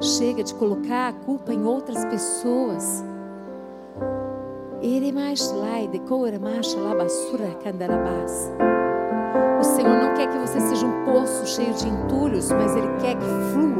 Chega 0.00 0.42
de 0.42 0.52
colocar 0.56 1.10
a 1.10 1.12
culpa 1.12 1.54
em 1.54 1.64
outras 1.64 2.04
pessoas. 2.06 3.04
O 9.60 9.62
Senhor 9.62 10.02
não 10.02 10.14
quer 10.14 10.26
que 10.26 10.38
você 10.38 10.58
seja 10.58 10.84
um 10.84 11.04
poço 11.04 11.46
cheio 11.46 11.72
de 11.74 11.86
entulhos, 11.86 12.50
mas 12.50 12.74
Ele 12.74 12.88
quer 13.00 13.14
que 13.16 13.52
fluam 13.52 13.71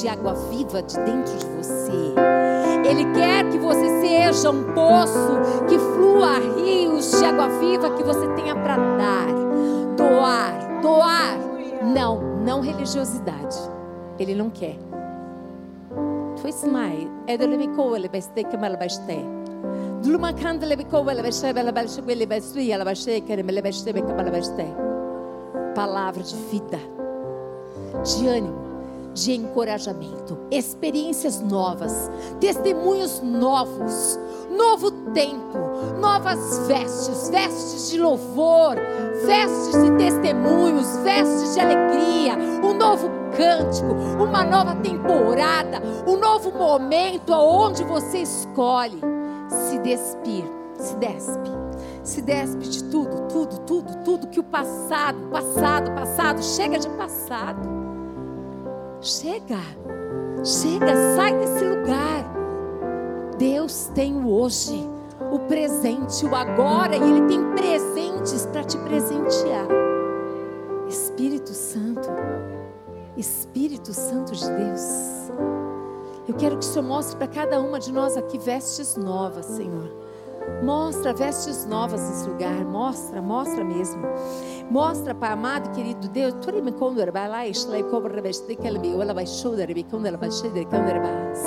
de 0.00 0.08
água 0.08 0.34
viva 0.50 0.82
de 0.82 0.94
dentro 1.00 1.36
de 1.38 1.46
você. 1.46 2.14
Ele 2.88 3.04
quer 3.12 3.48
que 3.50 3.58
você 3.58 4.00
seja 4.00 4.50
um 4.50 4.62
poço 4.74 5.40
que 5.68 5.78
flua 5.78 6.38
rios 6.38 7.10
de 7.10 7.24
água 7.24 7.48
viva 7.58 7.90
que 7.90 8.02
você 8.02 8.28
tenha 8.34 8.54
para 8.54 8.76
dar, 8.76 9.26
doar, 9.96 10.80
doar. 10.82 11.38
Não, 11.82 12.20
não 12.44 12.60
religiosidade. 12.60 13.56
Ele 14.18 14.34
não 14.34 14.50
quer. 14.50 14.76
Twismai, 16.40 17.10
edelemico 17.26 17.96
ele 17.96 18.08
beste 18.08 18.44
kamal 18.44 18.76
beste. 18.76 19.24
Dlumakand 20.02 20.58
lebiko 20.64 21.10
ele 21.10 21.22
beste 21.22 21.52
bela 21.52 21.72
beste 21.72 22.02
ele 22.06 22.26
beste 22.26 22.70
ela 22.70 22.84
beste 22.84 23.20
querem 23.22 23.44
ele 23.48 23.62
beste 23.62 23.92
kamal 23.92 24.30
beste. 24.30 24.66
Palavra 25.74 26.22
de 26.22 26.36
vida, 26.50 26.78
de 28.04 28.28
ânimo 28.28 28.65
de 29.16 29.32
encorajamento, 29.32 30.38
experiências 30.50 31.40
novas, 31.40 32.10
testemunhos 32.38 33.22
novos, 33.22 34.20
novo 34.50 34.90
tempo, 35.12 35.58
novas 35.98 36.68
vestes, 36.68 37.30
vestes 37.30 37.90
de 37.90 37.98
louvor, 37.98 38.76
vestes 39.24 39.82
de 39.82 39.90
testemunhos, 39.96 40.98
vestes 40.98 41.54
de 41.54 41.60
alegria, 41.60 42.34
um 42.62 42.74
novo 42.74 43.08
cântico, 43.34 43.94
uma 44.22 44.44
nova 44.44 44.74
temporada, 44.76 45.82
um 46.06 46.18
novo 46.18 46.52
momento 46.52 47.32
aonde 47.32 47.84
você 47.84 48.18
escolhe 48.18 49.00
se 49.48 49.78
despir, 49.78 50.44
se 50.78 50.94
despe. 50.96 51.56
Se 52.02 52.22
despe 52.22 52.68
de 52.68 52.84
tudo, 52.84 53.26
tudo, 53.28 53.58
tudo, 53.60 54.04
tudo 54.04 54.26
que 54.28 54.38
o 54.38 54.44
passado, 54.44 55.18
passado, 55.32 55.90
passado, 55.92 56.40
chega 56.40 56.78
de 56.78 56.88
passado 56.90 57.85
Chega, 59.00 59.60
chega, 60.42 61.16
sai 61.16 61.38
desse 61.38 61.64
lugar. 61.64 62.24
Deus 63.38 63.90
tem 63.94 64.14
o 64.14 64.28
hoje, 64.28 64.88
o 65.30 65.38
presente, 65.40 66.24
o 66.24 66.34
agora, 66.34 66.96
e 66.96 67.02
Ele 67.02 67.26
tem 67.26 67.40
presentes 67.52 68.46
para 68.46 68.64
te 68.64 68.78
presentear. 68.78 69.66
Espírito 70.88 71.52
Santo, 71.52 72.08
Espírito 73.16 73.92
Santo 73.92 74.32
de 74.32 74.46
Deus, 74.46 75.30
eu 76.26 76.34
quero 76.34 76.56
que 76.58 76.64
o 76.64 76.68
Senhor 76.68 76.86
mostre 76.86 77.16
para 77.16 77.28
cada 77.28 77.60
uma 77.60 77.78
de 77.78 77.92
nós 77.92 78.16
aqui 78.16 78.38
vestes 78.38 78.96
novas, 78.96 79.46
Senhor. 79.46 80.05
Mostra 80.62 81.12
vestes 81.12 81.66
novas 81.66 82.00
nesse 82.00 82.28
lugar, 82.28 82.64
mostra, 82.64 83.20
mostra 83.20 83.64
mesmo. 83.64 84.02
Mostra, 84.70 85.14
Pai 85.14 85.32
amado, 85.32 85.70
querido 85.70 86.08
Deus, 86.08 86.34
tu 86.34 86.50
me 86.62 86.72
vai 87.12 87.28
lá, 87.28 87.46
cobre 87.84 88.14
rebeste 88.14 88.56
que 88.56 88.66
ele 88.66 88.78
me 88.78 88.92
ela 89.02 89.14
vai 89.14 89.26
shoulder 89.26 89.72
be 89.74 89.84
condor 89.84 90.06
ela 90.06 90.18
vai. 90.18 91.38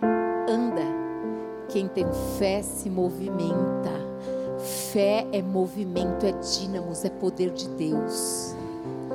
anda. 0.48 1.02
Quem 1.68 1.88
tem 1.88 2.06
fé 2.38 2.62
se 2.62 2.90
movimenta. 2.90 3.90
Fé 4.92 5.26
é 5.32 5.42
movimento, 5.42 6.26
é 6.26 6.32
dínamos, 6.32 7.04
é 7.04 7.10
poder 7.10 7.50
de 7.50 7.68
Deus. 7.70 8.51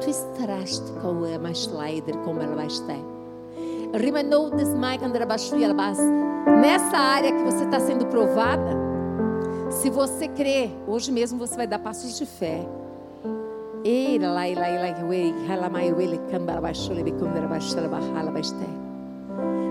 Estás 0.05 0.79
com 1.01 1.23
a 1.23 1.39
mais 1.39 1.59
slider 1.59 2.17
como 2.19 2.41
ela 2.41 2.55
vai 2.55 2.67
estar. 2.67 2.97
Rimanou 3.93 4.51
desmai 4.51 4.97
Nessa 6.61 6.97
área 6.97 7.31
que 7.31 7.43
você 7.43 7.63
está 7.63 7.79
sendo 7.79 8.05
provada, 8.05 8.71
se 9.69 9.89
você 9.89 10.27
crê, 10.27 10.69
hoje 10.87 11.11
mesmo 11.11 11.37
você 11.39 11.55
vai 11.55 11.67
dar 11.67 11.79
passos 11.79 12.17
de 12.17 12.25
fé. 12.25 12.65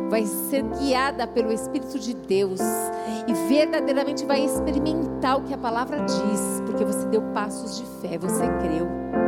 Vai 0.08 0.24
ser 0.24 0.62
guiada 0.62 1.26
pelo 1.26 1.52
Espírito 1.52 1.98
de 1.98 2.14
Deus 2.14 2.60
e 3.26 3.32
verdadeiramente 3.48 4.24
vai 4.24 4.44
experimentar 4.44 5.38
o 5.38 5.42
que 5.42 5.52
a 5.52 5.58
palavra 5.58 5.98
diz, 6.00 6.62
porque 6.64 6.84
você 6.84 7.06
deu 7.06 7.22
passos 7.34 7.78
de 7.78 7.84
fé, 8.00 8.16
você 8.16 8.46
creu. 8.60 9.25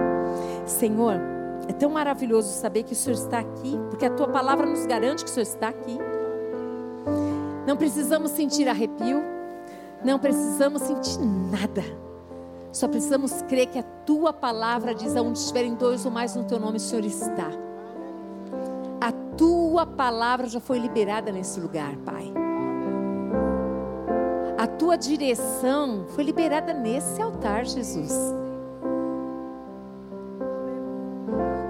Senhor, 0.70 1.14
é 1.68 1.72
tão 1.72 1.90
maravilhoso 1.90 2.52
saber 2.52 2.82
que 2.82 2.92
o 2.92 2.96
Senhor 2.96 3.16
está 3.16 3.38
aqui, 3.40 3.78
porque 3.90 4.06
a 4.06 4.10
tua 4.10 4.28
palavra 4.28 4.66
nos 4.66 4.86
garante 4.86 5.24
que 5.24 5.30
o 5.30 5.32
Senhor 5.32 5.42
está 5.42 5.68
aqui. 5.68 5.98
Não 7.66 7.76
precisamos 7.76 8.30
sentir 8.30 8.68
arrepio, 8.68 9.22
não 10.04 10.18
precisamos 10.18 10.82
sentir 10.82 11.18
nada. 11.18 11.84
Só 12.72 12.86
precisamos 12.88 13.42
crer 13.42 13.66
que 13.66 13.78
a 13.78 13.82
tua 13.82 14.32
palavra 14.32 14.94
diz: 14.94 15.16
aonde 15.16 15.38
estiverem 15.38 15.74
dois 15.74 16.04
ou 16.06 16.10
mais 16.10 16.34
no 16.34 16.44
teu 16.44 16.58
nome, 16.58 16.76
o 16.76 16.80
Senhor 16.80 17.04
está. 17.04 17.50
A 19.00 19.12
tua 19.36 19.86
palavra 19.86 20.46
já 20.46 20.60
foi 20.60 20.78
liberada 20.78 21.30
nesse 21.30 21.60
lugar, 21.60 21.96
Pai. 21.98 22.32
A 24.56 24.66
tua 24.66 24.96
direção 24.96 26.06
foi 26.08 26.24
liberada 26.24 26.72
nesse 26.72 27.22
altar, 27.22 27.64
Jesus. 27.64 28.12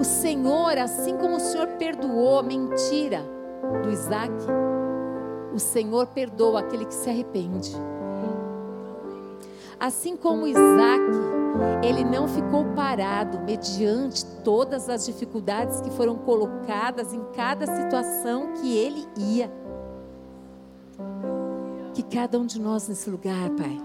O 0.00 0.04
Senhor, 0.04 0.78
assim 0.78 1.16
como 1.16 1.36
o 1.36 1.40
Senhor 1.40 1.66
perdoou 1.70 2.38
a 2.38 2.42
mentira 2.42 3.20
do 3.82 3.90
Isaac, 3.90 4.32
o 5.52 5.58
Senhor 5.58 6.06
perdoa 6.06 6.60
aquele 6.60 6.84
que 6.84 6.94
se 6.94 7.10
arrepende. 7.10 7.74
Assim 9.80 10.16
como 10.16 10.46
Isaac, 10.46 11.02
ele 11.82 12.04
não 12.04 12.28
ficou 12.28 12.64
parado 12.76 13.40
mediante 13.40 14.24
todas 14.44 14.88
as 14.88 15.04
dificuldades 15.04 15.80
que 15.80 15.90
foram 15.90 16.16
colocadas 16.16 17.12
em 17.12 17.22
cada 17.34 17.66
situação 17.66 18.52
que 18.54 18.76
ele 18.76 19.04
ia. 19.16 19.50
Que 21.92 22.04
cada 22.04 22.38
um 22.38 22.46
de 22.46 22.60
nós 22.60 22.86
nesse 22.86 23.10
lugar, 23.10 23.50
Pai, 23.50 23.76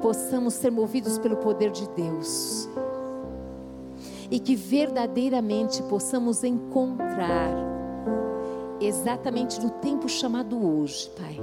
possamos 0.00 0.54
ser 0.54 0.70
movidos 0.70 1.18
pelo 1.18 1.36
poder 1.36 1.70
de 1.70 1.86
Deus 1.90 2.66
e 4.30 4.38
que 4.38 4.54
verdadeiramente 4.54 5.82
possamos 5.84 6.44
encontrar 6.44 7.50
exatamente 8.80 9.60
no 9.60 9.70
tempo 9.70 10.08
chamado 10.08 10.56
hoje, 10.56 11.10
Pai. 11.10 11.38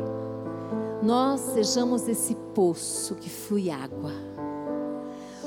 Nós 1.02 1.40
sejamos 1.42 2.08
esse 2.08 2.36
poço 2.54 3.16
que 3.16 3.30
flui 3.30 3.70
água. 3.70 4.12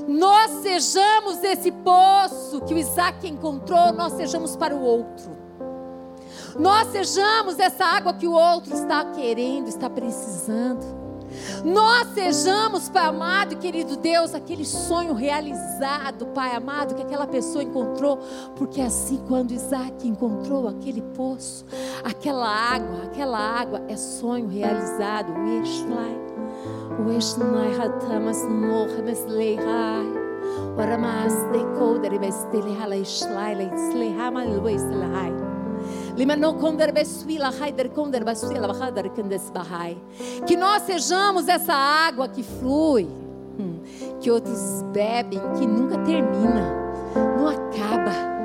Nós 0.07 0.51
sejamos 0.63 1.43
esse 1.43 1.71
poço 1.71 2.61
que 2.63 2.75
o 2.75 2.79
Isaac 2.79 3.27
encontrou, 3.29 3.93
nós 3.93 4.15
sejamos 4.15 4.57
para 4.57 4.75
o 4.75 4.81
outro. 4.81 5.37
Nós 6.59 6.89
sejamos 6.89 7.59
essa 7.59 7.85
água 7.85 8.15
que 8.15 8.27
o 8.27 8.33
outro 8.33 8.75
está 8.75 9.05
querendo, 9.13 9.69
está 9.69 9.89
precisando. 9.89 11.08
Nós 11.65 12.09
sejamos, 12.15 12.89
Pai 12.89 13.07
amado 13.07 13.53
e 13.55 13.57
querido 13.57 13.97
Deus, 13.97 14.35
aquele 14.35 14.65
sonho 14.65 15.15
realizado, 15.15 16.27
Pai 16.27 16.55
amado, 16.55 16.95
que 16.95 17.03
aquela 17.03 17.27
pessoa 17.27 17.63
encontrou, 17.63 18.19
porque 18.57 18.81
assim, 18.81 19.21
quando 19.29 19.53
Isaac 19.53 20.07
encontrou 20.07 20.69
aquele 20.69 21.03
poço, 21.03 21.65
aquela 22.05 22.49
água, 22.49 23.05
aquela 23.05 23.39
água 23.39 23.83
é 23.89 23.97
sonho 23.97 24.49
realizado. 24.49 25.33
De 25.33 25.49
Que 40.47 40.57
nós 40.57 40.83
sejamos 40.83 41.49
essa 41.49 41.75
água 41.75 42.29
que 42.29 42.43
flui, 42.43 43.09
hum, 43.59 43.81
que 44.21 44.31
outros 44.31 44.83
bebem, 44.93 45.41
que 45.59 45.67
nunca 45.67 45.99
termina, 45.99 46.75
não 47.37 47.49
acaba 47.49 48.39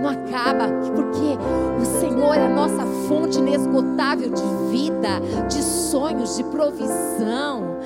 não 0.00 0.10
acaba, 0.10 0.68
porque 0.94 1.36
o 1.80 2.00
Senhor 2.00 2.34
é 2.34 2.46
a 2.46 2.48
nossa 2.48 2.86
fonte 3.08 3.38
inesgotável 3.38 4.30
de 4.30 4.70
vida, 4.70 5.20
de 5.48 5.60
sonhos, 5.62 6.36
de 6.36 6.44
provisão. 6.44 7.78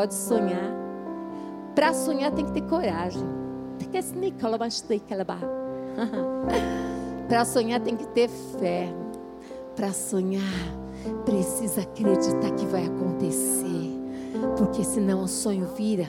Pode 0.00 0.14
sonhar. 0.14 0.72
Para 1.74 1.92
sonhar 1.92 2.32
tem 2.32 2.46
que 2.46 2.52
ter 2.52 2.62
coragem. 2.62 3.22
Para 7.28 7.44
sonhar 7.44 7.80
tem 7.80 7.94
que 7.94 8.06
ter 8.06 8.26
fé. 8.58 8.88
Para 9.76 9.92
sonhar 9.92 10.40
precisa 11.26 11.82
acreditar 11.82 12.50
que 12.52 12.64
vai 12.64 12.86
acontecer. 12.86 14.00
Porque 14.56 14.82
senão 14.84 15.22
o 15.22 15.28
sonho 15.28 15.66
vira 15.76 16.08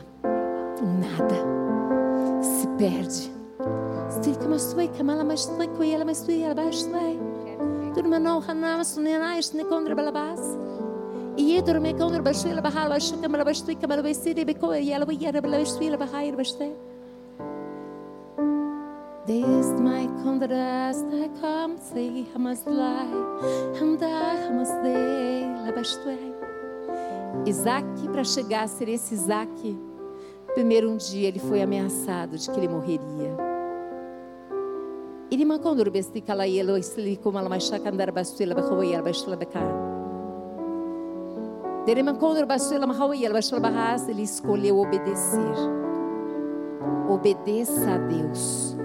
um 0.81 0.97
nada. 0.97 1.35
Se 2.41 2.67
perde. 2.77 3.29
Stilka 4.09 4.47
mastui 4.47 4.87
kamala 4.87 5.25
mastui 5.25 5.67
koyela 5.67 6.05
mastui 6.05 6.45
albastui. 6.45 7.19
Turma 7.93 8.19
não 8.19 8.39
hanama 8.39 8.85
ishne 11.41 11.61
kondra 11.61 11.61
balabas. 11.61 11.61
E 11.61 11.61
dorme 11.61 11.93
kondra 11.93 12.21
bastui 12.21 12.53
la 12.53 12.61
bahal 12.61 12.89
bastui 12.89 13.21
kamala 13.21 13.43
bastui 13.43 13.75
kamala 13.75 14.03
bastui 14.03 14.45
beko 14.45 14.73
yela 14.73 15.05
yela 15.11 15.41
bastui 15.41 15.89
la 15.89 15.97
bahai 15.97 16.31
bastui. 16.31 16.73
This 19.27 19.79
my 19.79 20.07
contrast 20.23 21.05
I 21.13 21.29
come 21.39 21.77
say 21.77 22.25
handa 23.79 24.07
hamas 24.45 24.71
dei 24.83 25.45
labastui. 25.65 26.33
Isaac, 27.45 27.85
para 28.11 28.23
chegar 28.23 28.63
a 28.63 28.67
ser 28.67 28.89
esse 28.89 29.13
Isaac, 29.13 29.77
primeiro 30.53 30.89
um 30.89 30.97
dia 30.97 31.29
ele 31.29 31.39
foi 31.39 31.61
ameaçado 31.61 32.37
de 32.37 32.49
que 32.49 32.59
ele 32.59 32.67
morreria. 32.67 33.37
Ele 35.31 35.45
mancou 35.45 35.73
no 35.73 35.89
besti 35.89 36.19
kalayelo 36.19 36.77
isli 36.77 37.17
como 37.17 37.39
ela 37.39 37.47
mais 37.47 37.63
chacandar 37.63 38.11
bastui 38.11 38.45
la 38.45 38.55
bahawi 38.55 38.93
ela 38.93 39.03
ele 44.07 44.21
escolheu 44.23 44.79
obedecer. 44.79 45.55
Obedeça 47.09 47.91
a 47.91 47.97
Deus 47.97 48.75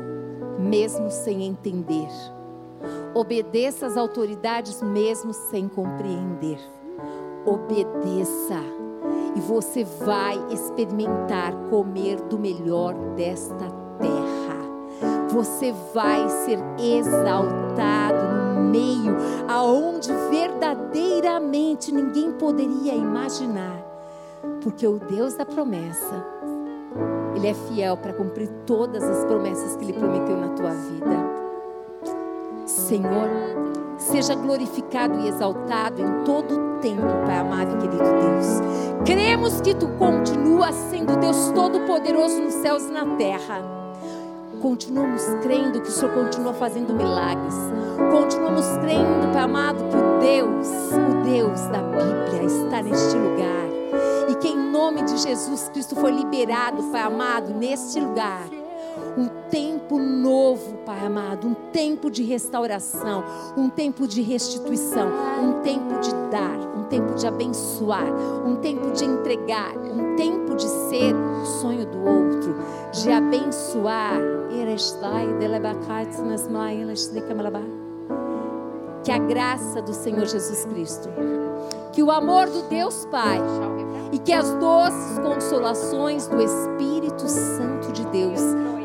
mesmo 0.59 1.11
sem 1.11 1.45
entender. 1.45 2.09
Obedeça 3.15 3.87
às 3.87 3.97
autoridades, 3.97 4.83
mesmo 4.83 5.33
sem 5.33 5.69
compreender. 5.69 6.59
Obedeça, 7.45 8.61
e 9.35 9.41
você 9.41 9.85
vai 9.85 10.37
experimentar 10.51 11.55
comer 11.71 12.21
do 12.23 12.39
melhor 12.39 12.95
desta 13.15 13.71
terra. 13.99 14.57
Você 15.31 15.73
vai 15.95 16.29
ser 16.29 16.59
exaltado 16.79 18.55
no 18.55 18.71
meio 18.71 19.17
aonde 19.49 20.13
verdadeiramente 21.17 21.93
ninguém 21.93 22.33
poderia 22.33 22.95
imaginar. 22.95 23.83
Porque 24.63 24.87
o 24.87 24.99
Deus 24.99 25.35
da 25.35 25.45
promessa 25.45 26.25
ele 27.35 27.49
é 27.49 27.55
fiel 27.55 27.97
para 27.97 28.13
cumprir 28.13 28.49
todas 28.67 29.03
as 29.03 29.25
promessas 29.27 29.77
que 29.77 29.85
Ele 29.85 29.93
prometeu 29.93 30.37
na 30.39 30.49
tua 30.49 30.71
vida. 30.71 31.37
Senhor, 32.65 33.29
seja 33.99 34.35
glorificado 34.35 35.21
e 35.21 35.29
exaltado 35.29 36.01
em 36.01 36.25
todo 36.25 36.55
o 36.55 36.79
tempo, 36.81 37.03
Pai 37.27 37.37
amado 37.37 37.77
e 37.77 37.81
querido 37.81 37.99
Deus. 37.99 39.05
Cremos 39.05 39.61
que 39.61 39.75
Tu 39.75 39.87
continuas 39.99 40.75
sendo 40.91 41.17
Deus 41.17 41.51
Todo-Poderoso 41.55 42.41
nos 42.41 42.55
céus 42.55 42.85
e 42.85 42.93
na 42.93 43.17
terra. 43.17 43.76
Continuamos 44.61 45.23
crendo 45.43 45.81
que 45.81 45.89
o 45.89 45.93
Senhor 45.93 46.15
continua 46.15 46.55
fazendo 46.55 46.95
milagres. 46.95 47.55
Continuamos 48.11 48.67
crendo, 48.79 49.33
Pai 49.33 49.43
amado, 49.43 49.85
que 49.91 49.97
o 49.97 50.19
Deus, 50.19 50.67
o 50.93 51.25
Deus 51.25 51.61
da 51.69 51.83
Bíblia 51.83 52.45
está 52.45 52.83
neste 52.83 53.17
lugar 53.17 53.67
e 54.29 54.35
que 54.37 54.49
em 54.49 54.71
nome 54.71 55.03
de 55.03 55.19
Jesus 55.19 55.69
Cristo 55.69 55.95
foi 55.95 56.11
liberado, 56.11 56.83
Pai 56.85 57.03
amado, 57.03 57.55
neste 57.55 58.01
lugar. 58.01 58.66
Um 59.17 59.29
tempo 59.51 59.99
novo, 59.99 60.79
Pai 60.85 61.05
amado, 61.07 61.47
um 61.47 61.55
tempo 61.73 62.11
de 62.11 62.23
restauração, 62.23 63.25
um 63.57 63.69
tempo 63.69 64.07
de 64.07 64.23
restituição, 64.23 65.09
um 65.43 65.63
tempo 65.63 65.99
de 66.01 66.11
dar, 66.31 66.59
um 66.77 66.85
tempo 66.85 67.15
de 67.15 67.27
abençoar, 67.27 68.07
um 68.47 68.57
tempo 68.57 68.91
de 68.93 69.05
entregar, 69.05 69.77
um 69.77 70.17
tempo 70.17 70.55
de 70.55 70.69
ser 70.69 71.15
o 71.15 71.47
sonho 71.47 71.87
do 71.87 71.99
outro, 71.99 72.55
de 72.93 73.11
abençoar. 73.11 74.21
Que 79.05 79.13
a 79.13 79.19
graça 79.19 79.83
do 79.83 79.93
Senhor 79.95 80.27
Jesus 80.27 80.65
Cristo, 80.65 81.09
que 81.93 82.03
o 82.03 82.11
amor 82.11 82.49
do 82.49 82.63
Deus 82.69 83.07
Pai 83.11 83.39
e 84.13 84.19
que 84.19 84.33
as 84.33 84.51
doces 84.55 85.19
consolações 85.19 86.27
do 86.27 86.41
Espírito 86.41 87.29
Santo 87.29 87.93
de 87.93 88.05
Deus 88.07 88.41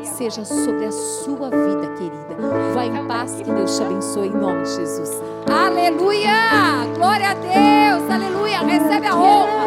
seja 0.06 0.44
sobre 0.44 0.86
a 0.86 0.92
sua 0.92 1.50
vida, 1.50 1.86
querida. 1.96 2.36
Vá 2.74 2.84
em 2.84 3.06
paz, 3.06 3.34
que 3.34 3.44
Deus 3.44 3.76
te 3.76 3.82
abençoe 3.82 4.28
em 4.28 4.32
nome 4.32 4.62
de 4.62 4.76
Jesus. 4.76 5.22
Aleluia! 5.50 6.86
Glória 6.96 7.30
a 7.30 7.34
Deus! 7.34 8.10
Aleluia! 8.10 8.60
Recebe 8.60 9.06
a 9.06 9.16
honra, 9.16 9.66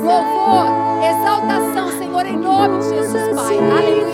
louvor, 0.00 0.66
exaltação, 1.04 1.98
Senhor, 1.98 2.26
em 2.26 2.36
nome 2.36 2.78
de 2.78 2.88
Jesus, 2.88 3.34
Pai. 3.34 3.58
Aleluia! 3.58 4.06